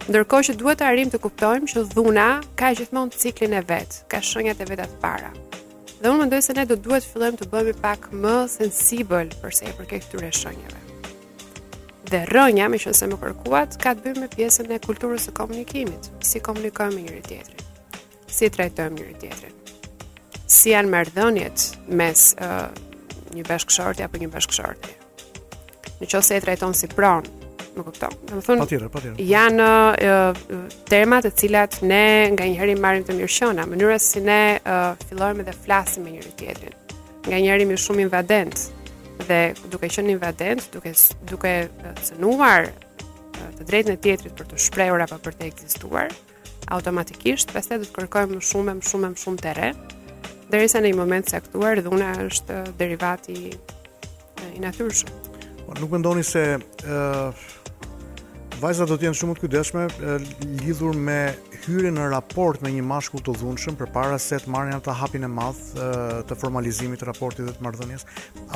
Ndërkohë 0.07 0.47
që 0.47 0.55
duhet 0.55 0.79
të 0.79 0.85
arrim 0.87 1.09
të 1.11 1.19
kuptojmë 1.19 1.67
që 1.73 1.81
dhuna 1.91 2.25
ka 2.59 2.69
gjithmonë 2.79 3.17
ciklin 3.19 3.57
e 3.59 3.63
vet, 3.67 3.97
ka 4.07 4.21
shënjat 4.23 4.61
e 4.63 4.67
veta 4.69 4.85
të 4.87 5.01
para. 5.03 5.33
Dhe 5.99 6.13
unë 6.13 6.21
mendoj 6.21 6.39
se 6.47 6.55
ne 6.55 6.63
do 6.71 6.77
duhet 6.79 7.03
të 7.03 7.11
fillojmë 7.17 7.39
të 7.41 7.49
bëhemi 7.51 7.73
pak 7.83 8.07
më 8.15 8.35
sensibël 8.53 9.33
për 9.43 9.57
sa 9.59 9.67
i 9.67 9.73
përket 9.75 10.05
këtyre 10.07 10.29
shënjave. 10.39 10.83
Dhe 12.13 12.21
rënja, 12.31 12.69
më 12.71 12.79
qënë 12.85 12.95
se 13.01 13.09
më 13.11 13.19
kërkuat, 13.25 13.75
ka 13.83 13.97
të 13.97 14.05
bëjë 14.07 14.23
me 14.23 14.31
pjesën 14.37 14.71
e 14.77 14.79
kulturës 14.87 15.27
së 15.27 15.35
komunikimit, 15.41 16.11
si 16.23 16.39
komunikojmë 16.49 17.03
njëri 17.09 17.23
tjetrin, 17.27 17.81
si 18.37 18.51
trajtojmë 18.55 19.01
njëri 19.01 19.17
tjetrin. 19.25 19.57
Si 20.47 20.71
janë 20.77 20.93
marrëdhëniet 20.95 21.67
mes 21.99 22.29
uh, 22.47 22.71
një 23.35 23.43
bashkëshorti 23.51 24.07
apo 24.07 24.23
një 24.23 24.31
bashkëshorti. 24.39 24.95
Nëse 25.99 26.37
e 26.37 26.41
trajton 26.47 26.75
si 26.77 26.87
pronë, 26.95 27.36
më 27.81 27.85
kupton. 27.85 28.13
Domethënë 28.31 28.65
patjetër, 28.65 28.89
patjetër. 28.93 29.27
Janë 29.27 30.37
tema 30.91 31.19
të 31.25 31.33
cilat 31.41 31.79
ne 31.87 32.03
nganjëherë 32.35 32.77
marrim 32.81 33.05
të 33.07 33.17
mirë 33.19 33.69
mënyra 33.73 33.99
si 34.01 34.23
ne 34.25 34.41
fillojmë 35.09 35.47
dhe 35.49 35.55
flasim 35.65 36.05
me 36.07 36.15
njëri 36.17 36.33
tjetrin. 36.41 36.75
Nganjëherë 37.29 37.69
më 37.73 37.79
shumë 37.85 38.07
invadent 38.07 38.69
dhe 39.27 39.41
duke 39.73 39.89
qenë 39.91 40.15
invadent, 40.17 40.67
duke 40.75 40.93
duke 41.31 41.53
cënuar 42.09 42.71
të 43.57 43.67
drejtën 43.69 43.93
e 43.93 44.01
tjetrit 44.01 44.35
për 44.37 44.49
të 44.53 44.61
shprehur 44.67 45.03
apo 45.05 45.19
për 45.27 45.37
të 45.37 45.51
ekzistuar, 45.51 46.11
automatikisht 46.73 47.53
pastaj 47.55 47.81
do 47.83 47.87
të 47.89 47.95
kërkojmë 47.99 48.37
më 48.39 48.45
shumë, 48.45 48.75
më 48.81 48.87
shumë, 48.91 49.11
më 49.15 49.21
shumë 49.23 49.43
të 49.43 49.53
rre, 49.57 49.71
derisa 50.53 50.81
në 50.83 50.93
një 50.93 50.97
moment 51.01 51.33
caktuar 51.33 51.81
dhuna 51.85 52.13
është 52.27 52.59
derivati 52.81 53.37
i 54.53 54.63
natyrshëm. 54.63 55.25
Po 55.67 55.75
nuk 55.81 55.97
mendoni 55.97 56.23
se 56.23 56.43
ë 56.53 56.59
uh, 56.87 57.47
Vajzat 58.57 58.89
do 58.89 58.97
të 58.97 59.05
jenë 59.11 59.17
shumë 59.21 59.33
të 59.37 59.41
kujdesshme 59.43 59.81
lidhur 60.65 60.97
me 61.07 61.17
hyrjen 61.67 61.99
në 61.99 62.07
raport 62.15 62.63
me 62.65 62.71
një 62.73 62.85
mashkull 62.89 63.21
të 63.27 63.35
dhunshëm 63.43 63.77
përpara 63.77 64.17
se 64.27 64.39
të 64.41 64.49
marrin 64.55 64.79
ata 64.79 64.95
hapin 64.97 65.27
e 65.29 65.29
madh 65.33 65.59
të 66.31 66.39
formalizimit 66.41 67.03
të 67.03 67.09
raportit 67.11 67.45
dhe 67.45 67.53
të 67.59 67.67
marrëdhënies. 67.67 68.07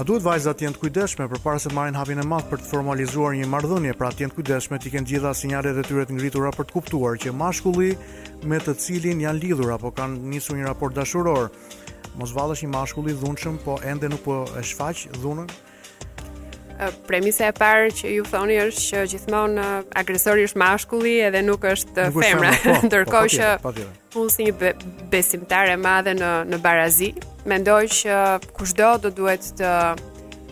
A 0.01 0.05
duhet 0.09 0.25
vajzat 0.25 0.57
të 0.57 0.65
jenë 0.67 0.79
të 0.79 0.83
kujdesshme 0.87 1.29
përpara 1.35 1.61
se 1.61 1.69
të 1.69 1.77
marrin 1.81 2.01
hapin 2.01 2.23
e 2.23 2.25
madh 2.33 2.49
për 2.55 2.63
të 2.65 2.71
formalizuar 2.73 3.37
një 3.43 3.51
marrëdhënie, 3.57 3.93
pra 4.01 4.09
të 4.15 4.25
jenë 4.25 4.33
të 4.37 4.41
kujdesshme 4.41 4.81
të 4.87 4.95
kenë 4.97 5.11
gjitha 5.13 5.35
sinjalet 5.43 5.83
e 5.85 5.89
tyre 5.91 6.09
të 6.09 6.17
ngritura 6.17 6.55
për 6.57 6.71
të 6.71 6.79
kuptuar 6.79 7.21
që 7.27 7.37
mashkulli 7.45 7.93
me 8.55 8.63
të 8.65 8.77
cilin 8.87 9.21
janë 9.27 9.45
lidhur 9.45 9.77
apo 9.77 9.93
kanë 10.01 10.23
nisur 10.33 10.57
një 10.57 10.73
raport 10.73 10.97
dashuror, 11.03 11.53
mos 12.17 12.33
vallësh 12.41 12.65
një 12.65 12.73
mashkull 12.79 13.13
i 13.13 13.19
dhunshëm, 13.21 13.61
po 13.69 13.77
ende 13.93 14.09
nuk 14.17 14.25
po 14.25 14.41
e 14.57 14.65
shfaq 14.73 15.05
dhunën, 15.21 15.53
premisa 17.09 17.45
e 17.49 17.53
parë 17.57 17.91
që 17.99 18.13
ju 18.19 18.25
thoni 18.29 18.57
është 18.63 18.85
që 18.87 19.03
gjithmonë 19.13 19.65
agresori 20.01 20.45
është 20.49 20.61
mashkulli 20.63 21.17
edhe 21.27 21.43
nuk 21.45 21.65
është 21.69 22.09
nuk 22.13 22.21
femra. 22.25 22.53
Po, 22.63 22.69
po, 22.79 22.89
Ndërkohë 22.89 23.51
po, 23.65 23.73
po, 23.73 23.73
që 23.77 24.21
unë 24.23 24.35
si 24.35 24.49
një 24.49 24.75
besimtar 25.13 25.73
e 25.73 25.77
madhe 25.81 26.17
në 26.19 26.31
në 26.53 26.61
barazi, 26.65 27.11
mendoj 27.51 27.83
që 28.01 28.21
kushdo 28.57 28.95
do 29.07 29.13
duhet 29.21 29.51
të 29.61 29.75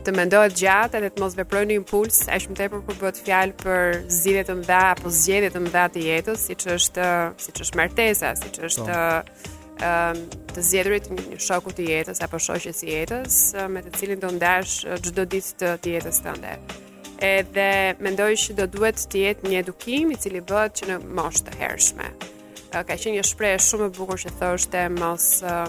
të 0.09 0.13
mendohet 0.15 0.55
gjatë 0.57 1.01
edhe 1.03 1.09
të 1.13 1.21
mos 1.21 1.35
veproj 1.37 1.65
një 1.69 1.75
impuls, 1.83 2.21
e 2.33 2.37
shumë 2.41 2.57
tepër 2.61 2.85
kur 2.87 2.97
bëhet 3.03 3.19
fjalë 3.27 3.57
për 3.61 3.83
zgjidhje 4.15 4.45
të 4.49 4.55
mëdha 4.61 4.79
apo 4.95 5.11
zgjedhje 5.13 5.51
të 5.57 5.63
mëdha 5.67 5.83
të 5.97 6.05
jetës, 6.07 6.45
siç 6.49 6.65
është 6.79 7.09
siç 7.45 7.63
është 7.67 7.81
martesa, 7.81 8.31
siç 8.41 8.61
është 8.71 8.87
po. 8.87 9.58
Ehm, 9.79 10.25
të 10.51 10.63
zjedrit 10.65 11.07
një 11.13 11.39
shoku 11.39 11.71
të 11.71 11.85
jetës, 11.93 12.19
apo 12.25 12.39
shoshet 12.43 12.75
të 12.81 12.89
jetës, 12.91 13.37
eh, 13.55 13.69
me 13.71 13.83
të 13.85 13.93
cilin 13.99 14.21
do 14.23 14.31
ndash 14.35 14.81
eh, 14.91 14.99
çdo 15.05 15.25
ditë 15.31 15.71
të 15.85 15.93
jetës 15.95 16.19
të 16.25 16.33
ndetë. 16.39 16.83
Edhe 17.19 17.69
mendoj 18.05 18.33
që 18.43 18.57
do 18.59 18.67
duhet 18.75 18.99
të 19.11 19.23
jetë 19.25 19.53
një 19.53 19.61
edukim 19.63 20.11
i 20.15 20.19
cili 20.19 20.43
bëhet 20.47 20.75
që 20.81 20.89
në 20.91 20.97
moshë 21.19 21.47
të 21.49 21.57
hershme. 21.63 22.09
Eh, 22.09 22.75
ka 22.75 22.85
qenë 22.91 23.17
një 23.19 23.27
shprehje 23.31 23.63
shumë 23.69 23.87
e 23.91 23.95
bukur 23.99 24.19
që 24.23 24.35
thoshte 24.41 24.85
mos 24.99 25.29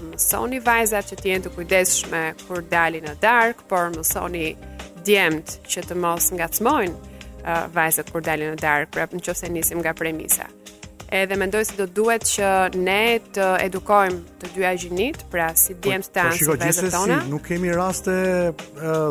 mësoni 0.09 0.61
vajzat 0.65 1.11
që 1.11 1.19
të 1.21 1.31
jenë 1.31 1.45
të 1.47 1.53
kujdesshme 1.57 2.23
kur 2.47 2.65
dalin 2.73 3.05
në 3.09 3.17
darkë, 3.23 3.67
por 3.69 3.93
mësoni 3.97 4.55
djemt 5.05 5.59
që 5.69 5.85
të 5.89 5.99
mos 6.01 6.31
ngacmojnë 6.37 7.57
vajzat 7.77 8.09
kur 8.11 8.25
dalin 8.25 8.51
në 8.55 8.61
darkë, 8.63 8.95
pra 8.95 9.05
nëse 9.13 9.53
nisim 9.53 9.81
nga 9.83 9.93
premisa 9.95 10.49
edhe 11.11 11.35
mendoj 11.35 11.65
se 11.65 11.75
do 11.79 11.87
duhet 11.89 12.23
që 12.27 12.49
ne 12.77 13.17
të 13.33 13.47
edukojmë 13.65 14.19
të 14.39 14.49
dyja 14.55 14.71
gjinit, 14.81 15.23
pra 15.31 15.49
si 15.57 15.73
po, 15.75 15.81
djemë 15.87 16.05
të 16.05 16.15
tanë 16.15 16.35
së 16.37 16.55
vezë 16.61 16.91
tona. 16.93 17.17
Si, 17.25 17.31
nuk 17.31 17.45
kemi 17.49 17.71
raste 17.75 18.15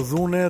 dhune 0.09 0.44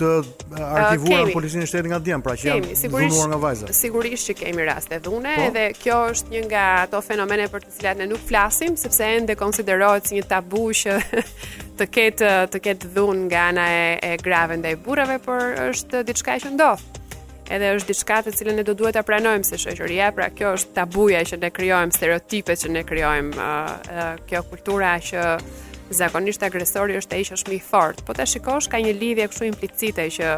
të 0.00 0.10
arkivuar 0.20 1.24
në 1.24 1.32
policinë 1.34 1.64
shtetë 1.64 1.70
shtetit 1.72 1.90
nga 1.94 2.00
djemë, 2.10 2.24
pra 2.26 2.36
që 2.40 2.48
janë 2.50 2.76
sigurisht, 2.82 3.14
dhunuar 3.14 3.32
nga 3.32 3.40
vajzë. 3.46 3.72
Sigurisht 3.80 4.28
që 4.30 4.36
kemi 4.42 4.68
raste 4.68 5.00
dhune, 5.06 5.34
po. 5.40 5.48
edhe 5.48 5.64
kjo 5.80 5.98
është 6.12 6.34
një 6.36 6.44
nga 6.50 6.64
ato 6.84 7.02
fenomene 7.08 7.48
për 7.52 7.66
të 7.68 7.74
cilat 7.78 8.02
ne 8.04 8.10
nuk 8.12 8.24
flasim, 8.30 8.76
sepse 8.80 9.10
ende 9.18 9.36
konsiderohet 9.40 10.10
si 10.12 10.20
një 10.20 10.28
tabu 10.30 10.66
që 10.84 10.98
të 11.80 11.88
ketë 11.96 12.34
të 12.54 12.64
ketë 12.68 12.92
dhun 12.96 13.24
nga 13.30 13.48
ana 13.54 13.68
e, 13.78 13.84
e 14.04 14.14
grave 14.20 14.60
ndaj 14.60 14.76
burrave, 14.84 15.20
por 15.24 15.54
është 15.72 16.04
diçka 16.12 16.38
që 16.44 16.54
ndodh 16.58 16.88
edhe 17.50 17.70
është 17.78 17.90
diçka 17.90 18.20
të 18.24 18.32
cilën 18.38 18.60
ne 18.60 18.64
do 18.68 18.74
duhet 18.78 18.94
ta 18.94 19.02
pranojmë 19.06 19.46
se 19.48 19.58
shoqëria, 19.58 20.12
pra 20.14 20.28
kjo 20.30 20.52
është 20.58 20.76
tabuja 20.76 21.22
që 21.26 21.38
ne 21.42 21.50
krijojmë, 21.54 21.96
stereotipet 21.96 22.62
që 22.62 22.70
ne 22.76 22.84
krijojmë, 22.86 23.32
uh, 23.34 23.44
uh, 23.44 24.10
kjo 24.30 24.42
kultura 24.52 24.92
që 25.06 25.24
zakonisht 26.00 26.44
agresori 26.46 26.94
është 27.00 27.16
ai 27.18 27.24
që 27.26 27.36
është 27.40 27.50
më 27.52 27.56
i 27.58 27.62
fortë. 27.66 28.04
Po 28.06 28.14
ta 28.14 28.26
shikosh 28.32 28.70
ka 28.70 28.78
një 28.84 28.94
lidhje 29.00 29.26
kështu 29.32 29.48
implicite 29.50 30.06
që 30.18 30.34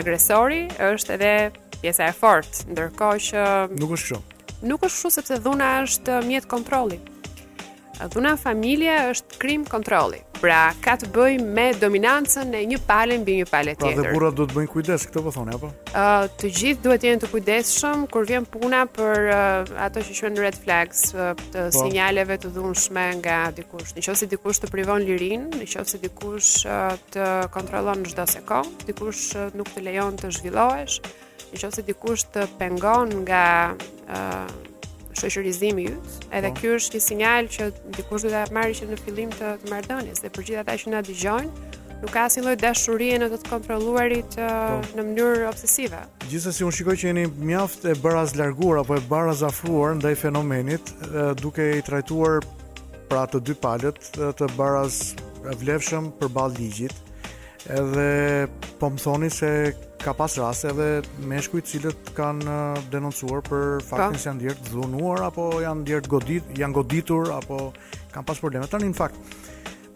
agresori 0.00 0.66
është 0.92 1.16
edhe 1.16 1.32
pjesa 1.80 2.10
e 2.10 2.16
fortë, 2.20 2.66
ndërkohë 2.74 3.24
që 3.30 3.46
nuk 3.80 3.96
është 3.96 4.10
kështu. 4.10 4.60
Nuk 4.68 4.84
është 4.84 4.98
kështu 4.98 5.12
sepse 5.16 5.40
dhuna 5.46 5.72
është 5.86 6.20
mjet 6.28 6.50
kontrolli 6.52 7.00
dhuna 8.08 8.36
familje 8.36 8.92
është 9.12 9.38
krim 9.40 9.64
kontroli. 9.68 10.20
Pra, 10.40 10.70
ka 10.80 10.94
të 10.96 11.10
bëj 11.12 11.34
me 11.44 11.66
dominancën 11.76 12.54
e 12.56 12.62
një 12.70 12.78
palë 12.88 13.18
mbi 13.20 13.34
një 13.42 13.48
palë 13.50 13.74
tjetër. 13.74 13.98
Pra 13.98 14.04
dhe 14.06 14.14
burrat 14.14 14.36
duhet 14.38 14.52
të 14.52 14.56
bëjnë 14.56 14.70
kujdes 14.72 15.04
këtë 15.10 15.22
po 15.26 15.32
thonë 15.36 15.56
apo? 15.58 15.70
Ja, 15.70 15.82
Ë, 15.90 16.00
uh, 16.00 16.36
të 16.38 16.48
gjithë 16.54 16.82
duhet 16.84 17.00
të 17.02 17.08
jenë 17.08 17.20
të 17.24 17.28
kujdesshëm 17.32 18.02
kur 18.12 18.26
vjen 18.28 18.46
puna 18.52 18.82
për 18.88 19.28
uh, 19.34 19.72
ato 19.84 20.02
që 20.06 20.16
quhen 20.16 20.38
red 20.40 20.56
flags, 20.58 21.02
uh, 21.16 21.32
të 21.42 21.50
pa. 21.58 21.66
Po. 21.70 21.82
sinjaleve 21.86 22.38
të 22.40 22.50
dhunshme 22.56 23.04
nga 23.20 23.40
dikush. 23.56 23.92
Nëse 23.98 24.28
dikush 24.32 24.62
të 24.64 24.70
privon 24.72 25.04
lirinë, 25.04 25.58
nëse 25.60 26.00
dikush 26.06 26.52
uh, 26.70 26.94
të 27.14 27.26
kontrollon 27.54 28.06
çdo 28.08 28.28
sekond, 28.30 28.86
dikush 28.88 29.34
uh, 29.36 29.48
nuk 29.58 29.72
të 29.74 29.84
lejon 29.90 30.16
të 30.20 30.32
zhvillohesh, 30.38 31.00
nëse 31.52 31.86
dikush 31.90 32.28
të 32.34 32.46
pengon 32.62 33.18
nga 33.26 33.44
shoqërizimi 35.18 35.84
yt, 35.90 36.14
edhe 36.34 36.50
po. 36.54 36.60
ky 36.60 36.70
është 36.76 36.96
një 36.98 37.02
sinjal 37.06 37.48
që 37.54 37.68
dikush 37.96 38.22
duhet 38.26 38.48
ta 38.50 38.54
marrë 38.56 38.74
që 38.80 38.86
në 38.90 38.98
fillim 39.04 39.30
të, 39.34 39.50
të 39.64 39.72
marrëdhënies, 39.72 40.22
dhe 40.24 40.30
për 40.36 40.42
gjithë 40.48 40.60
ata 40.62 40.76
që 40.82 40.90
na 40.94 41.02
dëgjojnë, 41.02 41.50
nuk 42.02 42.10
ka 42.14 42.24
asnjë 42.28 42.44
lloj 42.44 42.56
dashurie 42.62 43.18
në 43.20 43.26
të, 43.32 43.38
të 43.42 43.50
kontrolluarit 43.50 44.36
po. 44.36 44.52
në 44.96 45.06
mënyrë 45.08 45.48
obsesive. 45.50 46.02
Gjithsesi 46.30 46.64
unë 46.64 46.78
shikoj 46.78 46.96
që 47.02 47.10
jeni 47.10 47.26
mjaft 47.50 47.84
e 47.84 47.94
baraz 48.04 48.36
larguar 48.38 48.82
apo 48.84 48.96
e 48.98 49.02
baraz 49.10 49.42
afruar 49.42 49.96
ndaj 49.98 50.14
fenomenit, 50.22 50.94
e, 51.10 51.34
duke 51.42 51.64
i 51.80 51.84
trajtuar 51.84 52.44
pra 53.10 53.26
të 53.26 53.42
dy 53.48 53.54
palët 53.58 53.98
të 54.14 54.52
baraz 54.58 55.12
vlefshëm 55.62 56.12
përballë 56.20 56.58
ligjit 56.62 56.98
edhe 57.68 58.48
po 58.80 58.88
më 58.92 58.96
thoni 59.04 59.28
se 59.34 59.48
ka 60.00 60.12
pas 60.16 60.36
rase 60.40 60.70
edhe 60.72 61.02
meshkuj 61.30 61.60
cilët 61.70 62.12
kanë 62.16 62.56
denoncuar 62.92 63.42
për 63.46 63.64
po. 63.80 63.86
faktin 63.90 64.18
se 64.20 64.30
janë 64.30 64.44
djertë 64.44 64.70
dhunuar 64.70 65.26
apo 65.28 65.50
janë 65.60 65.84
djertë 65.90 66.12
godit, 66.14 66.44
janë 66.56 66.78
goditur 66.78 67.32
apo 67.36 67.58
kanë 68.14 68.24
pas 68.26 68.40
probleme. 68.42 68.66
Tani 68.70 68.88
në 68.92 68.96
fakt, 68.96 69.36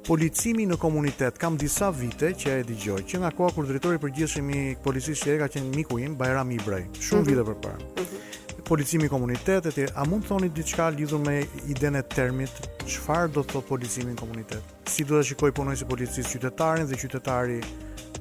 policimi 0.06 0.66
në 0.68 0.76
komunitet 0.80 1.38
kam 1.40 1.56
disa 1.58 1.88
vite 1.90 2.34
që 2.38 2.58
e 2.60 2.66
digjoj, 2.68 3.00
që 3.10 3.22
nga 3.24 3.30
koha 3.34 3.54
kur 3.56 3.68
drejtori 3.70 4.02
përgjithshëm 4.02 4.50
i 4.52 4.62
policisë 4.84 5.24
që 5.24 5.34
e 5.34 5.40
ka 5.42 5.48
qenë 5.56 5.72
miku 5.74 5.96
im, 6.04 6.16
Bajram 6.20 6.50
Ibrej, 6.58 6.90
shumë 7.00 7.22
mm 7.22 7.24
-hmm. 7.24 7.30
vite 7.30 7.46
përpara. 7.48 7.78
Mm 7.80 7.86
-hmm 7.96 8.43
policimi 8.64 9.08
komunitetet, 9.12 9.76
a 9.96 10.04
mund 10.08 10.24
të 10.24 10.30
thoni 10.32 10.48
diçka 10.56 10.88
lidhur 10.94 11.20
me 11.24 11.42
idenë 11.70 12.00
e 12.04 12.08
termit, 12.14 12.68
çfarë 12.88 13.32
do 13.36 13.42
të 13.44 13.54
thotë 13.54 13.68
policimi 13.68 14.14
komunitet? 14.18 14.72
Si 14.88 15.04
duhet 15.04 15.26
të 15.26 15.30
shikoj 15.32 15.52
punonësi 15.58 15.86
policisë 15.88 16.32
qytetarin 16.36 16.88
dhe 16.88 16.98
qytetari 17.00 17.58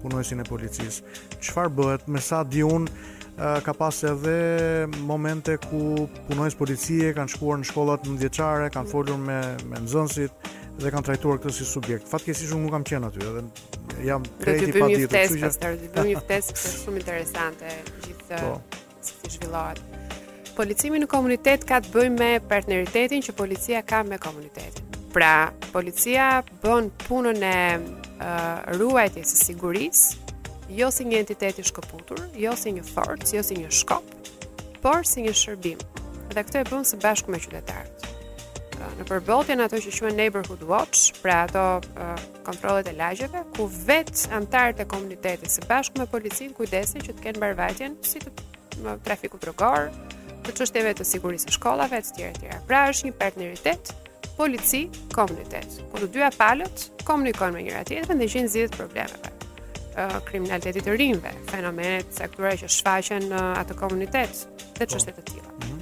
punonësin 0.04 0.44
e 0.44 0.48
policisë? 0.48 1.14
Çfarë 1.40 1.74
bëhet 1.80 2.08
me 2.12 2.22
sa 2.24 2.44
di 2.44 2.64
un 2.68 2.88
ka 3.66 3.74
pas 3.74 4.04
edhe 4.10 4.88
momente 5.08 5.56
ku 5.70 6.08
punonës 6.28 6.58
policie 6.60 7.14
kanë 7.18 7.34
shkuar 7.34 7.62
në 7.64 7.70
shkollat 7.72 8.04
më 8.12 8.20
vjeçare, 8.26 8.68
kanë 8.76 8.92
folur 8.92 9.18
me 9.20 9.40
me 9.72 9.82
nxënësit 9.88 10.52
dhe 10.84 10.90
kanë 10.94 11.06
trajtuar 11.08 11.40
këtë 11.42 11.56
si 11.60 11.66
subjekt. 11.70 12.08
Fatkeqësisht 12.10 12.54
unë 12.56 12.68
nuk 12.68 12.76
kam 12.78 12.86
qenë 12.92 13.10
aty, 13.10 13.26
edhe 13.32 14.06
jam 14.10 14.28
krejt 14.44 14.68
i 14.70 14.78
paditur, 14.78 15.18
kështu 15.18 15.50
që 15.50 15.92
do 15.98 16.08
një 16.12 16.24
festë 16.30 16.70
shumë 16.84 17.04
interesante 17.06 17.76
gjithë 18.08 18.44
po. 18.46 18.56
si 19.04 19.18
zhvillohet 19.36 19.93
policimi 20.56 21.00
në 21.02 21.08
komunitet 21.10 21.64
ka 21.68 21.80
të 21.82 21.92
bëjë 21.94 22.12
me 22.16 22.28
partneritetin 22.50 23.24
që 23.26 23.34
policia 23.38 23.80
ka 23.88 24.04
me 24.06 24.20
komunitetin. 24.22 24.86
Pra, 25.14 25.50
policia 25.74 26.40
bën 26.64 26.88
punën 27.06 27.42
e 27.46 27.56
uh, 27.80 28.78
ruajtjes 28.80 29.34
së 29.36 29.42
sigurisë, 29.50 30.22
jo 30.74 30.88
si 30.94 31.06
një 31.10 31.20
entitet 31.22 31.60
i 31.62 31.66
shkëputur, 31.70 32.22
jo 32.40 32.54
si 32.58 32.72
një 32.74 32.86
forcë, 32.88 33.34
jo 33.38 33.44
si 33.46 33.60
një 33.60 33.72
shkop, 33.74 34.08
por 34.82 35.06
si 35.10 35.26
një 35.26 35.36
shërbim. 35.38 35.82
Dhe 36.34 36.42
këtë 36.46 36.64
e 36.64 36.70
bën 36.72 36.88
së 36.90 37.02
bashku 37.04 37.34
me 37.34 37.42
qytetarët. 37.44 38.08
Uh, 38.78 38.88
në 39.02 39.08
përbotjen 39.10 39.62
ato 39.68 39.82
që 39.82 39.94
quhen 40.00 40.18
Neighborhood 40.18 40.66
Watch, 40.70 41.12
pra 41.22 41.44
ato 41.48 41.66
uh, 41.82 42.26
kontrolet 42.48 42.90
e 42.90 42.98
lagjeve, 42.98 43.46
ku 43.58 43.70
vetë 43.70 44.32
antarët 44.42 44.82
e 44.86 44.90
komunitetit 44.90 45.54
së 45.54 45.66
bashku 45.70 46.02
me 46.02 46.10
policin 46.10 46.54
kujdesin 46.58 47.06
që 47.06 47.14
të 47.20 47.28
kenë 47.30 47.44
barvajtjen 47.46 48.02
si 48.06 48.22
të 48.24 48.40
trafiku 49.06 49.38
drogor, 49.38 49.92
për 50.44 50.56
qështjeve 50.60 50.92
të 51.00 51.06
sigurisë 51.08 51.50
e 51.52 51.56
shkollave, 51.56 52.00
të 52.04 52.16
tjera 52.18 52.38
tjera. 52.38 52.60
Pra 52.68 52.84
është 52.92 53.10
një 53.10 53.16
partneritet, 53.20 53.94
polici, 54.40 54.84
komunitet. 55.16 55.80
ku 55.92 55.98
po 55.98 56.04
të 56.04 56.12
dyja 56.16 56.30
palët 56.36 57.04
komunikojnë 57.08 57.56
me 57.58 57.64
njëra 57.68 57.84
tjetëve 57.90 58.18
dhe 58.22 58.28
gjenë 58.34 58.52
zidhët 58.56 58.78
problemeve. 58.78 59.30
Kriminalitetit 60.28 60.86
të 60.88 60.96
rinve, 60.98 61.32
fenomenet, 61.52 62.10
sektore 62.18 62.56
që 62.60 62.70
shfaqen 62.78 63.28
atë 63.62 63.76
komunitet 63.82 64.34
dhe 64.74 64.86
po. 64.86 64.96
qështje 64.96 65.14
të 65.18 65.24
tjera. 65.32 65.50
Mm 65.56 65.68
-hmm 65.68 65.82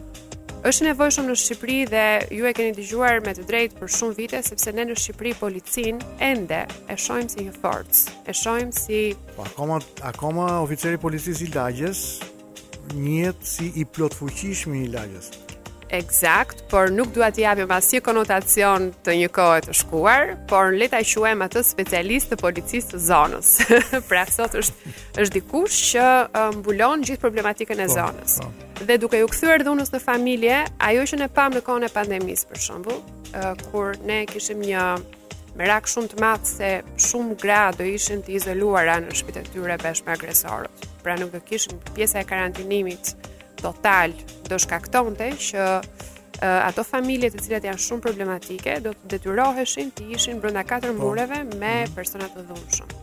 është 0.69 0.83
nevojshëm 0.85 1.25
në 1.29 1.35
Shqipëri 1.41 1.79
dhe 1.93 2.05
ju 2.37 2.45
e 2.45 2.53
keni 2.53 2.73
dëgjuar 2.77 3.15
me 3.25 3.31
të 3.37 3.43
drejtë 3.51 3.73
për 3.79 3.87
shumë 3.97 4.15
vite 4.21 4.37
sepse 4.49 4.69
ne 4.71 4.83
në 4.89 4.93
Shqipëri 5.01 5.33
policin 5.43 5.95
ende 6.31 6.59
e 6.91 6.97
shohim 7.03 7.29
si 7.29 7.39
një 7.47 7.53
forcë, 7.61 7.99
e 8.27 8.31
shohim 8.41 8.71
si 8.81 8.99
po, 9.35 9.41
akoma 9.49 9.77
akoma 10.11 10.47
oficerët 10.65 11.01
policisë 11.05 11.41
i 11.45 11.49
është 12.87 12.97
një 13.01 13.31
si 13.45 13.71
i 13.81 13.85
plot 13.85 14.13
fuqishëm 14.17 14.75
i 14.83 14.87
lagjës. 14.93 15.31
Eksakt, 15.91 16.61
por 16.71 16.87
nuk 16.95 17.09
dua 17.11 17.27
t'i 17.35 17.43
japim 17.43 17.67
asnjë 17.75 17.99
konotacion 18.05 18.85
të 19.03 19.15
një 19.21 19.27
kohe 19.35 19.59
të 19.65 19.73
shkuar, 19.75 20.35
por 20.47 20.71
le 20.79 20.87
ta 20.87 21.01
quajm 21.03 21.43
atë 21.43 21.65
specialist 21.67 22.31
të 22.31 22.37
policisë 22.39 22.93
të 22.93 23.01
zonës. 23.09 23.49
pra 24.09 24.23
sot 24.31 24.55
është 24.55 24.93
është 25.19 25.35
dikush 25.35 25.81
që 25.91 26.05
mbulon 26.61 27.03
gjithë 27.03 27.19
problematikën 27.25 27.79
e 27.83 27.87
po, 27.91 27.97
zonës. 27.97 28.39
po. 28.39 28.83
Dhe 28.87 28.97
duke 29.03 29.19
u 29.19 29.27
kthyer 29.33 29.65
dhunës 29.67 29.91
në 29.93 29.99
familje, 30.05 30.61
ajo 30.79 31.03
që 31.11 31.21
ne 31.25 31.27
pam 31.29 31.57
në 31.59 31.65
kohën 31.67 31.89
e 31.89 31.95
pandemisë 31.99 32.47
për 32.53 32.65
shembull, 32.69 33.01
kur 33.67 33.97
ne 34.07 34.23
kishim 34.31 34.63
një 34.63 34.85
me 35.57 35.67
rak 35.67 35.87
shumë 35.89 36.11
të 36.13 36.19
madh 36.21 36.45
se 36.47 36.67
shumë 37.07 37.35
gra 37.41 37.61
do 37.75 37.83
ishin 37.91 38.21
të 38.23 38.35
izoluara 38.37 38.99
në 39.03 39.15
shtëpitë 39.19 39.41
tyre 39.51 39.75
bashkë 39.81 40.07
me 40.07 40.13
agresorët. 40.15 40.87
Pra 41.03 41.17
nuk 41.19 41.33
do 41.33 41.41
kishin 41.43 41.81
pjesa 41.95 42.21
e 42.21 42.27
karantinimit 42.29 43.11
total, 43.61 44.15
do 44.47 44.57
shkaktonte 44.59 45.31
që 45.43 45.65
ato 46.69 46.85
familje 46.87 47.31
të 47.35 47.43
cilat 47.45 47.67
janë 47.69 47.83
shumë 47.87 48.05
problematike 48.07 48.79
do 48.85 48.95
të 48.95 49.11
detyroheshin 49.17 49.91
të 49.97 50.07
ishin 50.17 50.39
brenda 50.41 50.63
katër 50.65 50.95
po. 50.97 51.03
mureve 51.09 51.43
me 51.53 51.83
mhm. 51.83 51.95
persona 51.99 52.29
të 52.31 52.47
dhunshëm. 52.47 52.97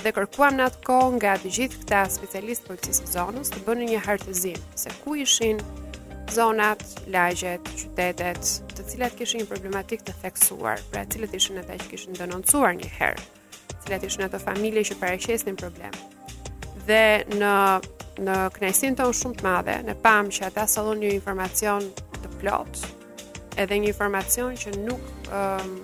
Dhe 0.00 0.14
kërkuam 0.16 0.56
në 0.56 0.66
atë 0.70 0.86
kohë 0.86 1.10
nga 1.18 1.34
të 1.42 1.50
gjithë 1.58 1.78
këta 1.82 2.04
specialistë 2.14 2.70
policisë 2.70 3.10
zonës 3.18 3.50
të 3.52 3.66
bënin 3.66 3.90
një 3.96 4.04
hartëzim 4.06 4.62
se 4.84 4.94
ku 5.02 5.18
ishin 5.26 5.60
zonat, 6.30 6.82
lagjet, 7.10 7.60
qytetet, 7.76 8.42
të 8.76 8.84
cilat 8.92 9.16
kishin 9.18 9.42
një 9.42 9.48
problematik 9.50 10.02
të 10.06 10.14
theksuar, 10.22 10.82
pra 10.92 11.02
cilat 11.10 11.34
ishën 11.34 11.58
e 11.60 11.64
ta 11.68 11.76
që 11.80 11.88
kishin 11.90 12.16
denoncuar 12.18 12.76
një 12.78 12.90
herë, 12.98 13.24
cilat 13.86 14.06
ishën 14.06 14.26
e 14.26 14.30
të 14.32 14.40
familje 14.44 14.84
që 14.90 14.98
paraqesnin 15.00 15.56
një 15.56 15.62
problem. 15.62 15.98
Dhe 16.86 17.02
në, 17.34 17.54
në 18.26 18.38
knajsin 18.56 18.96
të 18.98 19.08
shumë 19.20 19.40
të 19.40 19.46
madhe, 19.48 19.76
në 19.90 19.96
pam 20.04 20.30
që 20.32 20.46
ata 20.50 20.68
salon 20.70 21.02
një 21.02 21.12
informacion 21.18 21.90
të 22.20 22.32
plot, 22.40 22.84
edhe 23.60 23.80
një 23.82 23.90
informacion 23.92 24.54
që 24.56 24.76
nuk 24.86 25.32
um, 25.34 25.78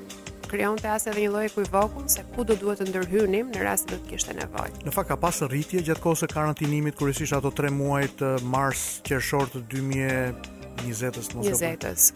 të 0.57 0.89
as 0.95 1.05
edhe 1.07 1.21
një 1.27 1.31
lloj 1.31 1.49
kujvokun 1.55 2.09
se 2.09 2.23
ku 2.35 2.45
do 2.45 2.57
duhet 2.57 2.81
të 2.81 2.87
ndërhynim 2.91 3.51
në 3.53 3.61
rast 3.63 3.85
se 3.89 3.97
do 3.97 4.03
të 4.03 4.09
kishte 4.11 4.33
nevojë. 4.35 4.85
Në 4.87 4.93
fakt 4.95 5.09
ka 5.11 5.17
pas 5.21 5.43
rritje 5.45 5.83
gjatë 5.85 6.01
kohës 6.01 6.23
së 6.25 6.29
karantinimit, 6.33 6.97
kurrësisht 6.97 7.33
ato 7.37 7.51
3 7.51 7.71
muaj 7.77 8.07
të 8.19 8.31
mars, 8.53 8.87
qershor 9.05 9.49
të 9.53 9.65
2000 9.73 10.55
20-s 10.77 11.31
mos 11.35 11.47
e 11.49 11.55
20-s. 11.57 12.09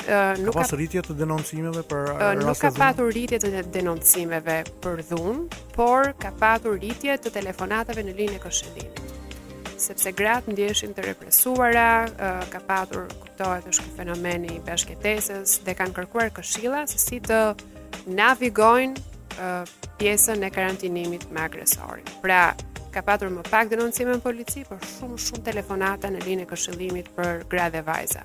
nuk 0.45 0.53
ka 0.53 0.61
pasur 0.61 0.77
rritje 0.79 1.01
të 1.07 1.15
denoncimeve 1.17 1.81
për 1.89 2.11
uh, 2.13 2.35
nuk 2.37 2.59
ka 2.61 2.69
pasur 2.77 3.07
rritje 3.09 3.39
të 3.41 3.63
denoncimeve 3.73 4.57
për 4.85 5.01
dhunë, 5.09 5.57
por 5.73 6.11
ka 6.21 6.29
pasur 6.43 6.75
rritje 6.77 7.15
të 7.25 7.33
telefonatave 7.39 8.05
në 8.05 8.19
e 8.37 8.41
këshillit. 8.45 9.01
Sepse 9.81 10.13
gratë 10.13 10.53
ndjeshin 10.53 10.93
të 10.93 11.07
represuara, 11.09 11.87
uh, 12.11 12.45
ka 12.53 12.61
pasur 12.69 13.09
kuptohet 13.23 13.65
është 13.73 13.87
ky 13.89 13.97
fenomen 13.97 14.45
i 14.53 14.61
bashkëtesës 14.69 15.57
dhe 15.65 15.77
kanë 15.81 15.97
kërkuar 16.03 16.29
këshilla 16.37 16.85
se 16.87 16.99
si 17.01 17.17
të 17.19 17.41
navigojnë 18.07 18.99
uh, 19.39 19.63
pjesën 19.99 20.43
e 20.47 20.51
karantinimit 20.55 21.29
me 21.33 21.43
agresorin. 21.45 22.07
Pra, 22.25 22.53
ka 22.95 23.03
patur 23.07 23.31
më 23.33 23.45
pak 23.51 23.71
denoncime 23.73 24.17
në 24.17 24.23
polici, 24.25 24.65
por 24.69 24.81
shumë 24.97 25.19
shumë 25.25 25.45
telefonata 25.51 26.11
në 26.11 26.23
linë 26.27 26.47
e 26.47 26.51
këshillimit 26.51 27.11
për 27.17 27.45
gra 27.53 27.69
dhe 27.75 27.83
vajza. 27.87 28.25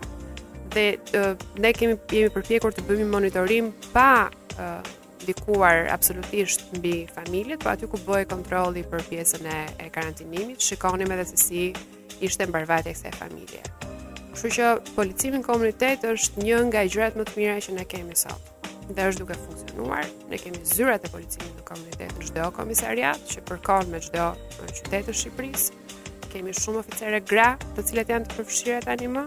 Dhe 0.75 0.85
uh, 1.17 1.33
ne 1.61 1.71
kemi 1.75 1.97
jemi 2.11 2.31
përpjekur 2.35 2.75
të 2.75 2.85
bëjmë 2.89 3.09
monitorim 3.13 3.69
pa 3.93 4.07
uh, 4.55 4.93
ndikuar 5.25 5.87
absolutisht 5.93 6.67
mbi 6.77 7.05
familjet, 7.09 7.61
po 7.63 7.71
aty 7.71 7.87
ku 7.89 7.97
bëj 8.05 8.27
kontrolli 8.33 8.83
për 8.91 9.05
pjesën 9.09 9.47
e, 9.49 9.59
e 9.85 9.89
karantinimit, 9.93 10.61
shikonim 10.61 11.15
edhe 11.15 11.25
se 11.31 11.39
si 11.47 11.63
ishte 12.23 12.45
mbarvajtja 12.51 12.93
e 12.93 12.97
kësaj 12.97 13.15
familje. 13.17 13.63
Kështu 14.35 14.51
që 14.57 14.69
policimi 14.93 15.39
komunitet 15.45 16.03
është 16.11 16.43
një 16.45 16.61
nga 16.69 16.83
gjërat 16.91 17.15
më 17.17 17.25
të 17.31 17.39
mira 17.39 17.55
që 17.63 17.77
ne 17.79 17.87
kemi 17.89 18.19
sot 18.19 18.51
dhe 18.93 19.05
është 19.09 19.23
duke 19.23 19.35
funksionuar. 19.39 20.05
Ne 20.29 20.37
kemi 20.41 20.59
zyrat 20.69 21.07
e 21.07 21.11
policisë 21.13 21.53
në 21.55 21.63
komunitet 21.67 22.13
në 22.19 22.27
çdo 22.29 22.49
komisariat 22.53 23.23
që 23.31 23.43
përkon 23.49 23.89
me 23.91 24.01
çdo 24.03 24.27
qytet 24.59 25.07
të 25.09 25.15
Shqipërisë. 25.21 25.79
Kemi 26.31 26.53
shumë 26.53 26.81
oficerë 26.83 27.21
gra, 27.29 27.47
të 27.77 27.85
cilët 27.89 28.11
janë 28.13 28.29
të 28.31 28.37
përfshirë 28.41 28.81
tani 28.89 29.09
më. 29.15 29.25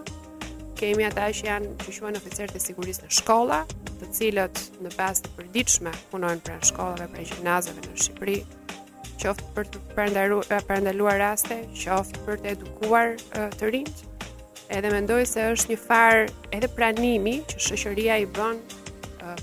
Kemi 0.79 1.05
ata 1.09 1.25
që 1.35 1.49
janë 1.49 1.73
që 1.81 1.95
quhen 1.97 2.19
oficerë 2.21 2.55
të 2.55 2.61
sigurisë 2.69 3.05
në 3.07 3.11
shkolla, 3.19 3.63
të 3.99 4.11
cilët 4.15 4.61
në 4.85 4.93
bazë 4.95 5.25
të 5.25 5.33
përditshme 5.39 5.91
punojnë 6.13 6.45
pranë 6.47 6.69
shkollave, 6.71 7.09
pranë 7.11 7.27
gjimnazeve 7.33 7.83
në 7.83 7.97
Shqipëri, 8.05 8.37
qoftë 9.19 9.51
për 9.57 9.71
të 9.73 9.81
përndaluar 9.97 10.65
përndalu 10.69 11.09
raste, 11.19 11.59
qoftë 11.75 12.23
për 12.29 12.43
të 12.45 12.53
edukuar 12.55 13.17
të 13.35 13.73
rinjt. 13.75 14.05
edhe 14.69 14.89
mendoj 14.91 15.25
se 15.25 15.41
është 15.51 15.71
një 15.71 15.77
farë 15.85 16.25
edhe 16.53 16.67
pranimi 16.75 17.39
që 17.49 17.57
shoqëria 17.73 18.17
i 18.21 18.25
bën 18.35 18.59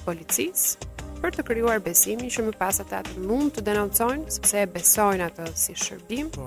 policisë 0.07 0.95
për 1.21 1.33
të 1.33 1.45
krijuar 1.49 1.79
besimin 1.83 2.29
që 2.31 2.45
më 2.49 2.53
pas 2.61 2.79
ata 2.83 3.03
të 3.07 3.23
mund 3.25 3.55
të 3.57 3.63
denoncojnë 3.71 4.33
sepse 4.35 4.63
e 4.63 4.69
besojnë 4.75 5.27
atë 5.31 5.47
si 5.59 5.75
shërbim. 5.81 6.29
Po. 6.35 6.47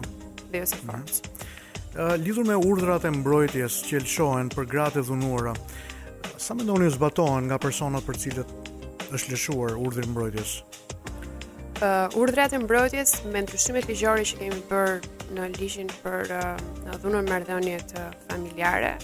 Dhe 0.52 0.64
ose 0.66 0.76
mhm. 0.76 0.88
forcë. 0.88 1.02
Mm 1.02 1.28
-hmm. 1.28 1.48
Uh, 1.90 2.16
lidhur 2.22 2.46
me 2.46 2.56
urdhrat 2.56 3.06
e 3.06 3.10
mbrojtjes 3.12 3.82
që 3.88 4.00
lëshohen 4.04 4.50
për 4.50 4.66
gratë 4.72 5.00
e 5.00 5.02
dhunuara, 5.02 5.54
sa 6.38 6.54
mendoni 6.54 6.86
u 6.86 6.90
zbatohen 6.92 7.44
nga 7.46 7.58
personat 7.58 8.04
për 8.06 8.18
cilët 8.18 8.50
është 9.14 9.30
lëshuar 9.32 9.74
urdhri 9.86 10.06
i 10.06 10.10
mbrojtjes? 10.10 10.64
Uh, 11.82 12.20
urdhrat 12.22 12.54
e 12.54 12.60
mbrojtjes 12.60 13.24
me 13.32 13.42
ndryshimet 13.42 13.88
ligjore 13.88 14.22
që 14.22 14.38
kemi 14.40 14.62
bërë 14.70 15.00
në 15.36 15.50
ligjin 15.60 15.90
për 16.04 16.20
uh, 16.44 16.58
në 16.86 16.94
dhunën 17.02 17.26
marrëdhëniet 17.32 17.90
familjare, 18.30 18.98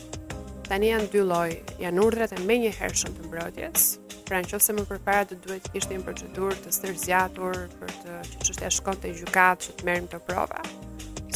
tani 0.69 0.87
janë 0.93 1.09
dy 1.11 1.21
lloj, 1.23 1.49
janë 1.79 2.01
urdhrat 2.05 2.31
e 2.31 2.41
menjëhershëm 2.45 3.11
të 3.17 3.27
mbrojtjes, 3.27 3.99
pra 4.25 4.39
në 4.41 4.49
qofë 4.49 4.65
se 4.65 4.73
më 4.73 4.83
përpara 4.89 5.25
të 5.29 5.35
duhet 5.43 5.63
të 5.67 5.71
kishtë 5.75 5.95
një 5.95 6.03
procedur 6.05 6.55
të 6.63 6.71
stërzjatur 6.73 7.57
për 7.79 7.91
të 8.03 8.15
që 8.29 8.45
qështë 8.47 8.65
e 8.65 8.71
shkot 8.73 9.01
të 9.03 9.11
gjukat 9.19 9.65
që 9.67 9.75
të 9.79 9.87
merim 9.87 10.07
të 10.09 10.19
prova, 10.25 10.63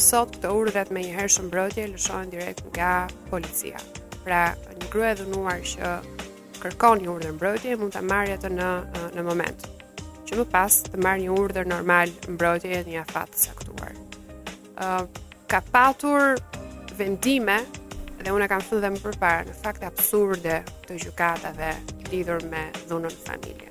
sot 0.08 0.36
të 0.42 0.50
urdhet 0.58 0.90
me 0.94 1.04
një 1.04 1.12
herë 1.16 1.32
shëmbrotje 1.36 1.86
lëshojnë 1.92 2.34
direkt 2.34 2.64
nga 2.74 2.90
policia. 3.30 3.78
Pra 4.24 4.40
një 4.74 4.90
grua 4.92 5.12
e 5.14 5.18
dhënuar 5.20 5.62
që 5.72 5.92
kërkon 6.60 7.04
një 7.04 7.12
urdhe 7.14 7.32
mbrotje, 7.38 7.76
mund 7.80 7.94
të 7.94 8.02
marrë 8.10 8.34
jetë 8.34 8.50
në, 8.58 8.70
në 9.16 9.24
moment, 9.24 9.68
që 10.28 10.40
më 10.42 10.46
pas 10.52 10.80
të 10.90 11.00
marrë 11.06 11.24
një 11.28 11.38
urdhe 11.40 11.64
normal 11.72 12.12
mbrotje 12.28 12.72
e 12.80 12.82
një 12.90 13.04
afatë 13.06 13.44
saktuar. 13.46 13.94
Ka 15.50 15.62
patur 15.74 16.36
vendime, 16.98 17.60
dhe 18.20 18.34
unë 18.34 18.44
e 18.46 18.50
kam 18.52 18.60
thënë 18.66 18.82
dhe 18.84 18.92
më 18.96 19.00
përpara 19.06 19.46
në 19.48 19.56
fakt 19.62 19.86
absurde 19.88 20.58
të 20.88 20.98
gjykatave 21.06 21.72
lidhur 22.10 22.42
me 22.50 22.64
dhunën 22.88 23.14
familje. 23.26 23.68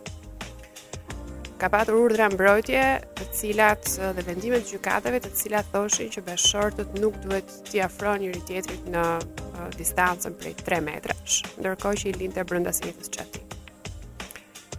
Ka 1.59 1.67
patur 1.71 1.97
urdhra 2.05 2.29
mbrojtje, 2.31 2.83
të 3.19 3.25
cilat 3.35 3.89
dhe 4.15 4.23
vendime 4.23 4.61
të 4.63 4.69
gjykatave, 4.73 5.19
të 5.25 5.33
cilat 5.41 5.67
thoshin 5.73 6.11
që 6.15 6.23
bashortët 6.29 6.95
nuk 7.03 7.17
duhet 7.25 7.51
t'i 7.67 7.81
afrojnë 7.83 8.23
njëri 8.25 8.43
tjetrit 8.47 8.87
në 8.95 9.03
uh, 9.19 9.59
distancën 9.75 10.37
prej 10.39 10.55
3 10.63 10.79
metrash, 10.87 11.41
ndërkohë 11.59 12.01
që 12.03 12.09
i 12.13 12.15
lindte 12.21 12.47
brenda 12.47 12.71
së 12.79 12.95
së 12.95 13.11
çati. 13.17 13.43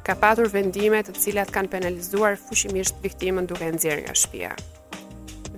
Ka 0.06 0.16
patur 0.16 0.48
vendime 0.54 1.02
të 1.04 1.18
cilat 1.20 1.52
kanë 1.54 1.74
penalizuar 1.76 2.40
fushimisht 2.40 2.96
viktimën 3.04 3.48
duke 3.52 3.68
nxjerrë 3.76 4.06
nga 4.08 4.16
shtëpia 4.22 4.54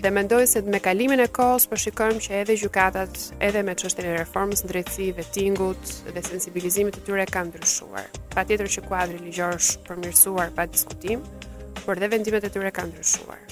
dhe 0.03 0.11
mendoj 0.11 0.47
se 0.51 0.59
me 0.67 0.81
kalimin 0.83 1.21
e 1.23 1.29
kohës 1.31 1.69
po 1.71 1.77
shikojmë 1.79 2.21
që 2.25 2.33
edhe 2.41 2.57
gjykatat, 2.65 3.19
edhe 3.47 3.61
me 3.63 3.75
çështjen 3.79 4.09
e 4.11 4.15
reformës 4.19 4.65
në 4.65 4.71
drejtësi, 4.73 5.05
vettingut 5.15 5.93
dhe 6.09 6.23
sensibilizimit 6.27 6.97
të 6.99 7.05
tyre 7.07 7.27
kanë 7.31 7.53
ndryshuar. 7.53 8.09
Patjetër 8.35 8.71
që 8.77 8.83
kuadri 8.89 9.21
ligjor 9.23 9.55
është 9.61 9.85
përmirësuar 9.87 10.51
pa 10.59 10.67
diskutim, 10.73 11.23
por 11.85 12.03
dhe 12.03 12.09
vendimet 12.17 12.43
e 12.43 12.51
tyre 12.51 12.73
kanë 12.75 12.97
ndryshuar. 12.97 13.47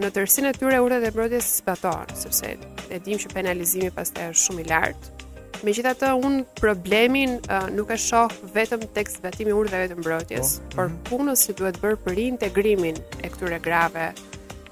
Në 0.00 0.12
tërsinë 0.16 0.52
e 0.54 0.56
tyre 0.56 0.80
urdhët 0.86 1.04
e 1.04 1.12
mbrojtjes 1.12 1.50
zbatohen, 1.60 2.16
sepse 2.16 2.54
e 2.88 3.02
dim 3.04 3.20
që 3.20 3.34
penalizimi 3.36 3.92
pastaj 3.96 4.32
është 4.32 4.42
shumë 4.46 4.64
i 4.64 4.70
lartë. 4.72 5.18
Megjithatë, 5.62 6.14
un 6.16 6.40
problemin 6.58 7.36
nuk 7.76 7.92
e 7.92 7.98
shoh 8.00 8.32
vetëm 8.56 8.88
tek 8.96 9.12
zbatimi 9.18 9.52
i 9.52 9.60
urdhave 9.60 9.92
të 9.92 10.00
mbrojtjes, 10.00 10.56
oh, 10.62 10.72
por 10.72 10.88
mhm. 10.88 11.04
punës 11.12 11.44
që 11.50 11.60
duhet 11.60 11.80
bërë 11.84 12.00
për 12.08 12.24
integrimin 12.30 13.04
e 13.20 13.30
këtyre 13.36 13.60
grave 13.62 14.08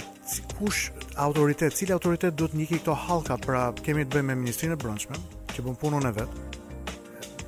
kush 0.58 0.89
autoritet, 1.24 1.76
cili 1.78 1.95
autoritet 1.95 2.36
duhet 2.39 2.54
të 2.58 2.76
këto 2.78 2.95
halka, 3.08 3.38
pra 3.43 3.68
kemi 3.84 4.06
të 4.06 4.18
bëjmë 4.18 4.32
me 4.34 4.41
Ministrinë 4.45 4.76
e 4.78 4.82
Brendshme, 4.84 5.20
që 5.56 5.66
bën 5.68 5.80
punën 5.82 6.08
e 6.10 6.14
vet. 6.22 6.39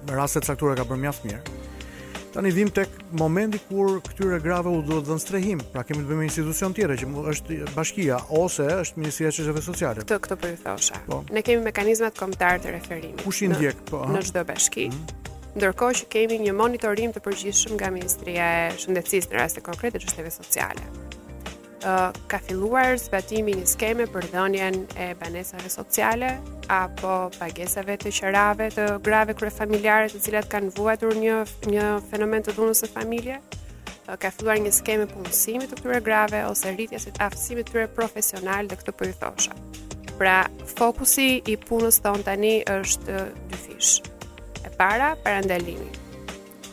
Në 0.10 0.28
saktura 0.32 0.76
ka 0.80 0.88
bërë 0.90 1.04
mjaft 1.06 1.26
mirë 1.30 1.59
një 2.38 2.52
vim 2.54 2.70
tek 2.72 2.90
momenti 3.18 3.60
kur 3.70 4.00
këtyre 4.06 4.40
grave 4.44 4.70
u 4.70 4.82
duhet 4.86 5.08
dhënë 5.10 5.24
strehim. 5.24 5.62
Pra 5.74 5.82
kemi 5.88 6.04
të 6.04 6.12
bëjmë 6.12 6.26
institucion 6.28 6.74
tjetër 6.78 7.02
që 7.02 7.10
është 7.34 7.58
bashkia 7.76 8.20
ose 8.30 8.68
është 8.86 9.02
Ministria 9.02 9.32
e 9.32 9.36
Çështjeve 9.38 9.66
Sociale. 9.66 10.04
Këtë 10.06 10.20
këtë 10.28 10.38
po 10.44 10.52
i 10.54 10.60
thosha. 10.62 11.02
Po. 11.08 11.24
Ne 11.34 11.42
kemi 11.46 11.64
mekanizmat 11.66 12.18
kombëtar 12.20 12.62
të 12.64 12.76
referimit. 12.78 13.84
po? 13.90 14.06
Në 14.14 14.22
çdo 14.30 14.46
bashki. 14.46 14.88
Mm 14.88 14.92
-hmm. 14.92 15.58
Ndërkohë 15.58 15.96
që 16.02 16.06
kemi 16.14 16.38
një 16.46 16.54
monitorim 16.54 17.12
të 17.12 17.20
përgjithshëm 17.26 17.74
nga 17.80 17.90
Ministria 17.90 18.46
e 18.68 18.74
Shëndetësisë 18.78 19.30
në 19.32 19.36
raste 19.40 19.62
konkrete 19.62 19.98
të 19.98 20.06
çështjeve 20.06 20.32
sociale 20.32 21.09
ka 22.28 22.40
filluar 22.46 22.98
zbatimi 23.00 23.54
një 23.56 23.66
skeme 23.70 24.06
për 24.12 24.26
dhënien 24.34 24.78
e 25.00 25.10
banesave 25.20 25.70
sociale 25.72 26.34
apo 26.68 27.30
pagesave 27.40 27.96
të 28.02 28.12
qërave 28.18 28.68
të 28.76 28.86
grave 29.06 29.34
kërë 29.38 29.54
familjare 29.62 30.10
të 30.12 30.20
cilat 30.26 30.50
kanë 30.52 30.74
vuatur 30.76 31.16
një, 31.16 31.38
një 31.72 31.86
fenomen 32.12 32.44
të 32.44 32.56
dhunës 32.60 32.84
e 32.88 32.92
familje? 32.94 33.40
ka 34.20 34.32
filluar 34.34 34.58
një 34.58 34.72
skeme 34.74 35.06
punësimi 35.06 35.68
të 35.70 35.78
këtyre 35.78 36.00
grave 36.02 36.40
ose 36.50 36.72
rritjes 36.74 37.04
së 37.06 37.12
aftësimit 37.22 37.68
të 37.68 37.72
tyre 37.76 37.90
profesional 37.94 38.66
dhe 38.66 38.80
këtë 38.80 38.96
po 38.98 39.06
thosha. 39.22 39.54
Pra, 40.18 40.50
fokusi 40.82 41.30
i 41.46 41.54
punës 41.70 42.02
tonë 42.02 42.26
tani 42.26 42.56
është 42.74 43.20
dyfish. 43.54 44.02
E 44.66 44.72
para, 44.82 45.14
parandalimi 45.22 45.92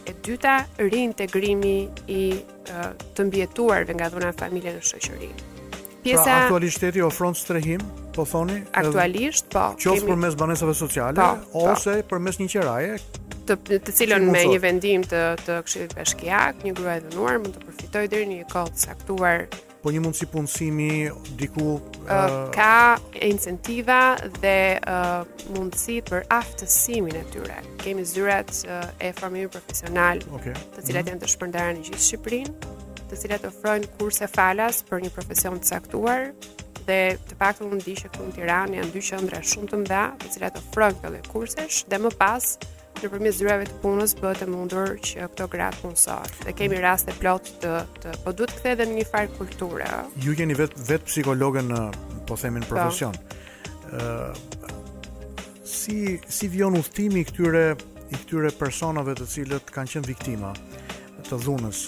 e 0.06 0.14
dyta 0.22 0.56
reintegrimi 0.80 1.76
i 2.16 2.20
të 3.16 3.26
mbjetuarve 3.26 3.94
nga 3.98 4.08
dhuna 4.14 4.32
familje 4.38 4.76
në 4.78 4.82
shoqëri. 4.90 5.30
Pjesa 6.04 6.22
pra, 6.22 6.34
aktualisht 6.44 6.84
e 6.86 6.92
ofron 7.02 7.34
strehim, 7.34 7.82
po 8.14 8.22
thoni? 8.30 8.60
Aktualisht, 8.78 9.48
po. 9.52 9.64
Qoftë 9.74 10.04
kemi... 10.04 10.12
përmes 10.12 10.36
banesave 10.38 10.74
sociale 10.78 11.18
ose 11.18 11.26
po, 11.26 11.48
pa. 11.50 11.52
Po. 11.52 11.64
ose 11.72 11.96
përmes 12.10 12.38
një 12.44 12.48
qeraje 12.54 12.98
të 13.46 13.58
të 13.86 13.94
cilën 13.94 14.30
me 14.30 14.44
një 14.54 14.60
vendim 14.62 15.04
të 15.06 15.22
të 15.46 15.58
Këshillit 15.66 15.94
Bashkiak, 15.98 16.64
një 16.66 16.72
grua 16.78 16.96
e 16.98 17.02
dhunuar 17.12 17.40
mund 17.42 17.54
të 17.58 17.62
përfitojë 17.68 18.10
deri 18.14 18.30
në 18.32 18.38
një 18.40 18.46
kohë 18.50 18.72
të 18.74 18.88
caktuar 18.90 19.44
po 19.86 19.92
një 19.94 20.00
mundësi 20.02 20.26
punësimi 20.26 20.86
diku 21.38 21.76
uh, 22.10 22.50
ka 22.50 22.96
incentiva 23.22 24.16
dhe 24.42 24.80
uh, 24.82 25.20
mundësi 25.54 26.00
për 26.08 26.24
aftësimin 26.34 27.14
e 27.14 27.22
tyre. 27.30 27.60
Kemi 27.84 28.02
zyrat 28.10 28.50
uh, 28.66 28.88
e 28.98 29.12
formimit 29.14 29.54
profesional, 29.54 30.18
okay. 30.34 30.56
të 30.74 30.82
cilat 30.88 31.04
mm 31.04 31.06
-hmm. 31.06 31.12
janë 31.12 31.22
të 31.22 31.30
shpërndara 31.36 31.76
në 31.76 31.84
gjithë 31.86 32.02
Shqipërinë, 32.08 32.54
të 33.12 33.20
cilat 33.22 33.46
ofrojnë 33.52 33.92
kurse 34.00 34.26
falas 34.34 34.82
për 34.90 35.06
një 35.06 35.12
profesion 35.14 35.60
të 35.62 35.70
caktuar 35.70 36.20
dhe 36.86 36.98
të 37.28 37.32
paktën 37.38 37.70
të 37.70 37.84
di 37.86 37.94
që 38.02 38.10
këtu 38.10 38.26
në 38.26 38.34
Tiranë 38.36 38.74
janë 38.80 38.92
dy 38.94 39.00
qendra 39.10 39.38
shumë 39.52 39.70
të 39.70 39.76
mëdha, 39.84 40.02
të 40.18 40.26
cilat 40.34 40.54
ofrojnë 40.62 40.98
këto 41.02 41.30
kurse 41.32 41.62
dhe 41.90 41.96
më 42.04 42.10
pas 42.22 42.56
në 43.04 43.08
përmjet 43.12 43.36
zyreve 43.36 43.66
të 43.68 43.76
punës 43.82 44.14
bëhet 44.16 44.44
e 44.44 44.48
mundur 44.48 44.94
që 45.04 45.26
këto 45.32 45.46
gratë 45.52 45.80
punësor. 45.82 46.30
Dhe 46.46 46.54
kemi 46.56 46.78
raste 46.80 47.12
plot 47.20 47.50
të, 47.62 47.72
të 48.02 48.12
po 48.24 48.32
duhet 48.32 48.54
këthe 48.56 48.72
dhe 48.80 48.86
një 48.92 49.04
farë 49.10 49.32
kulturë. 49.36 49.88
Ju 50.24 50.34
jeni 50.38 50.56
vetë 50.56 50.86
vet 50.88 51.04
psikologën 51.08 51.68
në, 51.72 51.82
po 52.28 52.38
themin, 52.40 52.64
po. 52.68 52.74
profesion. 52.78 53.12
Uh, 53.92 54.32
si, 55.66 56.16
si 56.28 56.48
vjon 56.50 56.78
uftimi 56.78 57.20
i 57.24 57.28
këtyre, 57.28 57.64
i 58.10 58.22
këtyre 58.22 58.52
personave 58.56 59.14
të 59.18 59.26
cilët 59.34 59.70
kanë 59.74 59.92
qenë 59.96 60.12
viktima 60.14 60.56
të 61.28 61.42
dhunës? 61.44 61.84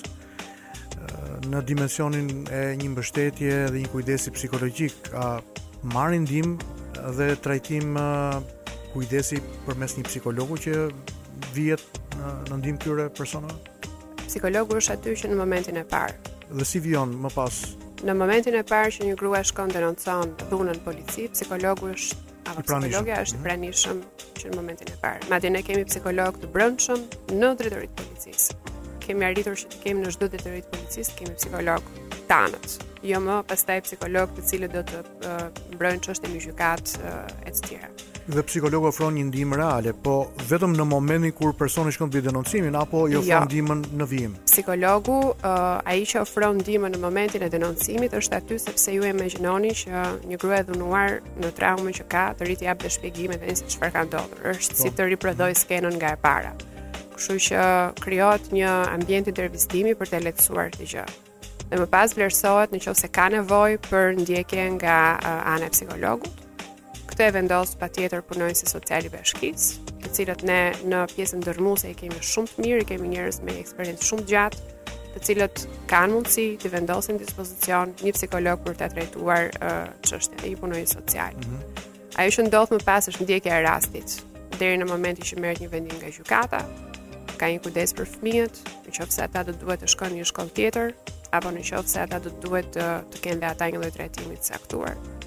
në 1.49 1.61
dimensionin 1.69 2.43
e 2.53 2.75
një 2.77 2.89
mbështetje 2.97 3.51
dhe 3.73 3.79
një 3.85 3.89
kujdesi 3.93 4.33
psikologjik 4.35 5.07
a 5.17 5.27
marrin 5.95 6.25
ndihmë 6.25 7.07
dhe 7.15 7.29
trajtim 7.41 7.95
kujdesi 8.95 9.41
për 9.67 9.79
mes 9.83 9.97
një 9.99 10.05
psikologu 10.09 10.57
që 10.65 10.75
vjet 11.55 11.83
në, 12.19 12.33
në 12.51 12.59
ndim 12.63 12.79
këtyre 12.81 13.09
personave? 13.17 13.59
Psikologu 14.29 14.79
është 14.81 14.97
aty 14.97 15.15
që 15.23 15.31
në 15.33 15.39
momentin 15.39 15.81
e 15.81 15.85
parë. 15.91 16.35
Dhe 16.49 16.65
si 16.69 16.81
vjon 16.85 17.13
më 17.25 17.31
pas? 17.35 17.59
Në 18.07 18.15
momentin 18.15 18.55
e 18.57 18.63
parë 18.65 18.93
që 18.99 19.09
një 19.11 19.17
grua 19.21 19.41
shkon 19.45 19.73
dhe 19.75 19.83
dhunë 19.83 20.73
në 20.73 20.85
polici, 20.85 21.27
psikologu 21.35 21.91
është 21.95 22.25
apo 22.49 22.63
psikologja 22.63 23.19
është 23.23 23.37
i 23.37 23.39
mhm. 23.39 23.47
pranishëm 23.49 24.03
që 24.39 24.53
në 24.53 24.57
momentin 24.57 24.93
e 24.93 24.99
parë. 25.03 25.29
Madje 25.33 25.51
ne 25.53 25.63
kemi 25.67 25.85
psikolog 25.91 26.37
të 26.43 26.51
brendshëm 26.55 27.05
në 27.39 27.53
dritorit 27.61 27.93
të 27.99 28.09
policisë. 28.09 28.59
Kemi 29.05 29.25
arritur 29.25 29.57
që 29.57 29.73
të 29.73 29.81
kemi 29.85 30.05
në 30.05 30.13
çdo 30.17 30.29
drejtori 30.33 30.63
të 30.67 30.73
policisë 30.77 31.17
kemi 31.19 31.37
psikolog 31.37 31.91
tanët. 32.29 32.79
Jo 33.09 33.21
më 33.25 33.41
pastaj 33.49 33.83
psikolog 33.89 34.33
të 34.37 34.45
cilë 34.51 34.71
do 34.75 34.85
të 34.91 35.03
uh, 35.29 35.81
çështën 36.07 36.29
e 36.37 36.41
gjykatë 36.45 37.09
uh, 37.09 37.49
e 37.49 37.55
dhe 38.35 38.43
psikologu 38.45 38.87
ofron 38.91 39.15
një 39.17 39.23
ndihmë 39.31 39.57
reale, 39.57 39.95
po 40.05 40.15
vetëm 40.51 40.75
në 40.77 40.85
momentin 40.85 41.33
kur 41.33 41.55
personi 41.57 41.93
shkon 41.97 42.11
vi 42.13 42.21
denoncimin 42.27 42.75
apo 42.77 43.07
i 43.09 43.17
ofron 43.17 43.45
jo. 43.45 43.45
ndihmën 43.49 43.81
në 43.97 44.07
vijim. 44.11 44.35
Psikologu, 44.51 45.17
uh, 45.33 45.61
ai 45.89 46.03
që 46.09 46.21
ofron 46.27 46.59
ndihmën 46.61 46.93
në 46.93 46.99
momentin 47.01 47.47
e 47.47 47.49
denoncimit 47.49 48.13
është 48.21 48.37
aty 48.43 48.59
sepse 48.61 48.93
ju 48.99 49.07
e 49.09 49.13
imagjinoni 49.15 49.71
që 49.81 50.03
një 50.29 50.39
grua 50.43 50.59
e 50.61 50.67
dhunuar 50.69 51.17
në 51.41 51.53
traumën 51.59 51.97
që 51.99 52.05
ka, 52.13 52.25
të 52.37 52.49
rriti 52.49 52.69
jap 52.69 52.83
dhe 52.85 52.91
shpjegime 52.99 53.39
dhe 53.41 53.49
nisë 53.49 53.69
çfarë 53.75 53.95
ka 53.97 54.03
ndodhur. 54.11 54.43
Është 54.53 54.77
po. 54.77 54.83
si 54.83 54.93
të 54.99 55.07
riprodhoj 55.15 55.51
skenën 55.63 55.97
nga 55.97 56.11
e 56.13 56.21
para. 56.27 56.53
Kështu 57.17 57.39
që 57.49 57.65
krijohet 58.05 58.53
një 58.53 58.69
ambient 58.93 59.31
intervistimi 59.33 59.97
për 59.97 60.11
të 60.13 60.21
lehtësuar 60.29 60.69
këtë 60.77 60.91
gjë 60.95 61.07
dhe 61.69 61.77
më 61.83 61.89
pas 61.93 62.13
vlerësohet 62.17 62.73
në 62.73 62.79
qovë 62.85 62.97
se 62.97 63.09
ka 63.13 63.27
nevoj 63.33 63.77
për 63.91 64.15
ndjekje 64.23 64.69
nga 64.81 64.97
uh, 65.25 65.65
e 65.65 65.69
psikologut 65.73 66.45
këtë 67.19 67.33
e 67.35 67.35
vendos 67.35 67.73
pa 67.75 67.89
tjetër 67.91 68.21
punojnë 68.23 68.69
sociali 68.71 69.09
bashkis, 69.11 69.65
të 70.05 70.11
cilët 70.15 70.45
ne 70.47 70.59
në 70.87 71.01
pjesën 71.17 71.41
se 71.83 71.91
i 71.91 71.95
kemi 71.99 72.15
shumë 72.23 72.47
të 72.55 72.63
mirë, 72.63 72.79
i 72.79 72.87
kemi 72.91 73.09
njërës 73.11 73.39
me 73.43 73.57
eksperiencë 73.59 74.05
shumë 74.07 74.25
gjatë, 74.31 74.59
të 75.17 75.23
cilët 75.27 75.65
kanë 75.91 76.13
mundësi 76.15 76.45
të 76.63 76.71
vendosin 76.77 77.19
dispozicion 77.19 77.91
një 78.07 78.13
psikolog 78.15 78.63
për 78.69 78.79
të 78.79 78.89
trejtuar 78.95 79.51
uh, 79.59 80.13
e 80.45 80.47
i 80.47 80.55
punojnë 80.63 80.87
social. 80.95 81.35
Mm 81.35 81.43
-hmm. 81.43 82.19
Ajo 82.19 82.31
që 82.37 82.47
ndodhë 82.47 82.73
më 82.79 82.85
pas 82.87 83.09
është 83.09 83.23
ndjekja 83.23 83.59
e 83.59 83.63
rastit, 83.63 84.23
deri 84.59 84.79
në 84.79 84.87
momenti 84.87 85.23
që 85.23 85.41
merët 85.43 85.59
një 85.61 85.71
vendin 85.75 85.99
nga 85.99 86.11
gjukata, 86.15 86.61
ka 87.37 87.45
një 87.51 87.59
kujdes 87.63 87.95
për 87.99 88.07
fëmijët, 88.15 88.55
në 88.87 88.91
qofë 88.95 89.11
se 89.13 89.23
ata 89.23 89.43
do 89.43 89.53
duhet 89.53 89.83
të 89.83 89.87
shkojnë 89.89 90.15
një 90.15 90.25
shkollë 90.25 90.53
tjetër, 90.55 90.95
apo 91.33 91.49
në 91.51 91.63
qofë 91.67 91.89
se 91.89 91.99
ata 92.01 92.19
do 92.19 92.31
duhet 92.43 92.77
të, 92.77 92.85
të 93.11 93.17
kende 93.25 93.47
ata 93.47 93.65
një 93.71 93.79
lojtë 93.83 93.99
rejtimit 93.99 94.43
saktuar. 94.45 94.93
aktuar 94.93 95.18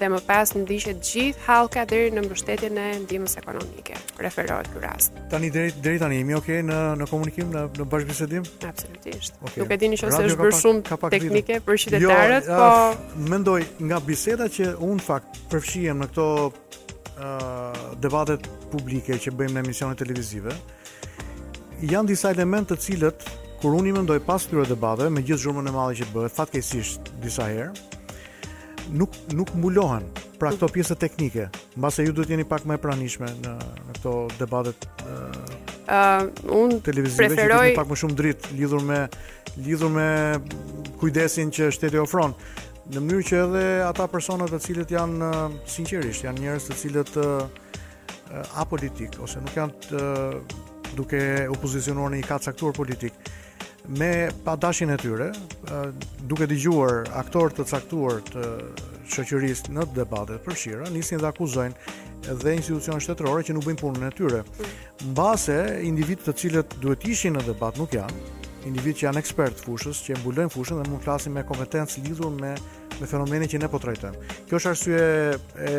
dhe 0.00 0.08
më 0.10 0.18
pas 0.26 0.50
në 0.56 0.62
gjithë 0.74 1.42
halka 1.46 1.84
deri 1.88 2.10
në 2.14 2.24
mbështetjen 2.26 2.74
në 2.74 2.84
ndimës 3.04 3.36
ekonomike. 3.40 3.96
Referohet 4.22 4.70
ky 4.72 4.82
rast. 4.82 5.14
tani 5.30 5.50
drejt, 5.54 5.78
drejt 5.82 6.02
anë 6.06 6.20
okay, 6.38 6.62
në, 6.62 6.78
në 7.00 7.06
komunikim, 7.10 7.52
në, 7.54 7.66
në 7.78 7.86
bashkëbisedim? 7.92 8.48
Absolutisht. 8.70 9.38
Okay. 9.42 9.62
Nuk 9.62 9.70
e 9.70 9.78
dini 9.84 9.98
shumë 10.00 10.16
se 10.16 10.22
është 10.30 10.42
bërë 10.42 10.58
shumë 10.62 10.98
teknike 11.14 11.60
për 11.66 11.78
jo, 11.78 11.84
qytetarët 11.90 12.50
jo, 12.50 12.58
po... 12.58 13.22
mendoj, 13.32 13.60
nga 13.88 14.00
biseda 14.06 14.48
që 14.50 14.72
unë 14.88 15.04
fakt 15.06 15.40
përfshijem 15.54 16.02
në 16.02 16.10
këto 16.12 16.28
debatet 18.02 18.48
publike 18.72 19.18
që 19.22 19.32
bëjmë 19.38 19.54
në 19.54 19.62
emisionet 19.64 20.00
televizive, 20.02 20.54
janë 21.88 22.10
disa 22.10 22.32
element 22.34 22.68
të 22.72 22.80
cilët, 22.82 23.22
kur 23.62 23.76
unë 23.78 23.92
i 23.92 23.94
mendoj 23.94 24.18
pas 24.26 24.42
të 24.50 24.66
të 24.72 25.08
me 25.14 25.22
gjithë 25.22 25.42
zhurmën 25.44 25.68
e 25.68 25.72
madhe 25.76 26.02
që 26.02 26.10
bëhet, 26.12 26.58
të 26.58 27.22
disa 27.22 27.46
herë, 27.48 27.93
nuk 28.92 29.14
nuk 29.32 29.48
mulohen 29.56 30.04
pra 30.38 30.52
këto 30.52 30.68
pjesë 30.72 30.96
teknike. 31.00 31.48
Mbase 31.78 32.04
ju 32.06 32.12
duhet 32.14 32.32
jeni 32.34 32.44
pak 32.48 32.66
më 32.68 32.76
pranishme 32.82 33.28
në 33.44 33.54
në 33.58 33.94
këto 33.98 34.14
debatet 34.40 34.88
ë 35.06 35.14
uh, 35.88 36.22
un 36.52 36.76
televizive 36.84 37.28
preferoj... 37.30 37.68
që 37.72 37.78
pak 37.78 37.90
më 37.92 37.98
shumë 38.02 38.18
dritë 38.20 38.58
lidhur 38.58 38.84
me 38.84 38.98
lidhur 39.56 39.94
me 39.94 40.06
kujdesin 41.00 41.52
që 41.54 41.70
shteti 41.76 42.00
ofron 42.02 42.34
në 42.92 43.00
mënyrë 43.00 43.26
që 43.30 43.38
edhe 43.46 43.64
ata 43.86 44.08
persona 44.12 44.48
të 44.50 44.60
cilët 44.60 44.92
janë 44.92 45.30
sinqerisht 45.72 46.26
janë 46.26 46.42
njerëz 46.44 46.66
të 46.72 46.78
cilët 46.82 47.14
uh, 47.22 48.60
apolitik 48.60 49.16
ose 49.24 49.40
nuk 49.40 49.56
janë 49.56 49.88
të, 49.88 50.02
uh, 50.02 50.92
duke 50.94 51.20
opozicionuar 51.54 52.12
në 52.14 52.20
një 52.22 52.28
katë 52.28 52.50
saktuar 52.52 52.76
politik 52.76 53.16
me 53.88 54.28
padashin 54.44 54.88
e 54.90 54.96
tyre, 54.98 55.28
duke 56.28 56.46
dëgjuar 56.48 57.04
aktor 57.20 57.52
të 57.52 57.66
caktuar 57.68 58.22
të 58.24 58.44
shoqërisë 59.12 59.74
në 59.76 59.84
debatet 59.96 60.40
për 60.46 60.56
shira, 60.56 60.88
nisin 60.94 61.20
dhe 61.20 61.28
akuzojnë 61.28 61.98
dhe 62.40 62.54
institucionet 62.56 63.04
shtetërore 63.04 63.44
që 63.44 63.52
nuk 63.58 63.66
bëjnë 63.68 63.80
punën 63.82 64.06
e 64.08 64.12
tyre. 64.16 64.40
Mbase 65.10 65.58
individ 65.84 66.24
të 66.24 66.36
cilët 66.40 66.78
duhet 66.80 67.04
ishin 67.12 67.36
në 67.36 67.44
debat 67.50 67.76
nuk 67.76 67.92
janë, 67.98 68.24
individ 68.70 69.00
që 69.02 69.10
janë 69.10 69.20
ekspert 69.20 69.60
fushës, 69.60 70.00
që 70.06 70.14
e 70.16 70.22
mbulojnë 70.22 70.54
fushën 70.54 70.80
dhe 70.80 70.88
mund 70.88 71.04
flasin 71.04 71.34
me 71.36 71.44
kompetencë 71.44 72.06
lidhur 72.06 72.32
me 72.40 72.54
me 73.00 73.08
fenomenin 73.10 73.50
që 73.50 73.58
ne 73.58 73.66
po 73.68 73.80
trajtojmë. 73.82 74.20
Kjo 74.48 74.58
është 74.60 74.70
arsye 74.70 75.00
e 75.58 75.72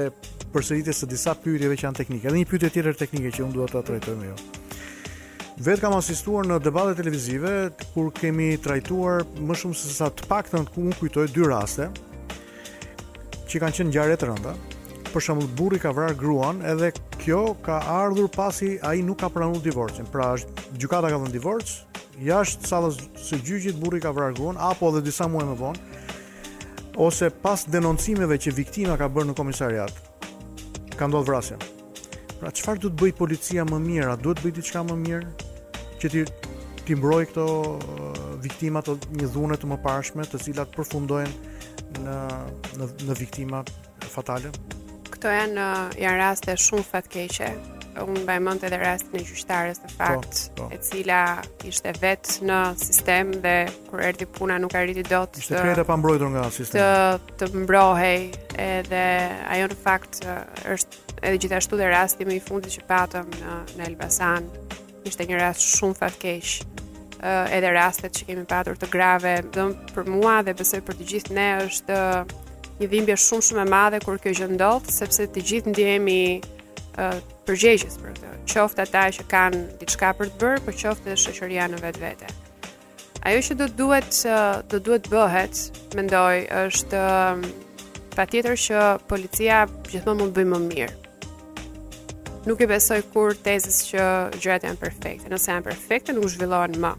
përsëritjes 0.51 0.99
së 0.99 1.07
disa 1.07 1.31
pyetjeve 1.41 1.77
që 1.79 1.87
janë 1.87 1.97
teknike. 2.03 2.27
edhe 2.27 2.37
një 2.43 2.47
pyetje 2.51 2.69
tjetër 2.69 2.99
teknike 3.01 3.31
që 3.37 3.45
unë 3.47 3.53
dua 3.53 3.67
ta 3.71 3.81
trajtoj 3.81 4.15
më 4.19 4.25
jo 4.25 4.35
vetë 5.63 5.85
kam 5.85 5.93
asistuar 5.95 6.43
në 6.49 6.57
debate 6.65 6.97
televizive 6.97 7.51
kur 7.93 8.09
kemi 8.15 8.57
trajtuar 8.61 9.21
më 9.39 9.55
shumë 9.61 9.77
se 9.79 9.93
sa 9.95 10.09
të 10.11 10.27
paktën 10.27 10.65
ku 10.67 10.81
unë 10.83 10.97
kujtoj 10.99 11.27
dy 11.31 11.43
raste 11.47 11.85
që 13.47 13.61
kanë 13.63 13.77
qenë 13.77 13.87
ngjarje 13.91 14.17
të 14.19 14.27
rënda. 14.27 14.55
Për 15.13 15.23
shembull, 15.23 15.47
burri 15.55 15.79
ka 15.79 15.93
vrarë 15.95 16.17
gruan 16.19 16.59
edhe 16.67 16.89
kjo 17.21 17.53
ka 17.63 17.77
ardhur 17.93 18.27
pasi 18.35 18.73
ai 18.83 18.99
nuk 19.05 19.21
ka 19.21 19.29
pranuar 19.31 19.61
divorcin. 19.63 20.07
Pra, 20.11 20.33
gjykata 20.75 21.11
ka 21.13 21.19
dhënë 21.21 21.31
divorc, 21.31 21.71
jashtë 22.25 22.67
sallës 22.67 22.99
së 23.23 23.39
gjyqit 23.47 23.79
burri 23.79 24.01
ka 24.03 24.11
vrarë 24.15 24.35
gruan 24.35 24.59
apo 24.59 24.89
edhe 24.91 25.05
disa 25.07 25.29
muaj 25.31 25.45
më 25.51 25.55
vonë 25.63 25.93
ose 27.05 27.27
pas 27.43 27.63
denoncimeve 27.67 28.37
që 28.43 28.51
viktima 28.55 28.95
ka 28.99 29.09
bërë 29.11 29.31
në 29.33 29.37
komisariat 29.39 29.97
ka 30.95 31.07
ndodhur 31.11 31.31
vrasja. 31.33 31.59
Pra 32.45 32.51
çfarë 32.53 32.81
duhet 32.85 32.97
bëj 33.01 33.11
policia 33.17 33.63
më 33.65 33.77
mirë? 33.81 34.09
A 34.13 34.17
duhet 34.21 34.37
bëj 34.43 34.51
diçka 34.59 34.83
më 34.85 34.95
mirë 35.01 35.51
që 35.97 36.11
ti 36.13 36.21
ti 36.85 36.93
mbroj 36.93 37.23
këto 37.31 37.41
uh, 37.41 38.25
viktima 38.43 38.83
të 38.85 38.99
një 39.17 39.29
dhune 39.33 39.55
të 39.57 39.69
mëparshme, 39.71 40.21
të 40.29 40.43
cilat 40.43 40.69
përfundojnë 40.77 41.31
në 42.03 42.19
në 42.83 42.89
në 43.09 43.15
viktima 43.17 43.63
fatale? 44.13 44.51
Kto 45.15 45.31
janë 45.33 45.57
uh, 45.57 45.95
janë 45.97 46.21
raste 46.21 46.53
shumë 46.67 46.85
fatkeqe. 46.91 47.49
Unë 47.95 48.25
mbaj 48.25 48.37
mend 48.43 48.63
edhe 48.67 48.77
rastin 48.81 49.21
e 49.21 49.23
gjyqtarës 49.23 49.79
së 49.79 49.87
po, 49.87 49.95
fakt, 50.01 50.39
po. 50.59 50.65
e 50.67 50.77
cila 50.83 51.19
ishte 51.63 51.93
vetë 52.03 52.41
në 52.45 52.57
sistem 52.75 53.31
dhe 53.45 53.53
kur 53.87 54.03
erdhi 54.03 54.27
puna 54.35 54.57
nuk 54.59 54.75
arriti 54.75 55.05
dot 55.07 55.31
të 55.31 55.39
ishte 55.45 55.61
krejtë 55.63 55.85
pa 55.87 55.95
mbrojtur 56.01 56.33
nga 56.35 56.43
sistemi. 56.51 56.83
Të 56.83 57.37
të 57.47 57.63
mbrohej 57.63 58.19
edhe 58.67 59.01
ajo 59.55 59.71
në 59.73 59.77
fakt 59.87 60.19
uh, 60.27 60.43
është 60.75 61.04
edhe 61.25 61.41
gjithashtu 61.41 61.77
dhe 61.79 61.87
rasti 61.89 62.25
më 62.27 62.35
i 62.37 62.43
fundit 62.43 62.73
që 62.75 62.85
patëm 62.89 63.29
në 63.41 63.55
në 63.79 63.85
Elbasan 63.89 64.47
ishte 65.09 65.25
një 65.29 65.39
rast 65.41 65.63
shumë 65.75 65.97
fatkeq. 65.97 66.53
Ë 67.25 67.33
edhe 67.57 67.71
rastet 67.73 68.13
që 68.19 68.25
kemi 68.29 68.43
patur 68.49 68.77
të 68.77 68.89
grave, 68.93 69.35
do 69.55 69.69
për 69.95 70.09
mua 70.13 70.39
dhe 70.45 70.53
besoj 70.59 70.81
për 70.85 70.97
të 70.99 71.05
gjithë 71.11 71.35
ne 71.37 71.47
është 71.65 71.99
një 72.81 72.89
dhimbje 72.91 73.15
shumë 73.23 73.45
shumë 73.49 73.63
e 73.63 73.69
madhe 73.71 74.01
kur 74.03 74.17
kjo 74.21 74.33
gjë 74.39 74.49
ndodh, 74.53 74.89
sepse 74.93 75.25
të 75.33 75.43
gjithë 75.49 75.71
ndihemi 75.71 76.17
uh, 76.41 77.15
përgjegjës 77.47 77.97
për 78.01 78.13
këtë. 78.17 78.33
Qoftë 78.51 78.83
ata 78.85 79.05
që 79.17 79.25
kanë 79.31 79.61
diçka 79.81 80.11
për 80.19 80.33
të 80.35 80.41
bërë, 80.43 80.63
por 80.67 80.75
qoftë 80.81 81.07
dhe 81.09 81.15
shoqëria 81.23 81.65
në 81.73 81.79
vetvete. 81.85 82.29
Ajo 83.25 83.39
që 83.47 83.57
do 83.61 83.69
duhet 83.79 84.19
do 84.73 84.81
duhet 84.89 85.09
bëhet, 85.13 85.65
mendoj, 85.97 86.43
është 86.65 87.01
patjetër 88.17 88.61
që 88.67 88.83
policia 89.09 89.63
gjithmonë 89.89 90.21
mund 90.21 90.35
të 90.37 90.43
bëjë 90.43 90.53
më 90.53 90.61
mirë 90.69 90.95
nuk 92.45 92.61
i 92.61 92.67
besoj 92.69 93.01
kur 93.13 93.33
tezës 93.45 93.79
që 93.89 94.05
gjërat 94.43 94.67
janë 94.69 94.79
perfekte. 94.81 95.29
Nëse 95.33 95.51
janë 95.51 95.65
perfekte, 95.65 96.13
nuk 96.17 96.29
zhvillohen 96.35 96.77
më. 96.83 96.93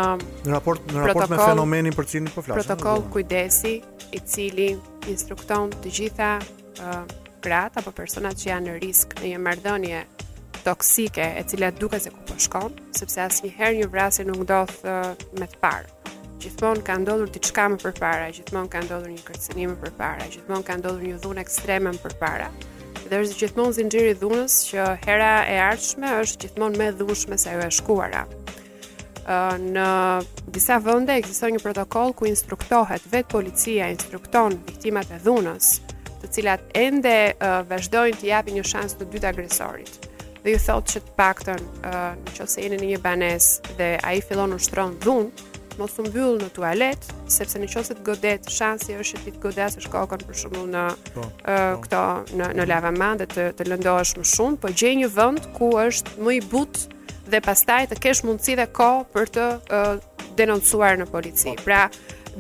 në 0.49 0.55
raport 0.55 0.83
në 0.91 1.07
raport 1.11 1.31
me 1.35 1.39
fenomenin 1.39 1.95
për 1.95 2.09
cilin 2.11 2.31
po 2.35 2.41
flasim. 2.43 2.63
Protokoll 2.65 3.05
kujdesi 3.15 3.77
i 4.15 4.21
cili 4.21 4.71
instrukton 5.13 5.71
të 5.85 5.95
gjitha 6.01 6.33
uh, 6.41 7.03
gratë 7.45 7.85
apo 7.85 7.93
personat 7.95 8.41
që 8.41 8.51
janë 8.51 8.71
në 8.73 8.79
risk 8.83 9.15
në 9.21 9.35
një 9.37 9.43
marrëdhënie 9.47 10.03
toksike 10.65 11.25
e 11.39 11.43
cila 11.49 11.71
duket 11.71 12.03
se 12.03 12.11
ku 12.11 12.21
po 12.29 12.35
shkon, 12.41 12.73
sepse 12.99 13.21
asnjëherë 13.21 13.81
një 13.83 13.89
vrasje 13.93 14.25
nuk 14.29 14.41
ndodh 14.45 14.77
me 15.41 15.49
të 15.51 15.59
parë. 15.65 15.91
Gjithmonë 16.43 16.83
ka 16.85 16.97
ndodhur 17.01 17.31
diçka 17.33 17.67
më 17.73 17.79
përpara, 17.85 18.29
gjithmonë 18.37 18.71
ka 18.73 18.81
ndodhur 18.85 19.13
një 19.13 19.25
kërcënim 19.29 19.75
më 19.75 19.79
përpara, 19.85 20.27
gjithmonë 20.35 20.67
ka 20.67 20.79
ndodhur 20.81 21.07
një 21.11 21.21
dhunë 21.25 21.45
ekstreme 21.45 21.93
më 21.95 22.03
përpara. 22.05 22.49
Dhe 23.09 23.21
është 23.23 23.39
gjithmonë 23.43 23.77
zinxhiri 23.79 24.13
i 24.13 24.19
dhunës 24.21 24.57
që 24.71 24.89
hera 25.07 25.31
e 25.55 25.59
ardhshme 25.71 26.11
është 26.21 26.43
gjithmonë 26.45 26.81
më 26.81 26.89
dhunshme 27.01 27.39
se 27.41 27.51
ajo 27.53 27.65
e 27.69 27.75
shkuara. 27.79 28.25
Uh, 29.25 29.57
në 29.57 29.89
disa 30.53 30.77
vende 30.85 31.15
ekziston 31.17 31.55
një 31.57 31.63
protokoll 31.65 32.13
ku 32.19 32.27
instruktohet 32.29 33.07
vetë 33.13 33.31
policia 33.33 33.87
instrukton 33.95 34.59
viktimat 34.69 35.15
e 35.17 35.21
dhunës, 35.25 35.71
të 36.21 36.33
cilat 36.37 36.67
ende 36.77 37.15
uh, 37.33 37.63
vazhdojnë 37.73 38.21
të 38.21 38.29
japin 38.33 38.59
një 38.61 38.67
shans 38.73 38.99
të 39.01 39.09
dytë 39.15 39.31
agresorit 39.33 39.95
dhe 40.45 40.53
ju 40.55 40.59
thotë 40.67 40.93
që 40.95 41.01
të 41.05 41.13
paktën 41.19 41.63
uh, 41.89 41.99
në 42.21 42.35
që 42.37 42.47
se 42.53 42.63
jeni 42.67 42.79
një 42.91 42.99
banes 43.05 43.47
dhe 43.79 43.93
a 44.05 44.11
i 44.17 44.21
fillon 44.25 44.53
në 44.53 44.61
shtron 44.67 44.93
dhunë, 45.05 45.51
mos 45.81 45.95
të 45.97 46.05
mbyllë 46.07 46.41
në 46.45 46.49
tualet, 46.55 47.07
sepse 47.33 47.59
në 47.59 47.71
të 47.73 47.97
godet, 48.07 48.49
shansi 48.53 48.99
është 49.01 49.19
të 49.19 49.25
ti 49.31 49.33
të 49.39 49.43
godet 49.47 49.79
është 49.81 49.93
kokën 49.95 50.27
për 50.29 50.39
shumë 50.43 50.65
në, 50.75 50.83
uh, 51.17 51.75
këto, 51.85 52.03
në, 52.39 52.51
në 52.61 52.67
lavaman 52.71 53.23
dhe 53.23 53.29
të, 53.35 53.47
të 53.59 53.71
lëndohesh 53.73 54.15
më 54.21 54.27
shumë, 54.35 54.61
po 54.63 54.69
gjej 54.77 54.93
një 55.03 55.09
vënd 55.17 55.49
ku 55.57 55.73
është 55.87 56.21
më 56.23 56.37
i 56.39 56.43
butë 56.53 57.15
dhe 57.33 57.41
pastaj 57.47 57.81
të 57.91 58.03
kesh 58.05 58.23
mundësi 58.29 58.59
dhe 58.61 58.69
ko 58.77 58.91
për 59.17 59.33
të 59.39 59.49
uh, 59.73 59.95
denoncuar 60.39 61.01
në 61.01 61.09
polici. 61.15 61.57
Po. 61.57 61.71
pra, 61.71 61.89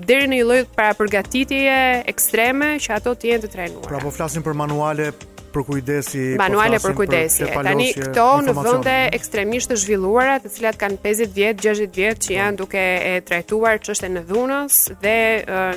deri 0.04 0.28
në 0.28 0.38
një 0.38 0.44
lloj 0.50 0.62
para 0.76 0.92
përgatitjeje 0.98 1.80
ekstreme 2.12 2.74
që 2.82 2.98
ato 3.00 3.16
të 3.16 3.32
jenë 3.32 3.46
të 3.48 3.52
trajnuara. 3.56 3.88
Pra 3.94 4.02
po 4.04 4.10
flasim 4.12 4.42
për 4.44 4.56
manuale 4.60 5.12
për 5.54 5.64
kujdesi 5.68 6.24
po 6.34 6.40
manuale 6.42 6.80
për 6.82 6.94
kujdesi. 6.98 7.46
Tani 7.68 7.88
këto 7.98 8.26
në 8.48 8.54
vende 8.58 8.96
ekstremisht 9.18 9.70
të 9.72 9.78
zhvilluara, 9.84 10.36
të 10.44 10.52
cilat 10.56 10.78
kanë 10.80 10.98
50 11.04 11.36
vjet, 11.36 11.62
60 11.68 11.98
vjet 12.00 12.22
që 12.26 12.36
janë 12.38 12.58
po. 12.58 12.64
duke 12.64 12.82
e 12.82 13.14
trajtuar 13.28 13.80
çështën 13.86 14.18
në 14.18 14.24
dhunës 14.30 14.80
dhe 15.04 15.16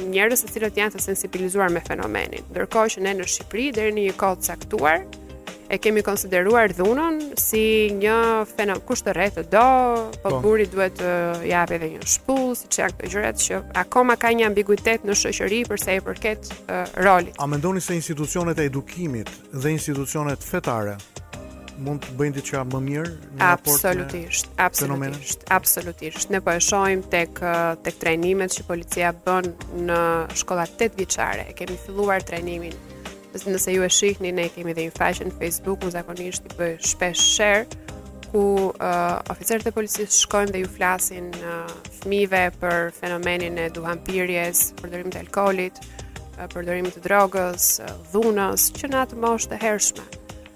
njerëz 0.07 0.45
të 0.47 0.53
cilët 0.55 0.81
janë 0.83 0.95
të 0.97 1.05
sensibilizuar 1.09 1.71
me 1.75 1.83
fenomenin. 1.87 2.45
Ndërkohë 2.53 2.95
që 2.97 3.05
ne 3.07 3.15
në 3.21 3.29
Shqipëri 3.35 3.69
deri 3.79 3.95
në 3.99 4.09
një 4.09 4.17
kohë 4.23 4.47
caktuar, 4.49 5.05
e 5.67 5.77
kemi 5.77 6.01
konsideruar 6.05 6.71
dhunën 6.75 7.19
si 7.39 7.63
një 7.99 8.15
fenomen 8.55 8.81
kush 8.87 9.01
të 9.03 9.13
rreth 9.17 9.39
do, 9.51 9.63
po, 10.23 10.29
po. 10.31 10.39
buri 10.43 10.65
duhet 10.71 10.95
të 10.99 11.09
japë 11.51 11.75
edhe 11.79 11.89
një 11.95 12.07
shpull, 12.11 12.53
siç 12.55 12.79
janë 12.81 12.95
këto 13.01 13.11
gjërat 13.13 13.43
që 13.47 13.59
akoma 13.83 14.15
ka 14.21 14.31
një 14.37 14.47
ambiguitet 14.47 15.05
në 15.07 15.17
shoqëri 15.23 15.61
për 15.67 15.83
sa 15.83 15.97
i 15.99 16.03
përket 16.07 16.51
rolit. 17.03 17.35
A 17.43 17.47
mendoni 17.51 17.83
se 17.83 17.97
institucionet 17.99 18.59
e 18.63 18.69
edukimit 18.71 19.31
dhe 19.51 19.73
institucionet 19.75 20.43
fetare 20.47 20.97
mund 21.77 22.01
të 22.07 22.15
bëjnë 22.17 22.33
diçka 22.39 22.63
më 22.65 22.79
mirë 22.87 23.09
në 23.37 23.39
raport 23.43 23.75
absolutisht, 23.83 24.47
absolutisht, 24.67 25.43
absolutisht. 25.59 26.31
Ne 26.33 26.39
po 26.41 26.55
e 26.57 26.63
shohim 26.63 27.03
tek 27.13 27.43
tek 27.85 27.99
trajnimet 28.01 28.55
që 28.55 28.65
policia 28.71 29.11
bën 29.27 29.51
në 29.85 30.01
shkollat 30.41 30.79
8 30.87 31.25
E 31.45 31.53
Kemi 31.59 31.77
filluar 31.85 32.23
trajnimin 32.25 32.73
nëse 33.45 33.73
ju 33.73 33.83
e 33.83 33.89
shihni 33.91 34.31
ne 34.33 34.47
kemi 34.49 34.73
dhe 34.73 34.87
një 34.87 34.93
faqe 34.97 35.25
në 35.27 35.35
Facebook, 35.37 35.83
më 35.83 35.91
zakonisht 35.93 36.45
i 36.49 36.53
bëj 36.57 36.77
shpesh 36.81 37.21
share 37.21 37.67
ku 38.31 38.71
uh, 38.73 39.21
oficerët 39.31 39.67
e 39.69 39.73
policisë 39.75 40.17
shkojnë 40.25 40.51
dhe 40.55 40.63
ju 40.65 40.69
flasin 40.73 41.29
uh, 41.43 41.69
fëmijëve 42.01 42.41
për 42.59 42.89
fenomenin 42.97 43.57
e 43.65 43.69
duhanpirjes, 43.71 44.65
përdorimit 44.81 45.15
të 45.15 45.21
alkoolit, 45.25 45.79
uh, 46.37 46.47
përdorimit 46.51 46.97
të 46.97 47.05
drogës, 47.07 47.67
uh, 47.85 47.93
dhunës 48.13 48.67
që 48.75 48.91
në 48.91 49.01
atë 49.05 49.21
moshë 49.23 49.53
të 49.53 49.61
hershme. 49.63 50.07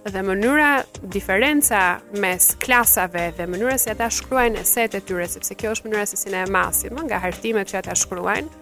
Dhe 0.01 0.23
mënyra 0.25 0.71
diferenca 1.13 1.81
mes 2.17 2.51
klasave 2.59 3.27
dhe 3.37 3.45
mënyra 3.45 3.75
se 3.77 3.85
si 3.85 3.91
ata 3.93 4.09
shkruajnë 4.09 4.63
esetet 4.65 5.03
e 5.03 5.05
tyre, 5.07 5.29
sepse 5.29 5.55
kjo 5.55 5.75
është 5.77 5.87
mënyra 5.87 6.07
se 6.09 6.17
si 6.23 6.33
ne 6.33 6.41
e 6.41 6.49
masim 6.51 6.97
nga 7.05 7.21
hartimet 7.21 7.69
që 7.71 7.83
ata 7.83 7.95
shkruajnë, 8.03 8.61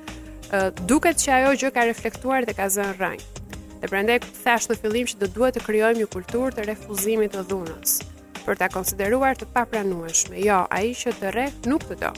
uh, 0.52 0.70
duket 0.86 1.18
që 1.24 1.38
ajo 1.40 1.58
gjë 1.64 1.74
ka 1.80 1.88
reflektuar 1.90 2.46
dhe 2.46 2.54
ka 2.62 2.70
zënë 2.78 2.98
rënjë. 3.02 3.36
Dhe 3.80 3.88
prandaj 3.88 4.19
thash 4.43 4.65
në 4.68 4.76
fillim 4.81 5.07
që 5.07 5.19
do 5.22 5.27
duhet 5.31 5.56
të 5.56 5.61
krijojmë 5.64 6.01
një 6.03 6.07
kulturë 6.11 6.56
të 6.57 6.65
refuzimit 6.68 7.31
të 7.35 7.45
dhunës, 7.47 7.93
për 8.43 8.57
ta 8.60 8.68
konsideruar 8.73 9.38
të 9.39 9.47
papranueshme. 9.56 10.35
Jo, 10.43 10.65
ai 10.72 10.89
që 10.99 11.14
të 11.22 11.31
rreh 11.31 11.56
nuk 11.72 11.85
të 11.88 11.99
do. 12.01 12.10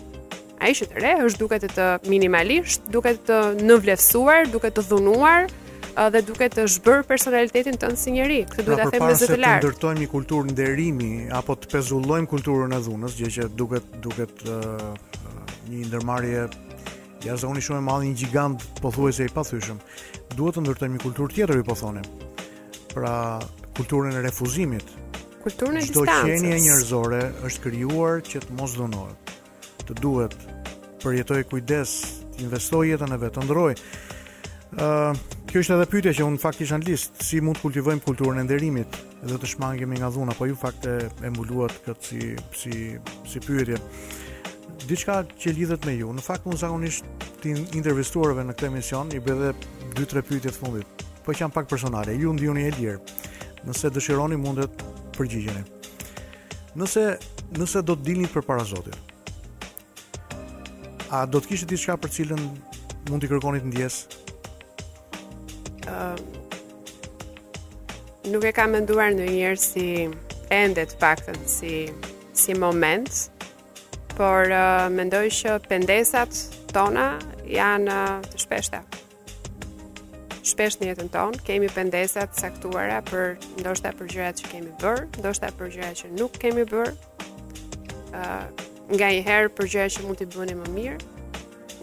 Ai 0.62 0.72
që 0.78 0.88
të 0.92 1.02
rreh 1.04 1.22
është 1.28 1.42
duke 1.44 1.60
të, 1.62 1.70
të 1.78 1.86
minimalisht, 2.10 2.86
duke 2.94 3.14
të 3.28 3.38
nëvlefsuar, 3.62 4.50
duke 4.54 4.72
të 4.74 4.86
dhunuar, 4.90 5.52
dhe 6.16 6.22
duke 6.26 6.50
të 6.54 6.66
zhbër 6.80 7.06
personalitetin 7.12 7.78
tënd 7.82 8.00
si 8.00 8.16
njeri. 8.16 8.42
Këtë 8.50 8.66
duhet 8.66 8.82
pra, 8.82 8.90
ta 8.90 8.98
them 8.98 9.06
me 9.06 9.20
zë 9.22 9.28
se 9.28 9.36
të 9.36 9.54
ndërtojmë 9.60 10.04
një 10.06 10.10
kulturë 10.16 10.50
nderimi 10.56 11.12
apo 11.42 11.58
të 11.62 11.70
pezullojmë 11.76 12.30
kulturën 12.32 12.74
e 12.78 12.82
dhunës, 12.88 13.20
gjë 13.22 13.32
që 13.38 13.50
duket 13.62 13.96
duket 14.06 14.44
uh, 14.48 14.86
një 15.70 15.86
ndërmarrje 15.92 16.46
jashtëzakonisht 17.22 17.68
shumë 17.70 17.96
e 18.02 18.08
një 18.08 18.16
gigant 18.24 18.64
pothuajse 18.82 19.28
i 19.30 19.34
pathyeshëm 19.34 19.78
duhet 20.38 20.58
të 20.58 20.62
ndërtojmë 20.66 20.98
një 20.98 21.02
kulturë 21.04 21.36
tjetër, 21.36 21.62
i 21.62 21.66
po 21.68 21.76
thonim. 21.78 22.24
Pra, 22.94 23.14
kulturën 23.78 24.18
e 24.20 24.24
refuzimit. 24.28 24.92
Kulturën 25.42 25.80
e 25.80 25.84
distancës. 25.86 25.98
Çdo 25.98 26.06
qenie 26.28 26.60
njerëzore 26.66 27.22
është 27.48 27.64
krijuar 27.68 28.22
që 28.28 28.44
të 28.46 28.58
mos 28.60 28.76
dënohet. 28.80 29.34
Të 29.88 29.98
duhet 30.02 30.36
përjetojë 31.02 31.48
kujdes, 31.50 31.94
të 32.36 32.46
investojë 32.48 32.94
jetën 32.96 33.16
e 33.16 33.20
vet, 33.24 33.38
të 33.38 33.46
ndrojë. 33.48 33.80
Ë, 34.72 34.86
uh, 34.86 35.22
kjo 35.52 35.64
është 35.66 35.78
edhe 35.78 35.88
pyetja 35.92 36.14
që 36.20 36.28
un 36.30 36.38
fakt 36.40 36.62
isha 36.64 36.78
në 36.80 36.88
listë, 36.92 37.26
si 37.28 37.42
mund 37.44 37.58
të 37.60 37.66
kultivojmë 37.66 38.04
kulturën 38.06 38.40
e 38.40 38.46
nderimit 38.48 39.00
dhe 39.28 39.38
të 39.38 39.50
shmangemi 39.52 39.98
nga 40.00 40.10
dhuna, 40.14 40.36
po 40.38 40.48
ju 40.48 40.56
fakt 40.58 40.86
e 40.88 41.32
mbuluat 41.34 41.76
këtë 41.84 42.08
si 42.08 42.30
si 42.56 42.94
si 43.28 43.42
pyetje. 43.44 43.82
Diçka 44.88 45.22
që 45.40 45.54
lidhet 45.58 45.84
me 45.86 45.96
ju. 45.98 46.12
Në 46.16 46.24
fakt 46.26 46.48
unë 46.50 46.58
zakonisht 46.62 47.28
të 47.44 47.52
intervistuarve 47.78 48.44
në 48.46 48.54
këtë 48.56 48.70
emision 48.72 49.12
i 49.16 49.20
bëj 49.26 49.52
dy 49.96 50.06
tre 50.08 50.22
pyetje 50.24 50.52
të 50.52 50.58
fundit. 50.60 51.04
Po 51.26 51.34
që 51.36 51.44
janë 51.46 51.56
pak 51.56 51.68
personale, 51.70 52.16
ju 52.18 52.32
ndihuni 52.34 52.64
e 52.68 52.72
lirë. 52.76 52.98
Nëse 53.68 53.92
dëshironi 53.94 54.38
mundet 54.42 54.74
të 54.78 55.18
përgjigjeni. 55.18 55.64
Nëse 56.82 57.04
nëse 57.58 57.82
do 57.86 57.98
të 58.00 58.06
dilni 58.08 58.30
përpara 58.32 58.64
Zotit. 58.66 58.96
A 61.12 61.26
do 61.28 61.42
të 61.44 61.52
kishit 61.52 61.72
diçka 61.74 61.98
për 62.00 62.14
cilën 62.16 62.46
mund 63.10 63.20
t'i 63.20 63.30
kërkoni 63.32 63.60
ndjes? 63.70 64.04
Ë 65.88 65.96
uh, 65.96 66.22
Nuk 68.32 68.44
e 68.46 68.52
kam 68.54 68.76
menduar 68.76 69.12
ndonjëherë 69.16 69.60
si 69.60 69.86
ende 70.54 70.84
të 70.92 71.00
paktën 71.02 71.40
si 71.50 71.72
si 72.38 72.54
moment, 72.56 73.26
por 74.16 74.54
uh, 74.54 74.88
mendoj 74.94 75.26
që 75.42 75.58
pendesat 75.66 76.44
tona 76.72 77.12
janë 77.50 77.92
uh, 77.98 78.22
të 78.30 78.44
shpeshta 78.46 78.84
shpesh 80.62 80.76
në 80.82 80.88
jetën 80.92 81.08
tonë, 81.10 81.40
kemi 81.46 81.70
pendesat 81.74 82.36
saktuara 82.38 83.00
për 83.10 83.40
ndoshta 83.64 83.90
për 83.98 84.10
gjërat 84.12 84.42
që 84.44 84.50
kemi 84.52 84.74
bër, 84.82 85.02
ndoshta 85.18 85.48
për 85.58 85.72
gjërat 85.74 86.02
që 86.04 86.08
nuk 86.20 86.36
kemi 86.38 86.66
bër. 86.70 86.92
ë 88.12 88.20
uh, 88.20 88.46
nga 88.94 89.08
një 89.08 89.22
herë 89.24 89.50
për 89.56 89.68
gjëra 89.72 89.90
që 89.94 90.02
mund 90.06 90.20
t'i 90.20 90.26
bëni 90.28 90.52
më 90.62 90.66
mirë, 90.76 91.00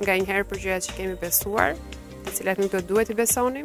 nga 0.03 0.17
një 0.21 0.27
herë 0.29 0.45
për 0.51 0.59
gjërat 0.63 0.85
që 0.87 0.97
kemi 0.99 1.15
besuar, 1.19 1.71
të 2.27 2.35
cilat 2.37 2.59
nuk 2.61 2.73
do 2.75 2.81
duhet 2.93 3.09
t'i 3.09 3.17
besonim, 3.17 3.65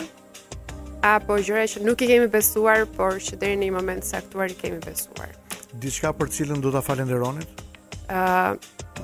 apo 1.04 1.38
gjëra 1.44 1.66
që 1.68 1.84
nuk 1.86 2.02
i 2.02 2.08
kemi 2.10 2.30
besuar, 2.32 2.86
por 2.96 3.18
që 3.20 3.36
në 3.42 3.52
një 3.66 3.72
moment 3.76 4.04
saktuar 4.08 4.50
i 4.50 4.56
kemi 4.56 4.80
besuar. 4.86 5.36
Diçka 5.74 6.14
për 6.16 6.32
cilën 6.38 6.62
do 6.64 6.72
t'a 6.72 6.82
falenderonit? 6.88 7.62
Uh, 8.10 8.56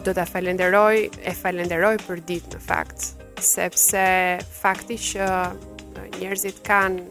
do 0.08 0.16
t'a 0.16 0.24
falenderoj, 0.26 1.10
e 1.22 1.36
falenderoj 1.36 1.98
për 2.08 2.24
ditë 2.32 2.56
në 2.58 2.64
fakt, 2.64 3.10
sepse 3.44 4.08
fakti 4.62 4.96
që 5.10 5.28
njerëzit 6.18 6.58
kanë 6.66 7.04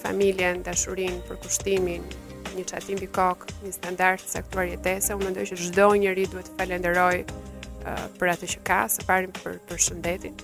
familjen, 0.00 0.62
dashurin, 0.64 1.20
përkushtimin, 1.28 2.04
një 2.56 2.64
qatim 2.70 3.00
i 3.04 3.08
kokë, 3.12 3.50
një 3.64 3.74
standart 3.76 4.24
se 4.26 4.40
këtuar 4.46 4.70
jetese, 4.72 5.14
unë 5.14 5.28
mendoj 5.30 5.44
që 5.50 5.58
gjdo 5.60 5.88
njeri 6.00 6.24
duhet 6.32 6.48
të 6.50 6.58
falenderoj 6.60 7.16
për 8.18 8.34
atë 8.34 8.48
që 8.54 8.62
ka, 8.68 8.80
së 8.94 9.04
parim 9.08 9.32
për, 9.42 9.58
për 9.70 9.82
shëndetin, 9.86 10.36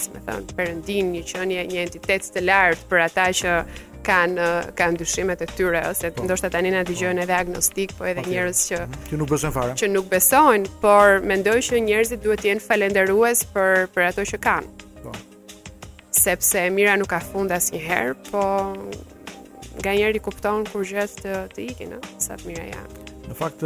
si 0.00 0.10
me 0.14 0.22
thënë, 0.26 0.56
përëndin, 0.58 1.12
një 1.18 1.22
qënje, 1.30 1.66
një 1.70 1.82
entitet 1.86 2.30
të 2.34 2.42
lartë 2.48 2.88
për 2.90 3.04
ata 3.08 3.28
që 3.42 3.58
kanë 4.04 4.48
kanë 4.78 5.00
dyshimet 5.00 5.42
e 5.44 5.48
tyre 5.56 5.80
ose 5.88 6.10
po, 6.14 6.24
ndoshta 6.28 6.50
tani 6.52 6.70
na 6.74 6.84
dëgjojnë 6.86 7.24
edhe 7.24 7.36
agnostik, 7.38 7.94
po 7.98 8.06
edhe 8.08 8.22
po, 8.26 8.30
njerëz 8.30 8.62
që 8.68 8.82
që 9.10 9.18
nuk 9.20 9.30
besojnë 9.32 9.56
fare. 9.56 9.76
Që 9.80 9.88
nuk 9.94 10.10
besojnë, 10.12 10.72
por 10.84 11.20
mendoj 11.32 11.56
që 11.68 11.80
njerëzit 11.88 12.22
duhet 12.24 12.44
të 12.44 12.52
jenë 12.52 12.64
falëndërues 12.68 13.44
për 13.54 13.88
për 13.96 14.06
ato 14.10 14.26
që 14.32 14.40
kanë. 14.46 14.86
Po. 15.04 15.14
Sepse 16.14 16.66
e 16.68 16.74
mira 16.76 16.98
nuk 17.00 17.10
ka 17.14 17.20
fund 17.24 17.54
asnjëherë, 17.54 18.16
po 18.28 18.44
nga 19.80 19.94
njëri 19.96 20.20
kupton 20.22 20.66
kur 20.70 20.84
gjë 20.86 21.08
të 21.22 21.38
të 21.56 21.66
ikin, 21.72 21.96
ëh, 21.98 22.12
sa 22.22 22.36
të 22.38 22.52
mira 22.52 22.68
janë. 22.70 23.04
Në 23.30 23.38
fakt 23.40 23.64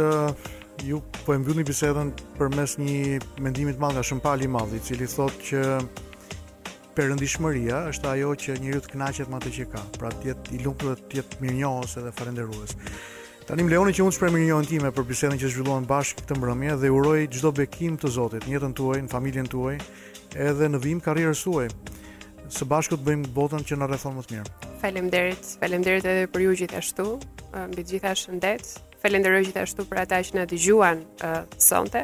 ju 0.87 1.01
po 1.25 1.33
e 1.35 1.39
mbyllni 1.43 1.65
bisedën 1.67 2.11
përmes 2.39 2.77
një 2.79 3.19
mendimi 3.43 3.75
të 3.75 3.83
madh 3.83 3.97
nga 3.99 4.05
Shëmpali 4.07 4.47
i 4.47 4.51
madh, 4.53 4.77
i 4.77 4.83
cili 4.83 5.09
thotë 5.09 5.49
që 5.49 5.63
perëndishmëria 6.99 7.77
është 7.93 8.09
ajo 8.11 8.29
që 8.43 8.57
njeriu 8.59 8.81
të 8.83 8.89
kënaqet 8.91 9.29
me 9.31 9.37
atë 9.39 9.51
që 9.55 9.65
ka, 9.71 9.79
pra 9.95 10.09
të 10.11 10.29
jetë 10.33 10.55
i 10.55 10.61
lumtur 10.65 10.89
dhe 10.89 11.05
të 11.13 11.17
jetë 11.21 11.37
mirënjohës 11.45 11.93
edhe 12.01 12.11
falënderues. 12.17 12.73
Tanim 13.47 13.69
Leoni 13.71 13.93
lejoni 13.93 13.95
që 13.95 14.03
unë 14.03 14.11
të 14.13 14.15
shpreh 14.17 14.33
mirënjohën 14.35 14.67
time 14.73 14.89
për 14.97 15.05
bisedën 15.11 15.39
që 15.41 15.51
zhvilluan 15.53 15.87
bashkë 15.89 16.19
këtë 16.25 16.37
mbrëmje 16.41 16.73
dhe 16.81 16.89
uroj 16.93 17.21
çdo 17.37 17.51
bekim 17.55 17.95
të 18.03 18.11
Zotit 18.17 18.43
në 18.49 18.57
jetën 18.57 18.75
tuaj, 18.75 18.97
në 19.05 19.11
familjen 19.13 19.47
tuaj, 19.53 19.77
edhe 20.47 20.69
në 20.73 20.81
vim 20.83 20.99
karrierën 21.05 21.39
tuaj. 21.39 21.69
Së 22.59 22.67
bashku 22.67 22.97
të 22.97 23.07
bëjmë 23.07 23.31
botën 23.39 23.63
që 23.69 23.77
na 23.79 23.87
rrethon 23.87 24.17
më 24.19 24.25
të 24.27 24.35
mirë. 24.35 24.73
Faleminderit, 24.81 25.53
faleminderit 25.63 26.09
edhe 26.11 26.25
për 26.33 26.43
ju 26.49 26.57
gjithashtu. 26.65 27.07
Mbi 27.63 27.83
të 27.83 27.93
gjitha 27.95 28.11
shëndet. 28.25 28.73
Falenderoj 28.99 29.45
gjithashtu 29.47 29.85
për 29.87 30.03
ata 30.03 30.19
që 30.27 30.41
na 30.41 30.45
dëgjuan 30.51 31.05
uh, 31.23 31.39
sonte 31.59 32.03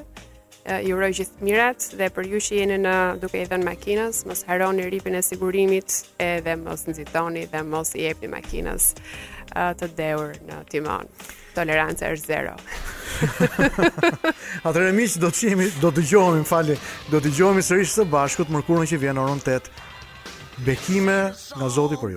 ju 0.84 0.98
uroj 0.98 1.14
gjithë 1.20 1.46
mirat 1.46 1.86
dhe 1.98 2.08
për 2.14 2.28
ju 2.32 2.40
që 2.48 2.56
jeni 2.60 2.78
në 2.82 2.94
duke 3.22 3.38
i 3.42 3.46
dhënë 3.48 3.68
makinës, 3.68 4.24
mos 4.30 4.42
harroni 4.48 4.88
ripin 4.90 5.16
e 5.16 5.22
sigurimit 5.26 6.00
edhe 6.22 6.56
mos 6.62 6.88
nxitoni 6.90 7.46
dhe 7.52 7.62
mos 7.66 7.94
i 7.96 8.08
jepni 8.08 8.30
makinës 8.32 8.92
të 9.54 9.92
dëur 10.00 10.40
në 10.50 10.62
timon. 10.74 11.06
Toleranca 11.56 12.10
është 12.12 12.28
zero. 12.28 12.56
Atëherë 14.68 14.92
miq, 14.98 15.14
do 15.24 15.30
të 15.32 15.40
shihemi, 15.40 15.70
do 15.80 15.88
të 15.92 16.02
dëgjohemi, 16.02 16.44
falë, 16.50 16.76
do 17.14 17.22
të 17.22 17.30
dëgjohemi 17.30 17.64
sërish 17.64 17.94
së 17.96 18.10
bashku 18.12 18.44
të 18.50 18.58
mërkurën 18.58 18.90
që 18.92 19.00
vjen 19.06 19.22
orën 19.24 19.40
8. 19.46 19.70
Bekime 20.68 21.16
nga 21.32 21.72
Zoti 21.78 22.02
për 22.02 22.10
ju. 22.12 22.14